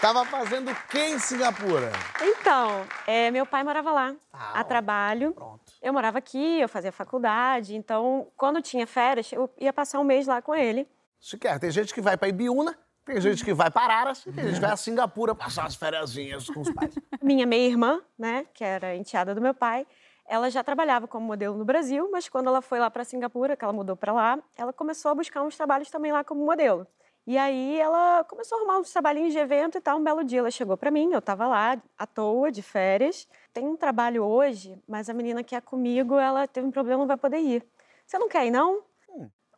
Tava 0.00 0.24
fazendo 0.24 0.70
o 0.70 0.96
em 0.96 1.18
Singapura? 1.18 1.90
Então, 2.22 2.86
é, 3.06 3.30
meu 3.32 3.44
pai 3.44 3.64
morava 3.64 3.90
lá, 3.90 4.14
Ah, 4.32 4.60
a 4.60 4.64
trabalho. 4.64 5.32
Pronto. 5.32 5.60
Eu 5.82 5.92
morava 5.92 6.18
aqui, 6.18 6.60
eu 6.60 6.68
fazia 6.68 6.92
faculdade, 6.92 7.74
então, 7.74 8.28
quando 8.36 8.62
tinha 8.62 8.86
férias, 8.86 9.32
eu 9.32 9.50
ia 9.58 9.72
passar 9.72 9.98
um 9.98 10.04
mês 10.04 10.26
lá 10.26 10.40
com 10.40 10.54
ele. 10.54 10.86
Se 11.20 11.36
quer. 11.36 11.58
Tem 11.58 11.70
gente 11.70 11.92
que 11.92 12.00
vai 12.00 12.16
pra 12.16 12.28
Ibiúna, 12.28 12.78
tem 13.04 13.20
gente 13.20 13.44
que 13.44 13.52
vai 13.52 13.70
para 13.70 13.82
Araras 13.82 14.24
e 14.26 14.32
tem 14.32 14.44
gente 14.44 14.54
que 14.54 14.60
vai 14.60 14.72
a 14.72 14.76
Singapura 14.76 15.34
passar 15.34 15.66
as 15.66 15.74
férias 15.74 16.14
com 16.48 16.60
os 16.60 16.72
pais. 16.72 16.94
Minha 17.22 17.46
meia-irmã, 17.46 18.00
né, 18.18 18.46
que 18.54 18.64
era 18.64 18.96
enteada 18.96 19.34
do 19.34 19.40
meu 19.40 19.54
pai, 19.54 19.86
ela 20.26 20.50
já 20.50 20.64
trabalhava 20.64 21.06
como 21.06 21.26
modelo 21.26 21.56
no 21.56 21.64
Brasil, 21.64 22.08
mas 22.10 22.28
quando 22.28 22.48
ela 22.48 22.62
foi 22.62 22.78
lá 22.78 22.90
para 22.90 23.04
Singapura, 23.04 23.56
que 23.56 23.64
ela 23.64 23.72
mudou 23.72 23.94
para 23.94 24.12
lá, 24.12 24.38
ela 24.56 24.72
começou 24.72 25.10
a 25.10 25.14
buscar 25.14 25.42
uns 25.42 25.56
trabalhos 25.56 25.90
também 25.90 26.12
lá 26.12 26.24
como 26.24 26.44
modelo. 26.44 26.86
E 27.26 27.38
aí 27.38 27.80
ela 27.80 28.22
começou 28.24 28.56
a 28.56 28.60
arrumar 28.60 28.78
uns 28.78 28.92
trabalhinhos 28.92 29.32
de 29.32 29.38
evento 29.38 29.78
e 29.78 29.80
tal. 29.80 29.98
Um 29.98 30.04
belo 30.04 30.22
dia 30.22 30.40
ela 30.40 30.50
chegou 30.50 30.76
para 30.76 30.90
mim, 30.90 31.10
eu 31.12 31.20
estava 31.20 31.46
lá 31.46 31.78
à 31.96 32.06
toa, 32.06 32.52
de 32.52 32.62
férias. 32.62 33.26
Tem 33.52 33.66
um 33.66 33.76
trabalho 33.76 34.22
hoje, 34.22 34.78
mas 34.86 35.08
a 35.08 35.14
menina 35.14 35.42
que 35.42 35.54
é 35.54 35.60
comigo, 35.60 36.18
ela 36.18 36.46
teve 36.46 36.66
um 36.66 36.70
problema, 36.70 37.00
não 37.00 37.06
vai 37.06 37.16
poder 37.16 37.38
ir. 37.38 37.64
Você 38.06 38.18
não 38.18 38.28
quer 38.28 38.46
ir, 38.46 38.50
não? 38.50 38.82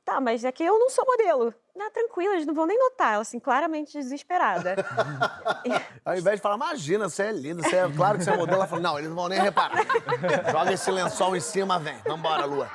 Tá, 0.06 0.20
mas 0.20 0.44
é 0.44 0.52
que 0.52 0.62
eu 0.62 0.78
não 0.78 0.88
sou 0.88 1.04
modelo. 1.04 1.52
Não, 1.74 1.90
tranquila, 1.90 2.34
eles 2.34 2.46
não 2.46 2.54
vão 2.54 2.64
nem 2.64 2.78
notar. 2.78 3.14
Ela, 3.14 3.22
assim, 3.22 3.40
claramente 3.40 3.92
desesperada. 3.98 4.76
Ao 6.06 6.16
invés 6.16 6.36
de 6.36 6.42
falar, 6.42 6.54
imagina, 6.54 7.08
você 7.08 7.24
é 7.24 7.32
lindo, 7.32 7.60
você 7.60 7.74
é 7.74 7.92
claro 7.92 8.16
que 8.16 8.22
você 8.22 8.30
é 8.30 8.36
modelo, 8.36 8.58
ela 8.58 8.68
falou, 8.68 8.84
não, 8.84 8.96
eles 8.96 9.08
não 9.08 9.16
vão 9.16 9.28
nem 9.28 9.40
reparar. 9.40 9.84
Joga 10.52 10.72
esse 10.72 10.88
lençol 10.92 11.34
em 11.34 11.40
cima, 11.40 11.80
vem. 11.80 11.98
Vambora, 12.06 12.44
Lua. 12.44 12.70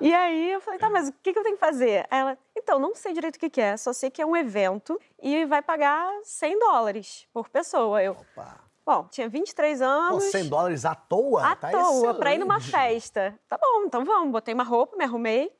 E 0.00 0.14
aí 0.14 0.52
eu 0.52 0.60
falei, 0.62 0.80
tá, 0.80 0.88
mas 0.88 1.08
o 1.08 1.12
que, 1.22 1.30
que 1.30 1.38
eu 1.38 1.42
tenho 1.42 1.56
que 1.56 1.60
fazer? 1.60 2.06
Aí 2.10 2.20
ela, 2.20 2.38
então, 2.56 2.78
não 2.78 2.94
sei 2.94 3.12
direito 3.12 3.36
o 3.36 3.38
que, 3.38 3.50
que 3.50 3.60
é, 3.60 3.76
só 3.76 3.92
sei 3.92 4.10
que 4.10 4.22
é 4.22 4.26
um 4.26 4.34
evento 4.34 4.98
e 5.22 5.44
vai 5.44 5.60
pagar 5.60 6.10
100 6.24 6.58
dólares 6.58 7.26
por 7.34 7.50
pessoa. 7.50 8.02
Eu, 8.02 8.12
Opa. 8.12 8.60
bom, 8.84 9.06
tinha 9.10 9.28
23 9.28 9.78
Pô, 9.78 9.84
anos. 9.84 10.24
100 10.24 10.48
dólares 10.48 10.86
à 10.86 10.94
toa? 10.94 11.48
à 11.48 11.54
tá 11.54 11.70
toa, 11.70 12.14
pra 12.14 12.34
ir 12.34 12.38
numa 12.38 12.56
excelente. 12.56 12.92
festa. 13.02 13.38
Tá 13.46 13.58
bom, 13.58 13.84
então 13.84 14.06
vamos. 14.06 14.32
Botei 14.32 14.54
uma 14.54 14.64
roupa, 14.64 14.96
me 14.96 15.04
arrumei 15.04 15.52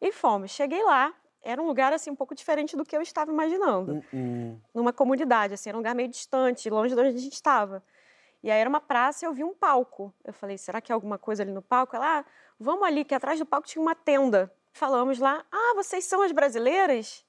e 0.00 0.12
fomos. 0.12 0.50
Cheguei 0.50 0.82
lá, 0.82 1.12
era 1.42 1.60
um 1.62 1.66
lugar 1.66 1.92
assim 1.92 2.10
um 2.10 2.16
pouco 2.16 2.34
diferente 2.34 2.76
do 2.76 2.84
que 2.84 2.96
eu 2.96 3.02
estava 3.02 3.30
imaginando. 3.30 4.04
Hum, 4.12 4.58
Numa 4.74 4.92
comunidade, 4.92 5.54
assim, 5.54 5.70
era 5.70 5.76
um 5.76 5.80
lugar 5.80 5.94
meio 5.94 6.08
distante, 6.08 6.68
longe 6.70 6.94
de 6.94 7.00
onde 7.00 7.16
a 7.16 7.20
gente 7.20 7.32
estava. 7.32 7.82
E 8.42 8.50
aí 8.50 8.60
era 8.60 8.68
uma 8.68 8.80
praça 8.80 9.24
e 9.24 9.26
eu 9.26 9.32
vi 9.32 9.42
um 9.42 9.54
palco. 9.54 10.14
Eu 10.24 10.32
falei, 10.32 10.56
será 10.58 10.80
que 10.80 10.92
é 10.92 10.94
alguma 10.94 11.18
coisa 11.18 11.42
ali 11.42 11.52
no 11.52 11.62
palco? 11.62 11.96
Ela, 11.96 12.20
ah, 12.20 12.24
vamos 12.58 12.84
ali, 12.84 13.04
que 13.04 13.14
atrás 13.14 13.38
do 13.38 13.46
palco 13.46 13.66
tinha 13.66 13.82
uma 13.82 13.94
tenda. 13.94 14.52
Falamos 14.72 15.18
lá, 15.18 15.44
ah, 15.50 15.72
vocês 15.74 16.04
são 16.04 16.22
as 16.22 16.30
brasileiras? 16.30 17.24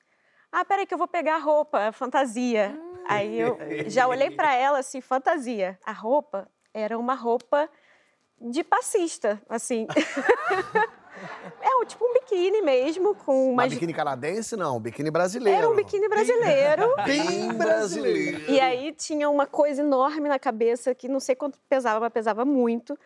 Ah, 0.52 0.64
peraí 0.64 0.86
que 0.86 0.94
eu 0.94 0.98
vou 0.98 1.08
pegar 1.08 1.36
a 1.36 1.40
roupa, 1.40 1.88
a 1.88 1.92
fantasia. 1.92 2.80
Aí 3.08 3.40
eu 3.40 3.58
já 3.90 4.08
olhei 4.08 4.30
para 4.30 4.54
ela 4.54 4.80
assim, 4.80 5.02
fantasia. 5.02 5.80
A 5.84 5.92
roupa 5.92 6.48
era 6.74 6.98
uma 6.98 7.16
roupa 7.16 7.70
de 8.40 8.64
passista, 8.64 9.42
assim. 9.50 9.88
é 11.62 11.86
tipo 11.86 12.06
um 12.06 12.14
biquíni 12.14 12.62
mesmo, 12.62 13.16
com 13.16 13.54
Mas 13.54 13.66
umas... 13.66 13.74
biquíni 13.74 13.94
canadense, 13.94 14.56
não. 14.56 14.80
Biquíni 14.80 15.12
brasileiro. 15.12 15.60
Era 15.60 15.70
um 15.70 15.76
biquíni 15.76 16.08
brasileiro. 16.08 16.96
Bem 17.06 17.54
brasileiro. 17.54 18.52
E 18.52 18.60
aí 18.60 18.92
tinha 18.94 19.30
uma 19.30 19.46
coisa 19.46 19.82
enorme 19.82 20.30
na 20.30 20.40
cabeça 20.40 20.94
que 20.94 21.08
não 21.08 21.20
sei 21.20 21.36
quanto 21.36 21.60
pesava, 21.68 22.00
mas 22.00 22.14
pesava 22.14 22.46
muito. 22.46 22.98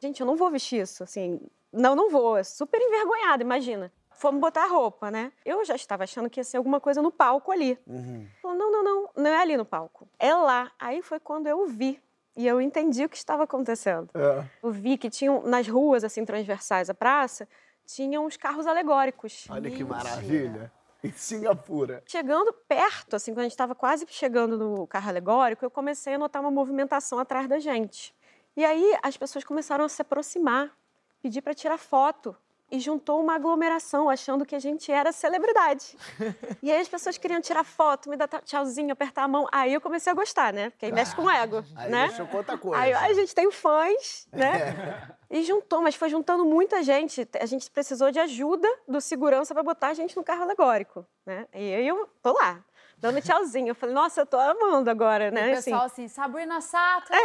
Gente, 0.00 0.20
eu 0.20 0.26
não 0.26 0.36
vou 0.36 0.50
vestir 0.50 0.82
isso, 0.82 1.02
assim. 1.02 1.40
Não, 1.72 1.94
não 1.94 2.10
vou. 2.10 2.36
É 2.36 2.42
super 2.42 2.80
envergonhada, 2.80 3.42
imagina. 3.42 3.92
Fomos 4.10 4.40
botar 4.40 4.64
a 4.64 4.68
roupa, 4.68 5.10
né? 5.10 5.30
Eu 5.44 5.62
já 5.64 5.74
estava 5.74 6.04
achando 6.04 6.30
que 6.30 6.40
ia 6.40 6.44
ser 6.44 6.56
alguma 6.56 6.80
coisa 6.80 7.02
no 7.02 7.12
palco 7.12 7.52
ali. 7.52 7.78
Uhum. 7.86 8.26
Falou, 8.40 8.56
não, 8.56 8.72
não, 8.72 8.82
não, 8.82 9.10
não 9.14 9.30
é 9.30 9.36
ali 9.36 9.58
no 9.58 9.64
palco. 9.64 10.08
É 10.18 10.34
lá. 10.34 10.72
Aí 10.78 11.02
foi 11.02 11.20
quando 11.20 11.46
eu 11.46 11.66
vi. 11.66 12.00
E 12.36 12.46
eu 12.46 12.60
entendi 12.60 13.04
o 13.04 13.08
que 13.08 13.16
estava 13.16 13.44
acontecendo. 13.44 14.10
É. 14.14 14.44
Eu 14.62 14.70
vi 14.70 14.98
que 14.98 15.08
tinham, 15.08 15.42
nas 15.42 15.66
ruas, 15.66 16.04
assim, 16.04 16.24
transversais 16.24 16.90
à 16.90 16.94
praça, 16.94 17.48
tinham 17.86 18.26
uns 18.26 18.36
carros 18.36 18.66
alegóricos. 18.66 19.46
Olha 19.48 19.70
que 19.70 19.82
maravilha. 19.82 20.70
Em 21.02 21.12
Singapura. 21.12 22.02
Chegando 22.06 22.52
perto, 22.52 23.16
assim, 23.16 23.32
quando 23.32 23.40
a 23.40 23.42
gente 23.44 23.52
estava 23.52 23.74
quase 23.74 24.04
chegando 24.08 24.58
no 24.58 24.86
carro 24.86 25.08
alegórico, 25.08 25.64
eu 25.64 25.70
comecei 25.70 26.14
a 26.14 26.18
notar 26.18 26.42
uma 26.42 26.50
movimentação 26.50 27.18
atrás 27.18 27.48
da 27.48 27.58
gente. 27.58 28.14
E 28.56 28.64
aí 28.64 28.96
as 29.02 29.16
pessoas 29.16 29.44
começaram 29.44 29.84
a 29.84 29.88
se 29.88 30.02
aproximar, 30.02 30.76
pedir 31.22 31.42
para 31.42 31.54
tirar 31.54 31.78
foto. 31.78 32.36
E 32.70 32.80
juntou 32.80 33.20
uma 33.20 33.36
aglomeração, 33.36 34.10
achando 34.10 34.44
que 34.44 34.54
a 34.54 34.58
gente 34.58 34.90
era 34.90 35.12
celebridade. 35.12 35.96
E 36.62 36.72
aí 36.72 36.80
as 36.80 36.88
pessoas 36.88 37.16
queriam 37.16 37.40
tirar 37.40 37.62
foto, 37.62 38.10
me 38.10 38.16
dar 38.16 38.26
tchauzinho, 38.26 38.92
apertar 38.92 39.22
a 39.22 39.28
mão. 39.28 39.46
Aí 39.52 39.72
eu 39.72 39.80
comecei 39.80 40.10
a 40.10 40.14
gostar, 40.14 40.52
né? 40.52 40.70
Porque 40.70 40.86
aí 40.86 40.92
mexe 40.92 41.14
com 41.14 41.22
o 41.22 41.30
ego, 41.30 41.64
Aí 41.76 41.90
né? 41.90 42.08
com 42.30 42.36
outra 42.36 42.58
coisa. 42.58 42.82
Aí 42.82 42.92
a 42.92 43.12
gente 43.12 43.32
tem 43.34 43.50
fãs, 43.52 44.26
né? 44.32 45.14
E 45.28 45.42
juntou, 45.42 45.82
mas 45.82 45.96
foi 45.96 46.08
juntando 46.08 46.44
muita 46.44 46.84
gente. 46.84 47.28
A 47.40 47.46
gente 47.46 47.68
precisou 47.68 48.12
de 48.12 48.20
ajuda 48.20 48.68
do 48.86 49.00
segurança 49.00 49.52
para 49.52 49.62
botar 49.62 49.88
a 49.88 49.94
gente 49.94 50.16
no 50.16 50.22
carro 50.22 50.42
alegórico, 50.42 51.04
né? 51.26 51.46
E 51.52 51.74
aí 51.74 51.86
eu 51.86 52.08
tô 52.22 52.32
lá, 52.32 52.64
dando 52.96 53.20
tchauzinho. 53.20 53.68
Eu 53.68 53.74
falei, 53.74 53.94
nossa, 53.94 54.20
eu 54.20 54.26
tô 54.26 54.38
amando 54.38 54.88
agora, 54.88 55.28
O 55.28 55.34
né? 55.34 55.52
Assim, 55.52 55.70
pessoal 55.70 55.84
assim, 55.84 56.08
Sabrina 56.08 56.60
Sato. 56.60 57.12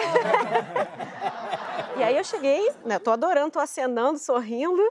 E 1.97 2.03
aí 2.03 2.17
eu 2.17 2.23
cheguei, 2.23 2.71
né? 2.85 2.97
Tô 2.97 3.11
adorando, 3.11 3.51
tô 3.51 3.59
acenando, 3.59 4.17
sorrindo. 4.17 4.81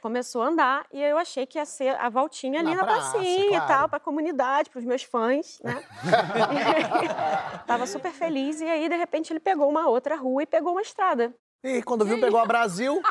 Começou 0.00 0.42
a 0.42 0.46
andar 0.48 0.86
e 0.92 1.02
eu 1.02 1.18
achei 1.18 1.46
que 1.46 1.58
ia 1.58 1.64
ser 1.64 1.94
a 2.00 2.08
voltinha 2.08 2.60
ali 2.60 2.70
Na 2.70 2.76
na, 2.76 2.84
praça, 2.84 3.12
pracinha 3.12 3.48
claro. 3.50 3.64
e 3.64 3.68
tal, 3.68 3.88
pra 3.88 4.00
comunidade, 4.00 4.70
pros 4.70 4.84
meus 4.84 5.02
fãs, 5.02 5.60
né? 5.62 5.82
Tava 7.66 7.86
super 7.86 8.12
feliz 8.12 8.60
e 8.60 8.64
aí, 8.64 8.88
de 8.88 8.96
repente, 8.96 9.32
ele 9.32 9.40
pegou 9.40 9.68
uma 9.68 9.88
outra 9.88 10.16
rua 10.16 10.42
e 10.42 10.46
pegou 10.46 10.72
uma 10.72 10.82
estrada. 10.82 11.34
E 11.62 11.82
quando 11.82 12.04
viu, 12.06 12.18
pegou 12.20 12.40
a 12.40 12.46
Brasil. 12.46 13.00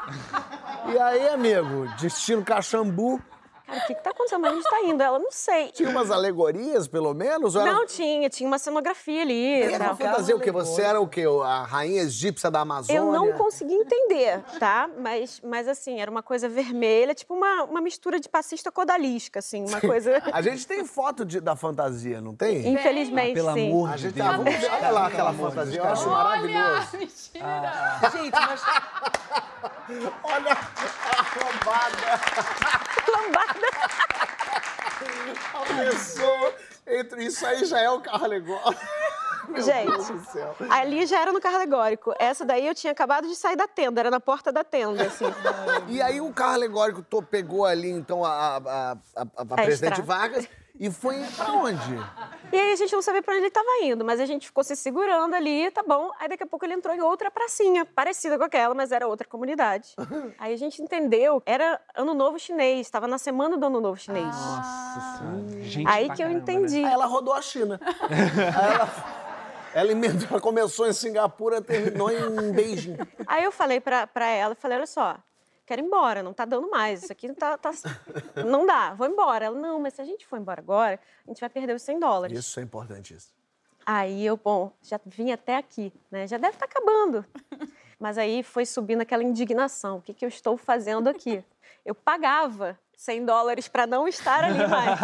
E 0.87 0.97
aí, 0.97 1.27
amigo, 1.27 1.87
destino 1.99 2.43
Caxambu. 2.43 3.21
Cara, 3.69 3.83
o 3.83 3.87
que 3.87 3.95
que 3.95 4.03
tá 4.03 4.09
acontecendo? 4.09 4.41
Mas 4.41 4.53
onde 4.53 4.63
tá 4.63 4.81
indo? 4.81 5.03
Ela, 5.03 5.19
não 5.19 5.31
sei. 5.31 5.67
Tinha 5.71 5.89
umas 5.89 6.09
alegorias, 6.09 6.87
pelo 6.87 7.13
menos? 7.13 7.55
Ou 7.55 7.61
era... 7.61 7.71
Não 7.71 7.85
tinha, 7.85 8.27
tinha 8.29 8.47
uma 8.47 8.57
cenografia 8.57 9.21
ali. 9.21 9.61
Era 9.61 9.85
uma 9.85 9.95
fantasia 9.95 10.35
o 10.35 10.39
quê? 10.39 10.51
Você 10.51 10.81
era 10.81 10.99
o 10.99 11.07
quê? 11.07 11.23
A 11.43 11.63
rainha 11.63 12.01
egípcia 12.01 12.49
da 12.49 12.61
Amazônia? 12.61 12.99
Eu 12.99 13.11
não 13.11 13.33
consegui 13.33 13.73
entender, 13.73 14.41
tá? 14.59 14.89
Mas, 14.97 15.39
mas 15.43 15.67
assim, 15.67 16.01
era 16.01 16.09
uma 16.09 16.23
coisa 16.23 16.49
vermelha, 16.49 17.13
tipo 17.13 17.33
uma, 17.35 17.63
uma 17.65 17.81
mistura 17.81 18.19
de 18.19 18.27
passista 18.27 18.71
com 18.71 18.81
odalisca, 18.81 19.39
assim, 19.39 19.65
uma 19.67 19.79
coisa... 19.79 20.21
A 20.33 20.41
gente 20.41 20.65
tem 20.65 20.83
foto 20.85 21.23
de- 21.23 21.39
da 21.39 21.55
fantasia, 21.55 22.19
não 22.21 22.35
tem? 22.35 22.67
Infelizmente, 22.67 23.33
pelo 23.33 23.53
sim. 23.53 23.69
amor 23.69 23.89
A 23.91 23.95
de 23.95 24.01
gente, 24.03 24.13
Deus. 24.13 24.27
ah, 24.27 24.37
vamos 24.37 24.55
ver, 24.55 24.71
olha 24.71 24.89
lá 24.89 25.07
aquela 25.07 25.33
fantasia, 25.33 25.79
eu 25.79 25.85
acho 25.85 26.09
maravilhoso. 26.09 26.97
mentira! 26.97 27.99
Gente, 28.11 28.31
mas 28.31 28.61
Olha 30.23 30.55
a 31.35 31.43
lambada. 31.45 32.21
Lambada. 33.11 33.67
A 35.53 35.91
pessoa. 35.91 36.53
Entre 36.87 37.23
isso 37.25 37.45
aí 37.45 37.63
já 37.65 37.79
é 37.79 37.89
o 37.89 38.01
carro 38.01 38.25
alegórico. 38.25 38.75
Meu 39.47 39.61
Gente, 39.63 39.89
Deus 39.91 40.07
do 40.09 40.25
céu. 40.31 40.55
ali 40.69 41.05
já 41.07 41.19
era 41.21 41.31
no 41.31 41.39
carro 41.41 41.55
alegórico. 41.55 42.13
Essa 42.19 42.45
daí 42.45 42.67
eu 42.67 42.75
tinha 42.75 42.91
acabado 42.91 43.27
de 43.27 43.35
sair 43.35 43.55
da 43.55 43.67
tenda, 43.67 43.99
era 43.99 44.11
na 44.11 44.19
porta 44.19 44.51
da 44.51 44.63
tenda, 44.63 45.03
assim. 45.07 45.25
E 45.87 46.01
aí 46.01 46.21
o 46.21 46.31
carro 46.31 46.53
alegórico 46.53 47.03
pegou 47.23 47.65
ali, 47.65 47.89
então, 47.89 48.23
a, 48.23 48.57
a, 48.57 48.57
a, 48.57 48.91
a- 49.15 49.27
a 49.37 49.45
presidente 49.55 49.99
estrada. 49.99 50.01
Vargas 50.03 50.47
e 50.79 50.89
foi 50.89 51.21
pra 51.35 51.51
onde? 51.51 51.99
E 52.53 52.57
aí 52.57 52.71
a 52.71 52.75
gente 52.77 52.93
não 52.93 53.01
sabia 53.01 53.21
pra 53.21 53.33
onde 53.33 53.41
ele 53.41 53.47
estava 53.49 53.67
indo, 53.83 54.05
mas 54.05 54.19
a 54.19 54.25
gente 54.25 54.47
ficou 54.47 54.63
se 54.63 54.77
segurando 54.77 55.35
ali, 55.35 55.69
tá 55.71 55.83
bom. 55.85 56.09
Aí 56.17 56.29
daqui 56.29 56.43
a 56.43 56.47
pouco 56.47 56.65
ele 56.65 56.73
entrou 56.73 56.95
em 56.95 57.01
outra 57.01 57.29
pracinha, 57.29 57.85
parecida 57.85 58.37
com 58.37 58.45
aquela, 58.45 58.73
mas 58.73 58.93
era 58.93 59.05
outra 59.05 59.27
comunidade. 59.27 59.93
Aí 60.39 60.53
a 60.53 60.57
gente 60.57 60.81
entendeu, 60.81 61.43
era 61.45 61.81
Ano 61.93 62.13
Novo 62.13 62.39
Chinês, 62.39 62.87
estava 62.87 63.07
na 63.07 63.17
semana 63.17 63.57
do 63.57 63.65
Ano 63.65 63.81
Novo 63.81 63.99
Chinês. 63.99 64.33
Gente 65.61 65.87
aí 65.87 66.05
que 66.05 66.23
eu 66.23 66.27
caramba, 66.27 66.33
né? 66.33 66.53
entendi. 66.53 66.83
Aí 66.83 66.93
ela 66.93 67.05
rodou 67.05 67.33
a 67.33 67.41
China. 67.41 67.79
Aí 67.83 68.73
ela, 68.73 68.89
ela 69.75 69.91
emendou, 69.91 70.27
ela 70.31 70.39
começou 70.39 70.87
em 70.87 70.93
Singapura, 70.93 71.61
terminou 71.61 72.09
em 72.09 72.51
Beijing. 72.53 72.97
Aí 73.27 73.43
eu 73.43 73.51
falei 73.51 73.81
pra, 73.81 74.07
pra 74.07 74.27
ela, 74.27 74.55
falei, 74.55 74.77
olha 74.77 74.87
só, 74.87 75.17
quero 75.69 75.83
ir 75.83 75.85
embora, 75.85 76.23
não 76.23 76.33
tá 76.33 76.45
dando 76.45 76.67
mais, 76.67 77.03
isso 77.03 77.11
aqui 77.11 77.27
não 77.27 77.35
tá, 77.35 77.55
tá- 77.55 77.71
Não 78.43 78.65
dá, 78.65 78.95
vou 78.95 79.05
embora. 79.05 79.45
Ela, 79.45 79.55
não, 79.59 79.79
mas 79.79 79.93
se 79.93 80.01
a 80.01 80.03
gente 80.05 80.25
for 80.25 80.39
embora 80.39 80.59
agora, 80.59 80.99
a 81.27 81.29
gente 81.29 81.39
vai 81.39 81.49
perder 81.49 81.75
os 81.75 81.83
100 81.83 81.99
dólares. 81.99 82.39
Isso 82.39 82.59
é 82.59 82.63
importante, 82.63 83.13
isso. 83.13 83.31
Aí 83.85 84.25
eu, 84.25 84.35
bom, 84.35 84.71
já 84.81 84.99
vim 85.05 85.31
até 85.31 85.57
aqui, 85.57 85.93
né? 86.09 86.25
Já 86.25 86.37
deve 86.37 86.55
estar 86.55 86.65
acabando. 86.65 87.23
Mas 87.99 88.17
aí 88.17 88.41
foi 88.41 88.65
subindo 88.65 89.01
aquela 89.01 89.23
indignação. 89.23 89.97
O 89.97 90.01
que, 90.01 90.11
que 90.13 90.25
eu 90.25 90.29
estou 90.29 90.57
fazendo 90.57 91.07
aqui? 91.07 91.43
Eu 91.85 91.93
pagava 91.93 92.77
100 92.97 93.25
dólares 93.25 93.67
para 93.67 93.85
não 93.85 94.07
estar 94.07 94.43
ali 94.43 94.65
mais. 94.67 94.99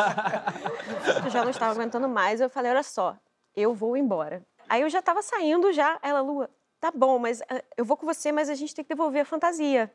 Eu 1.25 1.29
já 1.29 1.43
não 1.43 1.51
estava 1.51 1.73
aguentando 1.73 2.09
mais. 2.09 2.41
Eu 2.41 2.49
falei, 2.49 2.71
olha 2.71 2.83
só, 2.83 3.15
eu 3.55 3.73
vou 3.73 3.95
embora. 3.95 4.43
Aí 4.67 4.81
eu 4.81 4.89
já 4.89 4.99
estava 4.99 5.21
saindo 5.21 5.71
já. 5.71 5.99
Ela, 6.01 6.21
Lua, 6.21 6.49
tá 6.79 6.89
bom, 6.91 7.19
mas 7.19 7.41
eh, 7.41 7.63
eu 7.77 7.85
vou 7.85 7.95
com 7.97 8.05
você, 8.05 8.31
mas 8.31 8.49
a 8.49 8.55
gente 8.55 8.73
tem 8.73 8.83
que 8.83 8.89
devolver 8.89 9.21
a 9.21 9.25
fantasia. 9.25 9.91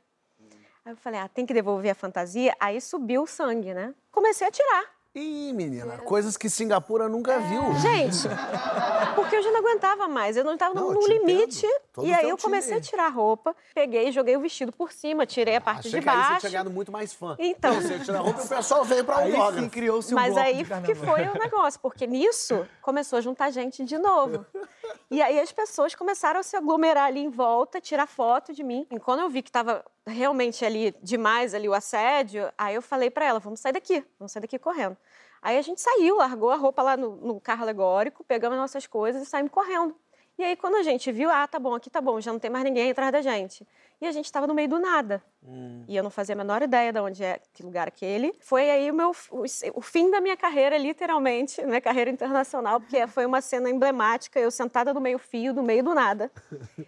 Aí 0.85 0.93
eu 0.93 0.97
falei, 0.97 1.21
ah, 1.21 1.29
tem 1.29 1.45
que 1.45 1.53
devolver 1.53 1.91
a 1.91 1.95
fantasia? 1.95 2.55
Aí 2.59 2.81
subiu 2.81 3.23
o 3.23 3.27
sangue, 3.27 3.75
né? 3.75 3.95
Comecei 4.11 4.47
a 4.47 4.51
tirar. 4.51 4.85
Ih, 5.15 5.53
menina, 5.53 5.99
coisas 5.99 6.37
que 6.37 6.49
Singapura 6.49 7.09
nunca 7.09 7.41
viu. 7.41 7.63
Gente, 7.81 8.29
porque 9.17 9.35
eu 9.35 9.43
já 9.43 9.51
não 9.51 9.59
aguentava 9.59 10.07
mais, 10.07 10.37
eu 10.37 10.45
não 10.45 10.55
estava 10.55 10.73
no 10.81 10.99
te 11.01 11.09
limite. 11.09 11.67
entendo. 11.67 11.81
Todo 11.93 12.07
E 12.07 12.15
aí 12.15 12.29
eu 12.29 12.39
comecei 12.39 12.77
a 12.77 12.81
tirar 12.81 13.07
a 13.07 13.09
roupa, 13.09 13.55
peguei 13.75 14.09
e 14.09 14.13
joguei 14.13 14.37
o 14.37 14.41
vestido 14.41 14.71
por 14.73 14.93
cima, 14.93 15.27
tirei 15.27 15.57
a 15.57 15.61
parte 15.61 15.89
Achei 15.89 15.99
de 16.01 16.05
que 16.05 16.09
aí 16.09 16.17
você 16.17 16.23
baixo. 16.23 16.41
tinha 16.41 16.51
ganhado 16.53 16.71
muito 16.71 16.93
mais 16.93 17.13
fã. 17.13 17.37
Então. 17.39 17.75
Você 17.81 17.99
tira 17.99 18.19
a 18.19 18.21
roupa 18.21 18.41
e 18.41 18.45
o 18.45 18.49
pessoal 18.49 18.85
veio 18.85 19.05
pra 19.05 19.17
Aí 19.19 19.33
autógrafo. 19.35 19.61
sim 19.65 19.69
criou-se 19.69 20.13
um 20.13 20.15
Mas 20.15 20.35
bloco 20.35 20.49
aí 20.49 20.65
que 20.85 20.95
foi 20.95 21.27
o 21.27 21.35
negócio, 21.35 21.81
porque 21.81 22.07
nisso 22.07 22.67
começou 22.81 23.19
a 23.19 23.21
juntar 23.21 23.51
gente 23.51 23.85
de 23.85 23.99
novo. 23.99 24.47
E 25.11 25.21
aí 25.21 25.41
as 25.41 25.51
pessoas 25.51 25.95
começaram 25.95 26.39
a 26.41 26.43
se 26.43 26.57
aglomerar 26.57 27.07
ali 27.07 27.21
em 27.21 27.31
volta, 27.31 27.81
tirar 27.81 28.07
foto 28.07 28.53
de 28.53 28.63
mim. 28.63 28.87
E 28.91 28.99
quando 29.01 29.21
eu 29.21 29.29
vi 29.29 29.43
que 29.43 29.49
estava 29.49 29.85
realmente 30.07 30.65
ali 30.65 30.95
demais 31.03 31.55
ali 31.55 31.69
o 31.69 31.75
assédio, 31.75 32.53
aí 32.57 32.75
eu 32.75 32.83
falei 32.83 33.11
para 33.11 33.25
ela, 33.27 33.41
vamos 33.41 33.59
sair 33.61 33.73
daqui, 33.73 34.05
vamos 34.19 34.31
sair 34.33 34.43
daqui 34.43 34.59
correndo. 34.59 34.97
Aí 35.43 35.57
a 35.57 35.63
gente 35.63 35.81
saiu, 35.81 36.17
largou 36.17 36.51
a 36.51 36.57
roupa 36.57 36.83
lá 36.83 36.97
no, 36.97 37.17
no 37.17 37.41
carro 37.41 37.63
alegórico, 37.63 38.23
pegamos 38.23 38.59
nossas 38.59 38.87
coisas 38.87 39.23
e 39.23 39.27
saímos 39.27 39.51
correndo. 39.51 39.97
E 40.41 40.43
aí, 40.43 40.57
quando 40.57 40.77
a 40.77 40.83
gente 40.83 41.13
viu, 41.13 41.31
ah, 41.31 41.47
tá 41.47 41.59
bom, 41.59 41.75
aqui 41.75 41.91
tá 41.91 42.01
bom, 42.01 42.19
já 42.19 42.33
não 42.33 42.39
tem 42.39 42.51
mais 42.51 42.65
ninguém 42.65 42.91
atrás 42.91 43.13
da 43.13 43.21
gente. 43.21 43.69
E 44.01 44.07
a 44.07 44.11
gente 44.11 44.25
estava 44.25 44.47
no 44.47 44.55
meio 44.55 44.71
do 44.71 44.79
nada. 44.79 45.23
E 45.87 45.95
eu 45.95 46.03
não 46.03 46.09
fazia 46.09 46.35
a 46.35 46.39
menor 46.39 46.63
ideia 46.63 46.91
de 46.91 46.99
onde 46.99 47.23
é, 47.23 47.39
que 47.53 47.63
lugar 47.63 47.87
aquele. 47.87 48.35
Foi 48.41 48.71
aí 48.71 48.91
o 48.91 48.95
meu 48.95 49.15
o, 49.31 49.45
o 49.75 49.81
fim 49.83 50.11
da 50.11 50.19
minha 50.19 50.39
carreira, 50.39 50.79
literalmente, 50.79 51.61
minha 51.69 51.81
carreira 51.83 52.11
internacional, 52.11 52.81
porque 52.81 53.07
foi 53.07 53.27
uma 53.27 53.43
cena 53.43 53.69
emblemática, 53.69 54.41
eu 54.41 54.51
sentada 54.51 54.95
no 54.95 55.01
meio-fio, 55.03 55.53
no 55.53 55.63
meio 55.63 55.85
do 55.85 55.95
nada. 55.95 56.33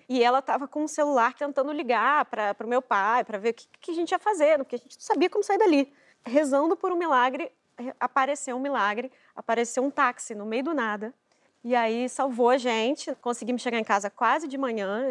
E 0.09 0.25
ela 0.25 0.39
estava 0.39 0.67
com 0.67 0.85
o 0.85 0.89
celular 0.89 1.35
tentando 1.35 1.73
ligar 1.73 2.25
para 2.25 2.57
o 2.65 2.67
meu 2.67 2.81
pai, 2.81 3.23
para 3.23 3.37
ver 3.37 3.51
o 3.51 3.55
que, 3.55 3.69
que 3.83 3.91
a 3.91 3.95
gente 3.95 4.13
ia 4.13 4.19
fazer, 4.19 4.57
porque 4.57 4.77
a 4.77 4.79
gente 4.79 4.97
não 4.97 5.03
sabia 5.05 5.29
como 5.29 5.45
sair 5.45 5.59
dali. 5.59 5.93
Rezando 6.25 6.75
por 6.75 6.91
um 6.91 6.97
milagre, 6.97 7.53
eh, 7.77 7.95
apareceu 8.01 8.57
um 8.57 8.61
milagre, 8.61 9.13
apareceu 9.37 9.85
um 9.85 9.91
táxi 9.91 10.35
no 10.35 10.47
meio 10.47 10.65
do 10.65 10.73
nada. 10.73 11.13
E 11.65 11.75
aí 11.77 12.09
salvou 12.09 12.51
a 12.51 12.59
gente, 12.59 13.15
conseguimos 13.21 13.63
chegar 13.63 13.79
em 13.79 13.85
casa 13.85 14.11
quase 14.11 14.49
de 14.49 14.59
manhã. 14.59 15.11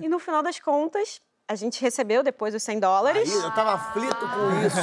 E 0.00 0.08
no 0.08 0.18
final 0.18 0.42
das 0.42 0.58
contas, 0.58 1.20
a 1.46 1.54
gente 1.54 1.80
recebeu 1.80 2.22
depois 2.22 2.54
os 2.54 2.62
100 2.62 2.80
dólares. 2.80 3.30
Aí, 3.30 3.42
eu 3.42 3.54
tava 3.54 3.74
aflito 3.74 4.16
com 4.16 4.66
isso. 4.66 4.76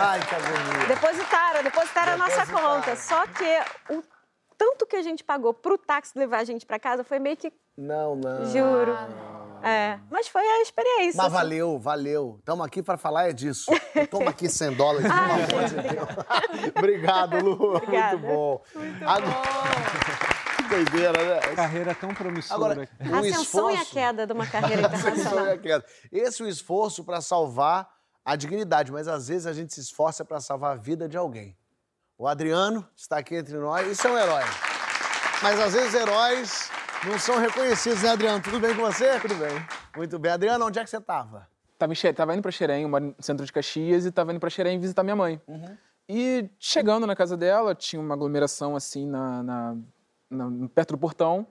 Ai, 0.00 0.20
que 0.26 0.34
agonia. 0.34 0.86
Depositaram, 0.88 1.62
depositaram 1.62 2.12
a 2.12 2.16
nossa 2.16 2.46
conta. 2.46 2.96
Só 2.96 3.26
que 3.26 3.94
o 3.94 4.02
tanto 4.56 4.86
que 4.86 4.96
a 4.96 5.02
gente 5.02 5.22
pagou 5.22 5.52
pro 5.52 5.76
táxi 5.76 6.18
levar 6.18 6.38
a 6.38 6.44
gente 6.44 6.64
para 6.64 6.78
casa 6.78 7.04
foi 7.04 7.18
meio 7.18 7.36
que, 7.36 7.52
Não, 7.76 8.16
não. 8.16 8.44
juro. 8.46 8.96
É, 9.62 9.98
mas 10.10 10.26
foi 10.26 10.42
a 10.42 10.62
experiência. 10.62 11.18
Mas 11.18 11.26
assim. 11.26 11.34
valeu, 11.34 11.78
valeu. 11.78 12.36
Estamos 12.38 12.64
aqui 12.64 12.82
para 12.82 12.96
falar 12.96 13.28
é 13.28 13.32
disso. 13.34 13.70
Toma 14.10 14.30
aqui 14.30 14.48
100 14.48 14.74
dólares, 14.74 15.06
pelo 15.06 15.22
amor 15.22 15.68
de 15.68 15.74
Deus. 15.74 16.72
Obrigado, 16.76 17.44
Lu. 17.44 17.76
Obrigada. 17.76 18.16
Muito 18.16 18.26
bom. 18.26 18.62
Agora... 19.06 19.42
Que 20.18 20.29
doideira, 20.70 21.12
né? 21.12 21.40
Carreira 21.54 21.94
tão 21.94 22.14
promissora. 22.14 22.54
Agora, 22.72 22.88
A 23.00 23.10
o 23.10 23.14
ascensão 23.18 23.70
e 23.70 23.74
a 23.74 23.76
esforço- 23.82 23.92
queda 23.92 24.26
de 24.26 24.32
uma 24.32 24.46
carreira 24.46 24.86
Ascensão 24.88 25.08
e 25.10 25.20
internacional. 25.20 25.52
a 25.54 25.58
queda. 25.58 25.84
Esse 26.10 26.42
é 26.42 26.44
o 26.44 26.48
esforço 26.48 27.04
para 27.04 27.20
salvar 27.20 27.88
a 28.24 28.36
dignidade, 28.36 28.90
mas 28.92 29.08
às 29.08 29.28
vezes 29.28 29.46
a 29.46 29.52
gente 29.52 29.74
se 29.74 29.80
esforça 29.80 30.24
para 30.24 30.40
salvar 30.40 30.72
a 30.72 30.76
vida 30.76 31.08
de 31.08 31.16
alguém. 31.16 31.56
O 32.16 32.26
Adriano 32.28 32.86
está 32.96 33.18
aqui 33.18 33.34
entre 33.36 33.56
nós, 33.56 33.86
isso 33.90 34.06
é 34.06 34.10
um 34.12 34.18
herói. 34.18 34.44
Mas 35.42 35.58
às 35.58 35.72
vezes 35.72 35.94
heróis 35.94 36.70
não 37.06 37.18
são 37.18 37.38
reconhecidos, 37.38 38.02
né, 38.02 38.10
Adriano? 38.10 38.42
Tudo 38.42 38.60
bem 38.60 38.74
com 38.74 38.82
você? 38.82 39.18
Tudo 39.20 39.34
bem. 39.36 39.66
Muito 39.96 40.18
bem. 40.18 40.32
Adriano, 40.32 40.66
onde 40.66 40.78
é 40.78 40.84
que 40.84 40.90
você 40.90 40.98
estava? 40.98 41.48
Tava, 41.78 41.92
em 41.92 41.96
Xe- 41.96 42.12
tava 42.12 42.34
indo 42.34 42.42
pra 42.42 42.50
Xerém, 42.52 42.86
no 42.86 43.14
centro 43.20 43.46
de 43.46 43.50
Caxias, 43.50 44.04
e 44.04 44.12
tava 44.12 44.32
indo 44.32 44.38
pra 44.40 44.50
Xerém 44.50 44.78
visitar 44.78 45.02
minha 45.02 45.16
mãe. 45.16 45.40
E 46.06 46.50
chegando 46.58 47.06
na 47.06 47.16
casa 47.16 47.38
dela, 47.38 47.74
tinha 47.74 48.02
uma 48.02 48.14
aglomeração 48.14 48.76
assim 48.76 49.06
na- 49.06 49.42
na- 49.42 49.76
perto 50.74 50.92
do 50.92 50.98
portão. 50.98 51.46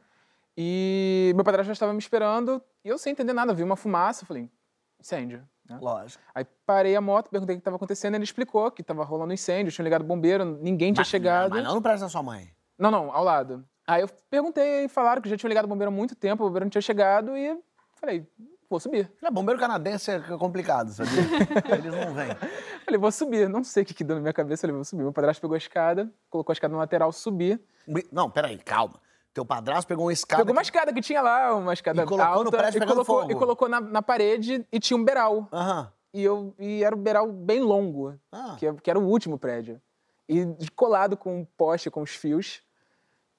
E 0.58 1.32
meu 1.36 1.46
padrasto 1.46 1.68
já 1.68 1.74
estava 1.74 1.94
me 1.94 2.00
esperando, 2.00 2.62
e 2.84 2.90
eu 2.90 2.98
sem 2.98 3.12
entender 3.14 3.32
nada, 3.32 3.54
vi 3.54 3.64
uma 3.64 3.78
fumaça, 3.78 4.26
falei, 4.26 4.50
incêndio. 5.00 5.48
né? 5.70 5.80
Lógico. 5.82 6.22
Aí 6.36 6.46
parei 6.66 6.96
a 6.96 7.02
moto, 7.02 7.30
perguntei 7.30 7.56
o 7.56 7.58
que 7.58 7.62
estava 7.62 7.78
acontecendo, 7.78 8.16
ele 8.16 8.26
explicou 8.26 8.70
que 8.70 8.82
estava 8.82 9.04
rolando 9.06 9.32
incêndio, 9.32 9.72
tinha 9.72 9.84
ligado 9.84 10.02
o 10.02 10.06
bombeiro, 10.06 10.44
ninguém 10.44 10.92
tinha 10.92 11.06
chegado. 11.06 11.52
Mas 11.52 11.64
não 11.64 11.76
no 11.76 11.82
prédio 11.82 12.02
da 12.02 12.10
sua 12.10 12.22
mãe. 12.24 12.52
Não, 12.78 12.92
não, 12.92 13.10
ao 13.14 13.24
lado. 13.24 13.66
Aí 13.88 14.02
eu 14.02 14.10
perguntei, 14.30 14.88
falaram 14.90 15.22
que 15.22 15.30
já 15.30 15.38
tinham 15.38 15.50
ligado 15.50 15.66
o 15.66 15.68
bombeiro 15.68 15.92
há 15.92 15.96
muito 15.96 16.16
tempo, 16.16 16.44
o 16.44 16.48
bombeiro 16.48 16.66
não 16.66 16.70
tinha 16.70 16.82
chegado, 16.82 17.38
e 17.38 17.58
falei, 17.96 18.28
vou 18.70 18.80
subir. 18.80 19.12
É, 19.22 19.32
bombeiro 19.32 19.60
canadense 19.60 20.12
é 20.12 20.20
complicado, 20.38 20.90
sabia? 20.92 21.14
Eles 21.74 21.86
não 21.94 22.14
vêm. 22.14 22.30
Falei, 22.86 23.00
vou 23.00 23.12
subir. 23.12 23.50
Não 23.50 23.64
sei 23.64 23.84
o 23.84 23.86
que, 23.86 23.94
que 23.94 24.04
deu 24.04 24.16
na 24.16 24.22
minha 24.22 24.34
cabeça, 24.34 24.62
falei, 24.62 24.76
vou 24.76 24.86
subir. 24.86 25.04
Meu 25.04 25.14
padrasto 25.14 25.42
pegou 25.42 25.56
a 25.56 25.58
escada, 25.58 26.12
colocou 26.30 26.52
a 26.52 26.56
escada 26.56 26.72
na 26.72 26.78
lateral, 26.80 27.12
subi. 27.12 27.60
Não, 28.12 28.30
peraí, 28.30 28.58
calma. 28.58 28.96
Teu 29.34 29.46
padrasto 29.46 29.88
pegou 29.88 30.06
uma 30.06 30.14
escada. 30.14 30.42
Pegou 30.44 30.54
uma 30.56 30.62
que- 30.62 30.68
escada 30.68 30.94
que 30.94 31.02
tinha 31.02 31.22
lá, 31.22 31.56
uma 31.56 31.74
escada 31.74 32.02
E 32.02 32.06
colocou 32.06 32.30
no 32.32 32.40
alta, 32.48 32.58
prédio 32.58 32.84
e 32.84 32.86
colocou, 32.88 33.06
fogo. 33.22 33.32
e 33.32 33.36
colocou 33.36 33.70
na, 33.70 33.80
na 33.80 34.02
parede 34.02 34.66
e 34.72 34.80
tinha 34.80 34.98
um 34.98 35.04
beiral. 35.04 35.48
Aham. 35.54 35.92
E, 36.14 36.24
eu, 36.24 36.54
e 36.58 36.84
era 36.84 36.96
um 36.96 37.00
beiral 37.00 37.32
bem 37.32 37.60
longo, 37.62 38.16
Ah. 38.32 38.56
que, 38.58 38.72
que 38.74 38.90
era 38.90 38.98
o 39.00 39.04
último 39.08 39.38
prédio. 39.38 39.80
E 40.28 40.46
colado 40.76 41.16
com 41.16 41.40
um 41.42 41.46
poste, 41.58 41.90
com 41.92 42.02
os 42.02 42.12
fios. 42.12 42.62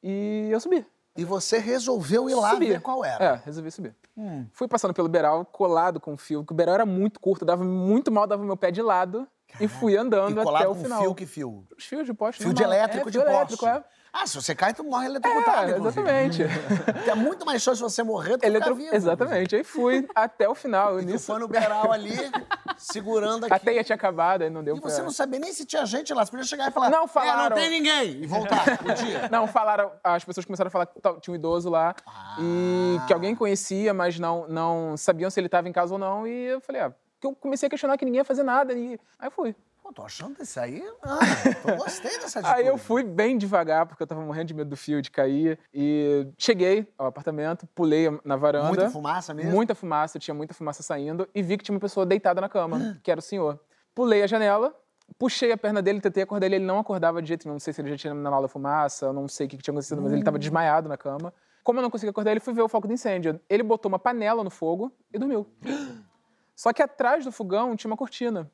E 0.03 0.49
eu 0.51 0.61
subi. 0.61 0.87
E 1.17 1.25
você 1.25 1.59
resolveu 1.59 2.31
ir 2.31 2.35
lá 2.35 2.51
Subi. 2.51 2.69
ver 2.69 2.81
qual 2.81 3.05
era. 3.05 3.25
É, 3.25 3.43
resolvi 3.45 3.71
subir. 3.71 3.95
Hum. 4.17 4.47
Fui 4.53 4.69
passando 4.69 4.95
pelo 4.95 5.09
beiral, 5.09 5.45
colado 5.45 5.99
com 5.99 6.15
o 6.15 6.17
fio, 6.17 6.45
que 6.45 6.53
o 6.53 6.57
beiral 6.57 6.77
era 6.77 6.87
muito 6.87 7.19
curto, 7.21 7.45
dava 7.45 7.65
muito 7.65 8.11
mal, 8.13 8.27
dava 8.27 8.45
meu 8.45 8.57
pé 8.57 8.71
de 8.71 8.83
lado. 8.83 9.27
E 9.59 9.67
fui 9.69 9.93
E 9.93 9.97
andando 9.97 10.43
colado 10.43 10.63
até 10.63 10.69
o 10.69 10.75
final. 10.75 11.01
fio, 11.03 11.15
que 11.15 11.27
fio? 11.27 11.67
Os 11.77 11.85
fios 11.85 12.07
de 12.07 12.15
poste. 12.15 12.43
Fio 12.43 12.53
de 12.55 12.63
elétrico 12.63 13.09
é, 13.09 13.11
de 13.11 13.19
fio 13.19 13.23
poste. 13.27 13.37
elétrico, 13.37 13.67
é. 13.67 13.83
Ah, 14.13 14.27
se 14.27 14.35
você 14.35 14.57
cai, 14.57 14.75
tu 14.75 14.83
morre 14.83 15.07
eletrocutado, 15.07 15.71
É, 15.73 15.77
exatamente. 15.77 16.43
Tem 17.05 17.15
muito 17.15 17.47
mais 17.47 17.63
chance 17.63 17.77
de 17.77 17.83
você 17.85 18.03
morrer 18.03 18.33
do 18.33 18.39
que 18.41 18.47
Eletro... 18.47 18.75
ficar 18.75 18.85
vivo. 18.85 18.97
Exatamente. 18.97 19.55
Aí 19.55 19.63
fui 19.63 20.09
até 20.17 20.49
o 20.49 20.55
final. 20.55 20.99
E 21.01 21.05
Nisso, 21.05 21.27
foi 21.27 21.39
no 21.39 21.47
beiral 21.47 21.93
ali, 21.93 22.11
segurando 22.77 23.45
aqui. 23.45 23.55
a 23.55 23.59
teia 23.61 23.85
tinha 23.85 23.95
acabado, 23.95 24.43
aí 24.43 24.51
não 24.51 24.65
deu 24.65 24.77
E 24.77 24.81
pra... 24.81 24.91
você 24.91 25.01
não 25.03 25.13
sabia 25.13 25.39
nem 25.39 25.53
se 25.53 25.65
tinha 25.65 25.87
gente 25.87 26.13
lá. 26.13 26.25
Você 26.25 26.31
podia 26.33 26.45
chegar 26.47 26.69
e 26.69 26.73
falar, 26.73 26.91
Não, 26.91 27.05
"É, 27.05 27.09
falaram." 27.09 27.51
não 27.51 27.57
tem 27.57 27.71
ninguém. 27.71 28.23
E 28.23 28.27
voltar, 28.27 28.79
podia. 28.79 29.29
Não, 29.31 29.47
falaram, 29.47 29.93
as 30.03 30.25
pessoas 30.25 30.45
começaram 30.45 30.67
a 30.69 30.71
falar 30.73 30.87
que 30.87 31.01
tinha 31.21 31.33
um 31.33 31.37
idoso 31.37 31.69
lá 31.71 31.95
e 32.41 32.97
Ah. 33.01 33.05
que 33.07 33.13
alguém 33.13 33.35
conhecia, 33.37 33.95
mas 33.95 34.19
não, 34.19 34.47
não 34.49 34.97
sabiam 34.97 35.31
se 35.31 35.39
ele 35.39 35.47
estava 35.47 35.69
em 35.69 35.73
casa 35.73 35.93
ou 35.93 35.99
não. 36.01 36.27
E 36.27 36.47
eu 36.47 36.61
falei, 36.61 36.81
ah, 36.83 36.93
que 37.21 37.27
eu 37.27 37.35
comecei 37.35 37.67
a 37.67 37.71
questionar 37.71 37.99
que 37.99 38.05
ninguém 38.05 38.19
ia 38.19 38.25
fazer 38.25 38.43
nada. 38.43 38.73
E 38.73 38.99
aí 39.19 39.31
fui. 39.31 39.55
Pô, 39.83 39.93
tô 39.93 40.03
achando 40.03 40.41
isso 40.43 40.59
aí. 40.59 40.83
Ah, 41.03 41.19
tô 41.63 41.77
gostei 41.83 42.11
dessa 42.19 42.41
atitude. 42.41 42.61
Aí 42.61 42.67
eu 42.67 42.79
fui 42.79 43.03
bem 43.03 43.37
devagar, 43.37 43.87
porque 43.87 44.03
eu 44.03 44.07
tava 44.07 44.21
morrendo 44.21 44.47
de 44.47 44.55
medo 44.55 44.71
do 44.71 44.77
fio 44.77 45.01
de 45.03 45.11
cair. 45.11 45.59
E 45.73 46.27
cheguei 46.39 46.87
ao 46.97 47.07
apartamento, 47.07 47.67
pulei 47.75 48.07
na 48.25 48.37
varanda. 48.37 48.69
Muita 48.69 48.91
fumaça 48.91 49.35
mesmo? 49.35 49.51
Muita 49.51 49.75
fumaça, 49.75 50.19
tinha 50.19 50.35
muita 50.35 50.55
fumaça 50.55 50.83
saindo. 50.83 51.29
E 51.35 51.43
vi 51.43 51.57
que 51.57 51.65
tinha 51.65 51.75
uma 51.75 51.81
pessoa 51.81 52.07
deitada 52.07 52.41
na 52.41 52.49
cama, 52.49 52.99
que 53.03 53.11
era 53.11 53.19
o 53.19 53.23
senhor. 53.23 53.59
Pulei 53.95 54.23
a 54.23 54.27
janela, 54.27 54.75
puxei 55.19 55.51
a 55.51 55.57
perna 55.57 55.83
dele, 55.83 56.01
tentei 56.01 56.23
acordar 56.23 56.47
ele. 56.47 56.57
Ele 56.57 56.65
não 56.65 56.79
acordava 56.79 57.21
de 57.21 57.29
jeito 57.29 57.45
nenhum. 57.45 57.55
Não 57.55 57.61
sei 57.61 57.73
se 57.73 57.81
ele 57.81 57.91
já 57.91 57.97
tinha 57.97 58.15
inalado 58.15 58.49
fumaça, 58.49 59.07
eu 59.07 59.13
não 59.13 59.27
sei 59.29 59.47
o 59.47 59.51
que 59.51 59.57
tinha 59.57 59.73
acontecido, 59.73 60.01
mas 60.01 60.13
ele 60.13 60.23
tava 60.23 60.39
desmaiado 60.39 60.89
na 60.89 60.97
cama. 60.97 61.33
Como 61.65 61.79
eu 61.79 61.83
não 61.83 61.91
conseguia 61.91 62.11
acordar 62.11 62.31
ele, 62.31 62.41
fui 62.41 62.55
ver 62.55 62.63
o 62.63 62.69
foco 62.69 62.87
do 62.87 62.93
incêndio. 62.93 63.41
Ele 63.49 63.63
botou 63.63 63.89
uma 63.89 63.99
panela 63.99 64.43
no 64.43 64.51
fogo 64.51 64.93
e 65.13 65.19
dormiu. 65.19 65.47
Só 66.61 66.75
que 66.75 66.83
atrás 66.83 67.25
do 67.25 67.33
fogão 67.33 67.75
tinha 67.75 67.91
uma 67.91 67.97
cortina. 67.97 68.51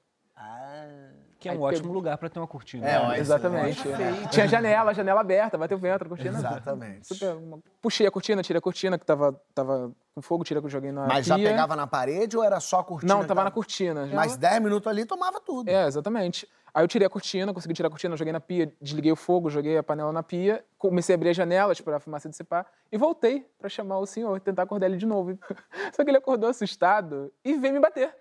Que 1.41 1.49
é 1.49 1.53
um 1.53 1.61
ótimo 1.61 1.81
pegou- 1.83 1.95
lugar 1.95 2.17
pra 2.17 2.31
ter 2.31 2.39
uma 2.39 2.47
cortina. 2.47 2.87
É, 2.89 2.99
ó, 3.01 3.09
né? 3.09 3.19
Exatamente. 3.19 3.83
Tinha 4.31 4.47
janela, 4.47 4.95
janela 4.95 5.21
aberta, 5.21 5.59
bateu 5.59 5.77
vento, 5.77 6.05
a 6.05 6.09
cortina. 6.09 6.39
Exatamente. 6.39 7.07
Super, 7.09 7.35
uma- 7.35 7.59
Puxei 7.83 8.07
a 8.07 8.11
cortina, 8.13 8.43
tirei 8.45 8.59
a 8.59 8.63
cortina 8.63 8.97
que 8.97 9.05
tava, 9.05 9.33
tava 9.53 9.91
com 10.15 10.23
fogo, 10.23 10.45
tirei 10.45 10.61
que 10.63 10.67
eu 10.67 10.71
joguei 10.71 10.93
na 10.93 11.05
Mas 11.09 11.27
já 11.27 11.35
pia. 11.35 11.51
pegava 11.51 11.75
na 11.75 11.87
parede 11.87 12.37
ou 12.37 12.45
era 12.45 12.61
só 12.61 12.79
a 12.79 12.85
cortina? 12.85 13.13
Não, 13.13 13.23
que 13.23 13.27
tava 13.29 13.43
na 13.43 13.51
cortina. 13.51 14.07
já. 14.07 14.15
Mas 14.15 14.37
10 14.37 14.63
minutos 14.63 14.87
ali 14.87 15.05
tomava 15.05 15.41
tudo. 15.41 15.69
É, 15.69 15.87
exatamente. 15.87 16.49
Aí 16.77 16.85
eu 16.85 16.89
tirei 16.89 17.07
a 17.07 17.09
cortina, 17.09 17.55
consegui 17.55 17.73
tirar 17.73 17.87
a 17.87 17.91
cortina, 17.91 18.15
joguei 18.19 18.35
na 18.35 18.39
pia, 18.39 18.71
desliguei 18.83 19.11
o 19.11 19.17
fogo, 19.17 19.49
joguei 19.49 19.79
a 19.79 19.83
panela 19.83 20.13
na 20.13 20.23
pia, 20.23 20.63
comecei 20.77 21.15
a 21.15 21.17
abrir 21.17 21.31
as 21.31 21.37
janelas 21.37 21.81
para 21.81 21.97
a 21.97 22.01
fumaça 22.01 22.29
dissipar 22.29 22.67
e 22.93 22.99
voltei 22.99 23.49
para 23.59 23.67
chamar 23.71 23.99
o 23.99 24.05
senhor, 24.05 24.39
tentar 24.41 24.65
acordar 24.65 24.85
ele 24.85 24.99
de 24.99 25.07
novo. 25.07 25.39
Só 25.97 26.05
que 26.05 26.11
ele 26.11 26.19
acordou 26.19 26.51
assustado 26.51 27.33
e 27.43 27.55
veio 27.55 27.73
me 27.73 27.81
bater, 27.81 28.15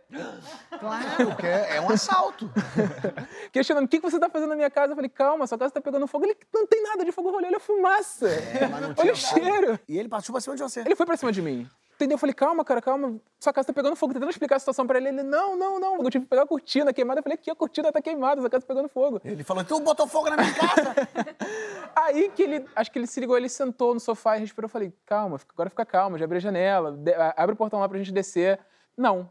Claro, 0.79 1.25
porque 1.25 1.45
é 1.45 1.81
um 1.81 1.89
assalto. 1.89 2.49
questionando: 3.51 3.87
o 3.87 3.87
que 3.89 3.99
que 3.99 4.09
você 4.09 4.17
tá 4.17 4.29
fazendo 4.29 4.51
na 4.51 4.55
minha 4.55 4.69
casa? 4.69 4.93
Eu 4.93 4.95
falei: 4.95 5.09
calma, 5.09 5.45
sua 5.47 5.57
casa 5.57 5.73
tá 5.73 5.81
pegando 5.81 6.07
fogo. 6.07 6.23
Ele 6.23 6.37
não 6.53 6.65
tem 6.65 6.81
nada 6.81 7.03
de 7.03 7.11
fogo, 7.11 7.35
olha 7.35 7.57
a 7.57 7.59
fumaça, 7.59 8.29
É, 8.29 8.69
olha 8.97 9.11
o 9.11 9.15
cheiro. 9.17 9.77
E 9.85 9.97
ele 9.99 10.07
partiu 10.07 10.31
pra 10.31 10.39
cima 10.39 10.55
de 10.55 10.61
você. 10.61 10.79
Ele 10.79 10.95
foi 10.95 11.05
pra 11.05 11.17
cima 11.17 11.33
de 11.33 11.41
mim. 11.41 11.69
Entendeu? 11.95 12.15
Eu 12.15 12.19
falei, 12.19 12.33
calma, 12.33 12.63
cara, 12.65 12.81
calma. 12.81 13.19
Sua 13.39 13.53
casa 13.53 13.67
tá 13.67 13.73
pegando 13.73 13.95
fogo. 13.95 14.13
Tentando 14.13 14.29
explicar 14.29 14.57
a 14.57 14.59
situação 14.59 14.85
pra 14.85 14.97
ele. 14.97 15.07
Ele, 15.09 15.23
não, 15.23 15.55
não, 15.55 15.79
não. 15.79 15.95
Eu 16.03 16.09
tive 16.09 16.25
que 16.25 16.29
pegar 16.29 16.43
a 16.43 16.47
cortina 16.47 16.91
queimada. 16.93 17.19
Eu 17.19 17.23
falei, 17.23 17.35
aqui 17.35 17.49
a 17.49 17.55
cortina 17.55 17.89
tá 17.91 18.01
queimada, 18.01 18.41
sua 18.41 18.49
casa 18.49 18.65
tá 18.65 18.67
pegando 18.67 18.89
fogo. 18.89 19.21
Ele 19.23 19.43
falou, 19.43 19.63
tu 19.63 19.79
botou 19.79 20.05
fogo 20.05 20.29
na 20.29 20.35
minha 20.35 20.53
casa? 20.53 20.93
Aí 21.95 22.29
que 22.31 22.43
ele, 22.43 22.65
acho 22.75 22.91
que 22.91 22.99
ele 22.99 23.07
se 23.07 23.19
ligou, 23.21 23.37
ele 23.37 23.47
sentou 23.47 23.93
no 23.93 23.99
sofá 23.99 24.35
e 24.35 24.41
respirou. 24.41 24.65
Eu 24.65 24.69
falei, 24.69 24.93
calma, 25.05 25.39
agora 25.53 25.69
fica 25.69 25.85
calma, 25.85 26.17
já 26.17 26.25
abri 26.25 26.37
a 26.37 26.41
janela, 26.41 26.91
de- 26.91 27.13
abre 27.37 27.53
o 27.53 27.55
portão 27.57 27.79
lá 27.79 27.87
pra 27.87 27.97
gente 27.97 28.11
descer. 28.11 28.59
Não. 28.97 29.29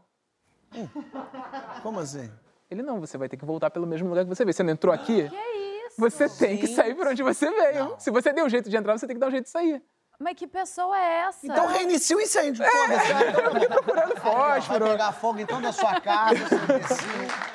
Como 1.83 1.99
assim? 1.99 2.29
Ele, 2.69 2.81
não, 2.81 2.99
você 2.99 3.17
vai 3.17 3.29
ter 3.29 3.37
que 3.37 3.45
voltar 3.45 3.69
pelo 3.69 3.85
mesmo 3.85 4.09
lugar 4.09 4.23
que 4.23 4.29
você 4.29 4.43
veio. 4.43 4.53
Você 4.53 4.63
não 4.63 4.73
entrou 4.73 4.93
aqui? 4.93 5.29
Que 5.29 5.35
isso? 5.35 5.95
Você 5.99 6.27
tem 6.27 6.57
que 6.57 6.67
sair 6.67 6.95
por 6.95 7.07
onde 7.07 7.21
você 7.21 7.49
veio. 7.49 7.95
Se 7.99 8.09
você 8.09 8.33
deu 8.33 8.45
um 8.45 8.49
jeito 8.49 8.69
de 8.69 8.75
entrar, 8.75 8.97
você 8.97 9.05
tem 9.05 9.15
que 9.15 9.19
dar 9.19 9.27
um 9.27 9.31
jeito 9.31 9.43
de 9.45 9.51
sair. 9.51 9.81
Mas 10.19 10.35
que 10.35 10.47
pessoa 10.47 10.97
é 10.97 11.27
essa? 11.27 11.45
Então 11.45 11.67
reinicia 11.67 12.15
o 12.15 12.21
incêndio. 12.21 12.65
Foda-se. 12.65 13.11
Eu 13.11 13.51
fiquei 13.51 13.67
procurando 13.67 14.15
fósforo. 14.21 14.85
Vai 14.85 14.91
pegar 14.93 15.11
fogo 15.11 15.39
então 15.39 15.61
da 15.61 15.71
sua 15.71 15.99
casa, 15.99 16.47
seu 16.47 16.57
imbecil. 16.57 17.07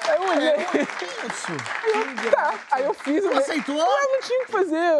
Aí 0.09 0.17
eu 0.17 0.29
olhei. 0.29 0.57
Isso. 1.27 2.31
Tá. 2.31 2.55
Aí 2.73 2.85
eu 2.85 2.95
fiz 2.95 3.25
o. 3.25 3.31
Tu 3.31 3.39
aceitou? 3.39 3.81
Ah, 3.81 4.09
não 4.13 4.21
tinha 4.21 4.43
o 4.43 4.47
que 4.47 4.53
fazer, 4.53 4.93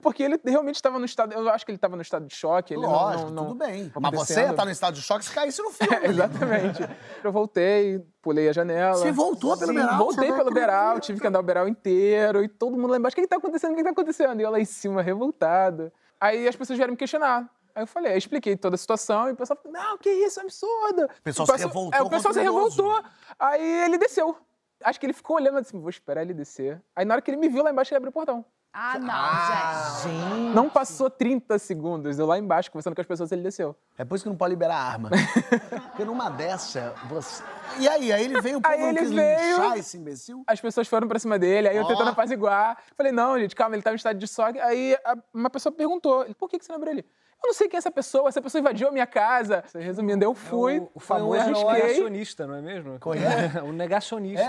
porque 0.00 0.22
ele 0.22 0.40
realmente 0.44 0.76
estava 0.76 0.98
no 0.98 1.04
estado. 1.04 1.32
Eu 1.32 1.48
acho 1.50 1.64
que 1.64 1.70
ele 1.70 1.76
estava 1.76 1.96
no 1.96 2.02
estado 2.02 2.26
de 2.26 2.34
choque. 2.34 2.74
Ele 2.74 2.82
Lógico, 2.82 3.30
não, 3.30 3.34
não, 3.34 3.46
tudo 3.48 3.58
bem. 3.58 3.92
Mas 3.94 4.10
você 4.12 4.32
acontecendo. 4.32 4.56
tá 4.56 4.64
no 4.64 4.70
estado 4.70 4.94
de 4.94 5.02
choque 5.02 5.24
se 5.24 5.32
caísse 5.32 5.62
no 5.62 5.70
filme. 5.70 5.94
É, 5.94 6.06
exatamente. 6.08 6.88
Eu 7.22 7.30
voltei, 7.30 8.02
pulei 8.22 8.48
a 8.48 8.52
janela. 8.52 8.96
Você 8.96 9.12
voltou 9.12 9.56
pelo 9.56 9.72
Sim, 9.72 9.78
Beral? 9.78 9.98
Voltei 9.98 10.30
Você 10.30 10.36
pelo 10.36 10.50
Beral, 10.50 11.00
tive 11.00 11.20
que 11.20 11.26
andar 11.26 11.40
o 11.40 11.42
Beral 11.42 11.68
inteiro. 11.68 12.42
E 12.42 12.48
todo 12.48 12.76
mundo 12.76 12.90
lá 12.90 12.96
embaixo, 12.96 13.14
o 13.14 13.16
que, 13.16 13.22
que 13.22 13.28
tá 13.28 13.36
acontecendo? 13.36 13.72
O 13.72 13.74
que, 13.74 13.82
que 13.82 13.84
tá 13.84 13.90
acontecendo? 13.90 14.40
E 14.40 14.42
eu 14.42 14.50
lá 14.50 14.60
em 14.60 14.64
cima, 14.64 15.02
revoltado. 15.02 15.92
Aí 16.22 16.46
as 16.46 16.54
pessoas 16.54 16.76
vieram 16.76 16.92
me 16.92 16.96
questionar. 16.96 17.50
Aí 17.74 17.82
eu 17.82 17.86
falei, 17.86 18.12
aí 18.12 18.18
expliquei 18.18 18.56
toda 18.56 18.76
a 18.76 18.78
situação 18.78 19.28
e 19.28 19.32
o 19.32 19.36
pessoal 19.36 19.58
falou, 19.60 19.76
não, 19.76 19.98
que 19.98 20.08
isso, 20.08 20.38
é 20.38 20.44
absurdo. 20.44 21.04
O 21.18 21.22
pessoal 21.24 21.46
se 21.46 21.56
revoltou 21.56 21.98
É, 21.98 22.00
o 22.00 22.08
pessoal 22.08 22.32
se 22.32 22.38
o 22.38 22.42
revoltou. 22.44 23.04
Aí 23.36 23.84
ele 23.84 23.98
desceu. 23.98 24.36
Acho 24.84 25.00
que 25.00 25.06
ele 25.06 25.12
ficou 25.12 25.34
olhando 25.34 25.58
assim, 25.58 25.80
vou 25.80 25.90
esperar 25.90 26.22
ele 26.22 26.32
descer. 26.32 26.80
Aí 26.94 27.04
na 27.04 27.14
hora 27.14 27.22
que 27.22 27.28
ele 27.28 27.38
me 27.38 27.48
viu 27.48 27.64
lá 27.64 27.72
embaixo, 27.72 27.92
ele 27.92 27.96
abriu 27.96 28.10
o 28.10 28.12
portão. 28.12 28.44
Ah, 28.74 28.98
não, 28.98 30.02
gente. 30.10 30.54
Não 30.54 30.68
passou 30.70 31.10
30 31.10 31.58
segundos, 31.58 32.18
eu 32.18 32.24
lá 32.26 32.38
embaixo, 32.38 32.70
conversando 32.70 32.94
com 32.94 33.00
as 33.02 33.06
pessoas, 33.06 33.30
ele 33.30 33.42
desceu. 33.42 33.76
É 33.98 34.04
por 34.04 34.14
isso 34.14 34.24
que 34.24 34.30
não 34.30 34.36
pode 34.36 34.54
liberar 34.54 34.76
arma. 34.76 35.10
Porque 35.90 36.04
numa 36.04 36.30
dessa, 36.30 36.94
você... 37.08 37.42
E 37.78 37.86
aí? 37.88 38.10
Aí 38.12 38.24
ele 38.24 38.40
veio, 38.40 38.58
o 38.58 38.62
povo 38.62 38.74
Aí 38.74 38.82
ele 38.82 39.04
veio- 39.06 39.56
linchar 39.58 39.76
esse 39.76 39.96
imbecil? 39.98 40.42
As 40.46 40.60
pessoas 40.60 40.88
foram 40.88 41.06
pra 41.06 41.18
cima 41.18 41.38
dele, 41.38 41.68
aí 41.68 41.76
eu 41.76 41.86
tentando 41.86 42.10
apaziguar. 42.10 42.78
Falei, 42.96 43.12
não, 43.12 43.38
gente, 43.38 43.54
calma, 43.54 43.74
ele 43.76 43.82
tava 43.82 43.94
em 43.94 43.96
estado 43.96 44.18
de 44.18 44.26
choque. 44.26 44.58
Aí 44.58 44.96
a- 45.04 45.16
uma 45.34 45.50
pessoa 45.50 45.70
perguntou, 45.72 46.24
por 46.38 46.48
que, 46.48 46.58
que 46.58 46.64
você 46.64 46.72
não 46.72 46.76
abriu 46.76 46.92
ele? 46.92 47.06
Eu 47.44 47.48
não 47.48 47.54
sei 47.54 47.68
quem 47.68 47.76
é 47.76 47.78
essa 47.78 47.90
pessoa, 47.90 48.28
essa 48.28 48.40
pessoa 48.40 48.60
invadiu 48.60 48.88
a 48.88 48.92
minha 48.92 49.06
casa. 49.06 49.64
Resumindo, 49.74 50.24
eu 50.24 50.32
fui, 50.34 50.76
É 50.76 50.80
O, 50.80 50.90
o 50.94 51.00
foi 51.00 51.16
um 51.16 51.20
famoso 51.20 51.40
arrisquei. 51.40 51.72
negacionista, 51.72 52.46
não 52.46 52.54
é 52.54 52.62
mesmo? 52.62 52.98
Qual 53.00 53.14
é? 53.14 53.62
o 53.64 53.72
negacionista. 53.72 54.46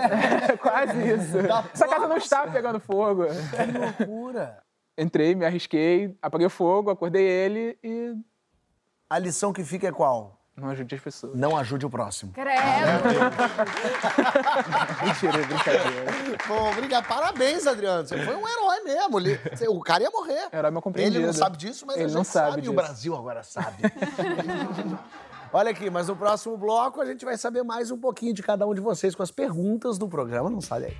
Quase 0.60 0.92
isso. 1.12 1.42
Da 1.42 1.64
Essa 1.72 1.88
casa 1.88 2.06
não 2.06 2.16
está 2.16 2.46
pegando 2.46 2.78
fogo. 2.78 3.24
Que 3.26 4.06
loucura. 4.06 4.62
Entrei, 4.96 5.34
me 5.34 5.44
arrisquei, 5.44 6.16
apaguei 6.22 6.46
o 6.46 6.50
fogo, 6.50 6.88
acordei 6.90 7.26
ele 7.26 7.76
e 7.82 8.14
A 9.10 9.18
lição 9.18 9.52
que 9.52 9.64
fica 9.64 9.88
é 9.88 9.92
qual? 9.92 10.40
Não 10.56 10.70
ajude 10.70 10.94
as 10.94 11.00
pessoas. 11.00 11.36
Não 11.36 11.56
ajude 11.56 11.84
o 11.84 11.90
próximo. 11.90 12.32
Credo. 12.32 12.54
Mentira, 15.04 15.42
é 15.42 15.46
brincadeira. 15.46 16.38
Pô, 16.46 16.70
obrigado. 16.70 17.06
Parabéns, 17.06 17.66
Adriano. 17.66 18.06
Você 18.06 18.24
foi 18.24 18.36
um 18.36 18.48
herói 18.48 18.80
mesmo. 18.84 19.18
O 19.70 19.80
cara 19.80 20.04
ia 20.04 20.10
morrer. 20.10 20.48
Herói 20.52 20.70
mal 20.70 20.82
compreendido. 20.82 21.18
Ele 21.18 21.26
não 21.26 21.32
sabe 21.32 21.56
disso, 21.56 21.84
mas 21.84 21.96
Ele 21.96 22.04
a 22.04 22.08
gente 22.08 22.16
não 22.16 22.24
sabe 22.24 22.56
e 22.56 22.58
o 22.58 22.62
disso. 22.62 22.72
Brasil 22.72 23.16
agora 23.16 23.42
sabe. 23.42 23.82
Olha 25.52 25.70
aqui, 25.70 25.90
mas 25.90 26.08
no 26.08 26.16
próximo 26.16 26.56
bloco 26.56 27.00
a 27.00 27.04
gente 27.04 27.24
vai 27.24 27.36
saber 27.36 27.62
mais 27.62 27.90
um 27.90 27.98
pouquinho 27.98 28.34
de 28.34 28.42
cada 28.42 28.66
um 28.66 28.74
de 28.74 28.80
vocês 28.80 29.14
com 29.14 29.22
as 29.22 29.30
perguntas 29.30 29.98
do 29.98 30.08
programa. 30.08 30.50
Não 30.50 30.60
sai 30.60 30.80
daí. 30.80 30.96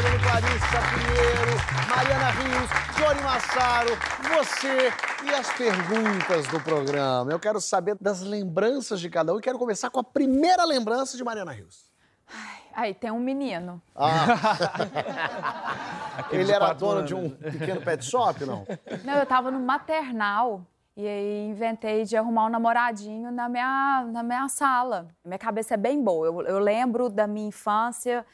Recebendo 0.00 0.22
Clarissa 0.22 0.80
Pinheiro, 0.94 1.52
Mariana 1.88 2.30
Rios, 2.30 2.70
Johnny 2.96 3.20
Massaro, 3.22 3.90
você 4.34 4.90
e 5.24 5.30
as 5.30 5.52
perguntas 5.52 6.46
do 6.48 6.58
programa. 6.60 7.30
Eu 7.30 7.38
quero 7.38 7.60
saber 7.60 7.96
das 8.00 8.22
lembranças 8.22 8.98
de 9.00 9.10
cada 9.10 9.34
um 9.34 9.38
e 9.38 9.42
quero 9.42 9.58
começar 9.58 9.90
com 9.90 10.00
a 10.00 10.04
primeira 10.04 10.64
lembrança 10.64 11.18
de 11.18 11.24
Mariana 11.24 11.52
Rios. 11.52 11.90
Aí 12.74 12.94
tem 12.94 13.10
um 13.10 13.20
menino. 13.20 13.82
Ele 16.30 16.50
era 16.50 16.72
dono 16.72 17.00
anos. 17.00 17.08
de 17.08 17.14
um 17.14 17.28
pequeno 17.28 17.82
pet 17.82 18.02
shop, 18.04 18.46
não? 18.46 18.66
Não, 19.04 19.12
eu 19.14 19.26
tava 19.26 19.50
no 19.50 19.60
maternal 19.60 20.64
e 20.96 21.06
aí 21.06 21.46
inventei 21.46 22.04
de 22.04 22.16
arrumar 22.16 22.46
um 22.46 22.48
namoradinho 22.48 23.30
na 23.30 23.46
minha, 23.48 24.06
na 24.10 24.22
minha 24.22 24.48
sala. 24.48 25.08
Minha 25.24 25.38
cabeça 25.38 25.74
é 25.74 25.76
bem 25.76 26.02
boa. 26.02 26.26
Eu, 26.26 26.40
eu 26.42 26.58
lembro 26.58 27.10
da 27.10 27.26
minha 27.26 27.48
infância 27.48 28.24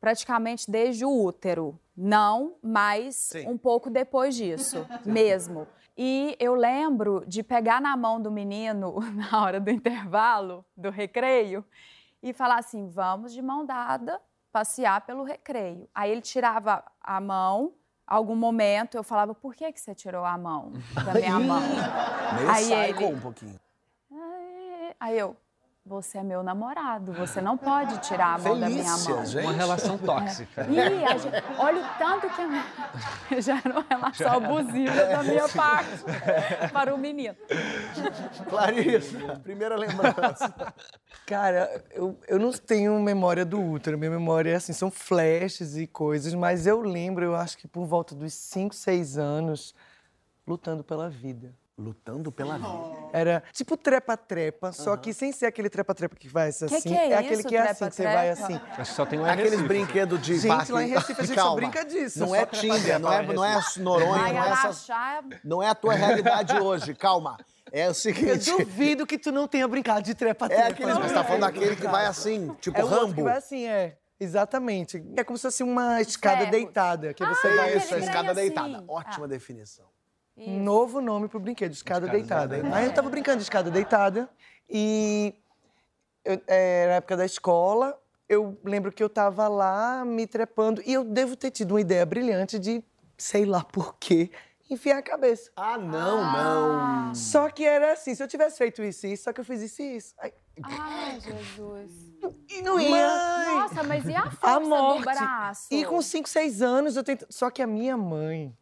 praticamente 0.00 0.70
desde 0.70 1.04
o 1.04 1.10
útero. 1.10 1.78
Não, 1.96 2.54
mas 2.62 3.16
Sim. 3.16 3.46
um 3.48 3.58
pouco 3.58 3.90
depois 3.90 4.34
disso, 4.34 4.86
mesmo. 5.04 5.68
E 5.96 6.34
eu 6.40 6.54
lembro 6.54 7.22
de 7.26 7.42
pegar 7.42 7.80
na 7.80 7.94
mão 7.96 8.20
do 8.20 8.30
menino 8.30 8.96
na 9.12 9.42
hora 9.42 9.60
do 9.60 9.70
intervalo, 9.70 10.64
do 10.76 10.88
recreio, 10.90 11.64
e 12.22 12.32
falar 12.32 12.58
assim: 12.58 12.88
vamos 12.88 13.32
de 13.32 13.42
mão 13.42 13.66
dada 13.66 14.20
passear 14.50 15.02
pelo 15.02 15.22
recreio. 15.22 15.88
Aí 15.94 16.10
ele 16.10 16.22
tirava 16.22 16.82
a 17.02 17.20
mão, 17.20 17.74
algum 18.06 18.34
momento 18.36 18.96
eu 18.96 19.02
falava: 19.02 19.34
por 19.34 19.54
que, 19.54 19.70
que 19.70 19.80
você 19.80 19.94
tirou 19.94 20.24
a 20.24 20.38
mão 20.38 20.72
da 21.04 21.12
minha 21.14 21.38
mão? 21.40 21.60
Meio 21.60 22.50
Aí 22.50 22.72
ele- 22.72 23.04
um 23.04 23.20
pouquinho. 23.20 23.60
Aí 24.98 25.18
eu: 25.18 25.36
você 25.90 26.18
é 26.18 26.22
meu 26.22 26.40
namorado, 26.40 27.12
você 27.12 27.40
não 27.40 27.56
pode 27.58 27.98
tirar 27.98 28.36
a 28.36 28.38
mão 28.38 28.60
da 28.60 28.68
minha 28.68 28.84
Felícia, 28.84 29.12
mão. 29.16 29.26
gente. 29.26 29.44
Uma 29.44 29.52
relação 29.52 29.98
tóxica. 29.98 30.64
Ih, 30.70 31.04
a 31.04 31.18
gente- 31.18 31.44
olha 31.58 31.82
o 31.82 31.98
tanto 31.98 32.30
que 32.30 33.34
a 33.34 33.40
já 33.42 33.56
era 33.58 33.72
uma 33.72 33.84
relação 33.90 34.32
abusiva 34.34 34.94
da 34.94 35.22
minha 35.24 35.48
parte 35.48 36.04
para 36.72 36.94
o 36.94 36.98
menino. 36.98 37.34
Clarissa, 38.48 39.18
primeira 39.42 39.74
lembrança. 39.76 40.54
Cara, 41.26 41.84
eu, 41.90 42.16
eu 42.28 42.38
não 42.38 42.52
tenho 42.52 42.96
memória 43.00 43.44
do 43.44 43.60
útero. 43.60 43.98
Minha 43.98 44.12
memória, 44.12 44.56
assim, 44.56 44.72
são 44.72 44.92
flashes 44.92 45.76
e 45.76 45.88
coisas, 45.88 46.32
mas 46.34 46.68
eu 46.68 46.80
lembro, 46.80 47.24
eu 47.24 47.34
acho 47.34 47.58
que 47.58 47.66
por 47.66 47.84
volta 47.84 48.14
dos 48.14 48.32
5, 48.32 48.72
6 48.76 49.18
anos, 49.18 49.74
lutando 50.46 50.84
pela 50.84 51.10
vida. 51.10 51.52
Lutando 51.80 52.30
pela 52.30 52.58
vida. 52.58 53.08
Era 53.12 53.42
tipo 53.52 53.74
trepa-trepa, 53.76 54.70
só 54.70 54.96
que 54.96 55.14
sem 55.14 55.32
ser 55.32 55.46
aquele 55.46 55.70
trepa-trepa 55.70 56.14
que 56.14 56.28
vai 56.28 56.48
assim. 56.50 56.66
Que 56.66 56.82
que 56.82 56.94
é 56.94 57.16
aquele 57.16 57.34
isso, 57.40 57.48
que 57.48 57.56
é 57.56 57.70
assim, 57.70 57.88
que 57.88 57.94
você 57.94 58.02
vai 58.02 58.34
trepa-trepa? 58.34 58.62
assim. 58.66 58.80
Acho 58.80 58.90
que 58.90 58.96
só 58.96 59.06
tem 59.06 59.18
um 59.18 59.24
Aqueles 59.24 59.50
Recife. 59.52 59.68
brinquedos 59.68 60.20
de 60.20 60.34
Gente, 60.38 60.48
parque- 60.48 60.72
lá 60.72 60.82
em 60.82 60.88
Recife 60.88 61.20
a 61.20 61.24
gente 61.24 61.34
só 61.34 61.42
Calma. 61.42 61.56
brinca 61.56 61.84
disso, 61.84 62.18
Não 62.20 62.34
é 62.34 62.44
trepa-trepa 62.44 62.76
Tinder, 62.78 62.98
não 62.98 63.12
é, 63.12 63.22
não 63.22 63.44
é 63.44 63.60
Noronha, 63.78 64.10
Vai 64.12 64.32
não 64.34 64.44
é, 64.44 64.50
essas, 64.52 64.86
não 65.42 65.62
é 65.62 65.68
a 65.68 65.74
tua 65.74 65.94
realidade 65.94 66.58
hoje. 66.58 66.94
Calma. 66.94 67.38
É 67.72 67.86
o 67.86 67.90
Eu 67.90 67.94
seguinte. 67.94 68.50
duvido 68.50 69.06
que 69.06 69.16
tu 69.18 69.32
não 69.32 69.48
tenha 69.48 69.66
brincado 69.66 70.02
de 70.02 70.14
trepa-trepa. 70.14 70.62
É 70.62 70.66
aquele. 70.68 70.92
Você 70.92 71.14
tá 71.14 71.24
falando 71.24 71.40
daquele 71.42 71.76
que 71.76 71.86
vai 71.88 72.04
assim, 72.06 72.54
tipo 72.60 72.78
É 72.78 72.84
o 72.84 72.86
outro 72.88 72.98
que 72.98 73.06
Rambo. 73.12 73.24
vai 73.24 73.36
assim, 73.38 73.64
é. 73.66 73.96
Exatamente. 74.18 75.02
É 75.16 75.24
como 75.24 75.38
se 75.38 75.42
fosse 75.42 75.62
uma 75.62 76.00
escada 76.00 76.36
Ferros. 76.38 76.50
deitada, 76.50 77.14
que 77.14 77.24
você 77.24 77.46
Ah, 77.48 77.56
vai 77.56 77.68
Isso, 77.68 77.78
a 77.78 77.80
aquele 77.84 77.94
assim. 78.00 78.04
escada 78.10 78.34
trem 78.34 78.34
deitada. 78.34 78.76
assim. 78.76 78.84
Ótima 78.86 79.24
Ah. 79.24 79.28
definição. 79.28 79.86
Um 80.46 80.62
novo 80.62 81.00
nome 81.00 81.28
pro 81.28 81.38
brinquedo, 81.40 81.72
escada, 81.72 82.06
Escada 82.06 82.18
deitada. 82.18 82.48
deitada. 82.56 82.76
Aí 82.76 82.86
eu 82.86 82.92
tava 82.94 83.08
brincando 83.10 83.38
de 83.38 83.42
escada 83.44 83.70
deitada 83.70 84.28
e 84.68 85.34
eu, 86.24 86.40
é, 86.46 86.86
na 86.86 86.92
época 86.94 87.16
da 87.16 87.24
escola, 87.24 87.98
eu 88.28 88.58
lembro 88.64 88.90
que 88.92 89.02
eu 89.02 89.08
tava 89.08 89.48
lá 89.48 90.04
me 90.04 90.26
trepando 90.26 90.82
e 90.86 90.92
eu 90.92 91.04
devo 91.04 91.36
ter 91.36 91.50
tido 91.50 91.72
uma 91.72 91.80
ideia 91.80 92.06
brilhante 92.06 92.58
de, 92.58 92.82
sei 93.18 93.44
lá 93.44 93.62
por 93.64 93.96
quê, 93.98 94.30
enfiar 94.70 94.98
a 94.98 95.02
cabeça. 95.02 95.50
Ah, 95.56 95.76
não, 95.76 96.22
não. 96.32 97.14
Só 97.14 97.50
que 97.50 97.64
era 97.64 97.92
assim, 97.92 98.14
se 98.14 98.22
eu 98.22 98.28
tivesse 98.28 98.56
feito 98.56 98.82
isso 98.82 99.06
e 99.06 99.12
isso, 99.14 99.24
só 99.24 99.32
que 99.32 99.40
eu 99.40 99.44
fiz 99.44 99.60
isso 99.62 99.82
e 99.82 99.96
isso. 99.96 100.14
Aí, 100.18 100.32
Ai, 100.62 101.18
Jesus. 101.20 101.90
e 102.48 102.62
não 102.62 102.78
ia. 102.78 103.44
Nossa, 103.46 103.82
mas 103.82 104.04
e 104.06 104.14
a 104.14 104.22
a 104.22 104.30
força 104.30 104.60
morte. 104.60 104.98
do 104.98 105.04
braço? 105.04 105.66
E 105.72 105.84
com 105.84 106.00
5, 106.00 106.28
6 106.28 106.62
anos 106.62 106.96
eu 106.96 107.02
tento. 107.02 107.26
Só 107.30 107.50
que 107.50 107.60
a 107.62 107.66
minha 107.66 107.96
mãe, 107.96 108.56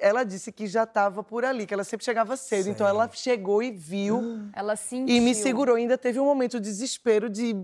ela 0.00 0.24
disse 0.24 0.52
que 0.52 0.66
já 0.66 0.82
estava 0.84 1.22
por 1.22 1.44
ali, 1.44 1.66
que 1.66 1.72
ela 1.72 1.84
sempre 1.84 2.04
chegava 2.04 2.36
cedo. 2.36 2.68
Então 2.68 2.86
ela 2.86 3.08
chegou 3.12 3.62
e 3.62 3.70
viu 3.70 4.20
Ela 4.54 4.76
sentiu. 4.76 5.14
e 5.14 5.20
me 5.20 5.34
segurou. 5.34 5.76
Ainda 5.76 5.96
teve 5.96 6.20
um 6.20 6.24
momento 6.24 6.60
de 6.60 6.68
desespero 6.68 7.30
de. 7.30 7.54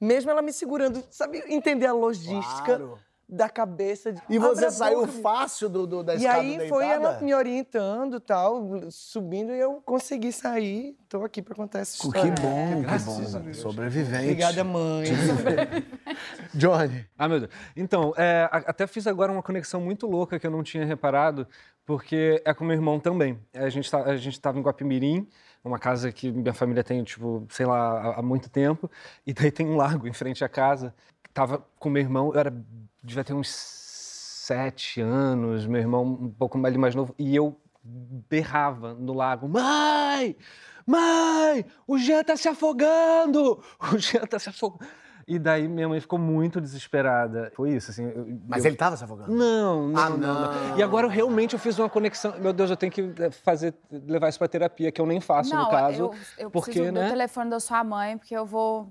Mesmo 0.00 0.30
ela 0.30 0.42
me 0.42 0.52
segurando, 0.52 1.02
sabe, 1.10 1.42
entender 1.48 1.86
a 1.86 1.92
logística 1.92 2.64
Claro. 2.64 2.98
Da 3.28 3.48
cabeça. 3.48 4.12
De, 4.12 4.22
E 4.28 4.38
você 4.38 4.70
saiu 4.70 5.00
boca, 5.06 5.12
fácil 5.20 5.68
do, 5.68 5.86
do- 5.86 6.02
da 6.04 6.14
E 6.14 6.18
escada 6.18 6.38
aí 6.40 6.46
deitada? 6.58 6.68
foi 6.68 6.86
ela 6.86 7.20
me 7.20 7.34
orientando 7.34 8.20
tal, 8.20 8.68
subindo 8.90 9.52
e 9.52 9.58
eu 9.58 9.82
consegui 9.84 10.32
sair. 10.32 10.96
Tô 11.08 11.24
aqui 11.24 11.42
pra 11.42 11.54
contar 11.54 11.80
essa 11.80 11.98
Que 12.00 12.06
história. 12.06 12.34
bom, 12.40 12.76
que 12.76 12.80
Graças 12.82 13.34
a 13.34 13.38
bom. 13.38 13.44
Deus. 13.46 13.56
Sobrevivente. 13.58 14.22
Obrigada, 14.24 14.62
mãe. 14.64 15.06
Johnny. 16.54 17.04
Ah, 17.18 17.28
meu 17.28 17.40
Deus. 17.40 17.52
Então, 17.76 18.12
é, 18.16 18.48
até 18.52 18.86
fiz 18.86 19.06
agora 19.06 19.30
uma 19.32 19.42
conexão 19.42 19.80
muito 19.80 20.06
louca 20.06 20.38
que 20.38 20.46
eu 20.46 20.50
não 20.50 20.62
tinha 20.62 20.84
reparado, 20.84 21.46
porque 21.84 22.40
é 22.44 22.54
com 22.54 22.64
meu 22.64 22.74
irmão 22.74 22.98
também. 22.98 23.38
A 23.54 23.68
gente, 23.68 23.90
tá, 23.90 24.02
a 24.04 24.16
gente 24.16 24.40
tava 24.40 24.58
em 24.58 24.62
Guapimirim, 24.62 25.28
uma 25.64 25.78
casa 25.78 26.12
que 26.12 26.30
minha 26.30 26.54
família 26.54 26.82
tem, 26.84 27.02
tipo, 27.02 27.46
sei 27.50 27.66
lá, 27.66 28.14
há 28.16 28.22
muito 28.22 28.48
tempo, 28.48 28.90
e 29.26 29.32
daí 29.32 29.50
tem 29.50 29.66
um 29.66 29.76
lago 29.76 30.06
em 30.06 30.12
frente 30.12 30.44
à 30.44 30.48
casa. 30.48 30.94
Tava 31.36 31.62
com 31.78 31.90
meu 31.90 32.00
irmão, 32.00 32.32
eu 32.32 32.40
era, 32.40 32.50
devia 33.02 33.22
ter 33.22 33.34
uns 33.34 33.48
sete 33.50 35.02
anos, 35.02 35.66
meu 35.66 35.78
irmão 35.78 36.02
um 36.02 36.30
pouco 36.30 36.56
mais, 36.56 36.74
mais 36.78 36.94
novo, 36.94 37.14
e 37.18 37.36
eu 37.36 37.54
berrava 37.84 38.94
no 38.94 39.12
lago, 39.12 39.46
mãe! 39.46 40.34
Mãe! 40.86 41.66
O 41.86 41.98
Jean 41.98 42.24
tá 42.24 42.38
se 42.38 42.48
afogando! 42.48 43.62
O 43.92 43.98
Jean 43.98 44.24
tá 44.24 44.38
se 44.38 44.48
afogando! 44.48 44.90
E 45.28 45.38
daí 45.38 45.68
minha 45.68 45.86
mãe 45.90 46.00
ficou 46.00 46.18
muito 46.18 46.58
desesperada. 46.58 47.52
Foi 47.54 47.70
isso, 47.72 47.90
assim. 47.90 48.04
eu- 48.04 48.40
Mas 48.48 48.64
eu- 48.64 48.70
ele 48.70 48.76
tava 48.78 48.96
se 48.96 49.04
afogando? 49.04 49.30
Não, 49.34 49.88
não, 49.88 50.00
Ah, 50.00 50.08
não, 50.08 50.16
não. 50.16 50.40
não. 50.70 50.78
E 50.78 50.82
agora 50.82 51.04
eu 51.06 51.10
realmente 51.10 51.52
eu 51.52 51.58
fiz 51.58 51.78
uma 51.78 51.90
conexão. 51.90 52.32
Meu 52.40 52.52
Deus, 52.54 52.70
eu 52.70 52.76
tenho 52.78 52.90
que 52.92 53.12
eh, 53.18 53.30
fazer, 53.30 53.74
levar 53.90 54.30
isso 54.30 54.38
pra 54.38 54.48
terapia, 54.48 54.90
que 54.90 55.00
eu 55.00 55.04
nem 55.06 55.20
faço 55.20 55.52
Não, 55.52 55.64
no 55.64 55.70
caso. 55.70 55.98
eu, 56.04 56.14
eu 56.38 56.50
porque, 56.50 56.70
preciso 56.70 56.92
né? 56.92 57.04
do 57.04 57.10
telefone 57.10 57.50
da 57.50 57.60
sua 57.60 57.84
mãe, 57.84 58.16
porque 58.16 58.34
eu 58.34 58.46
vou... 58.46 58.88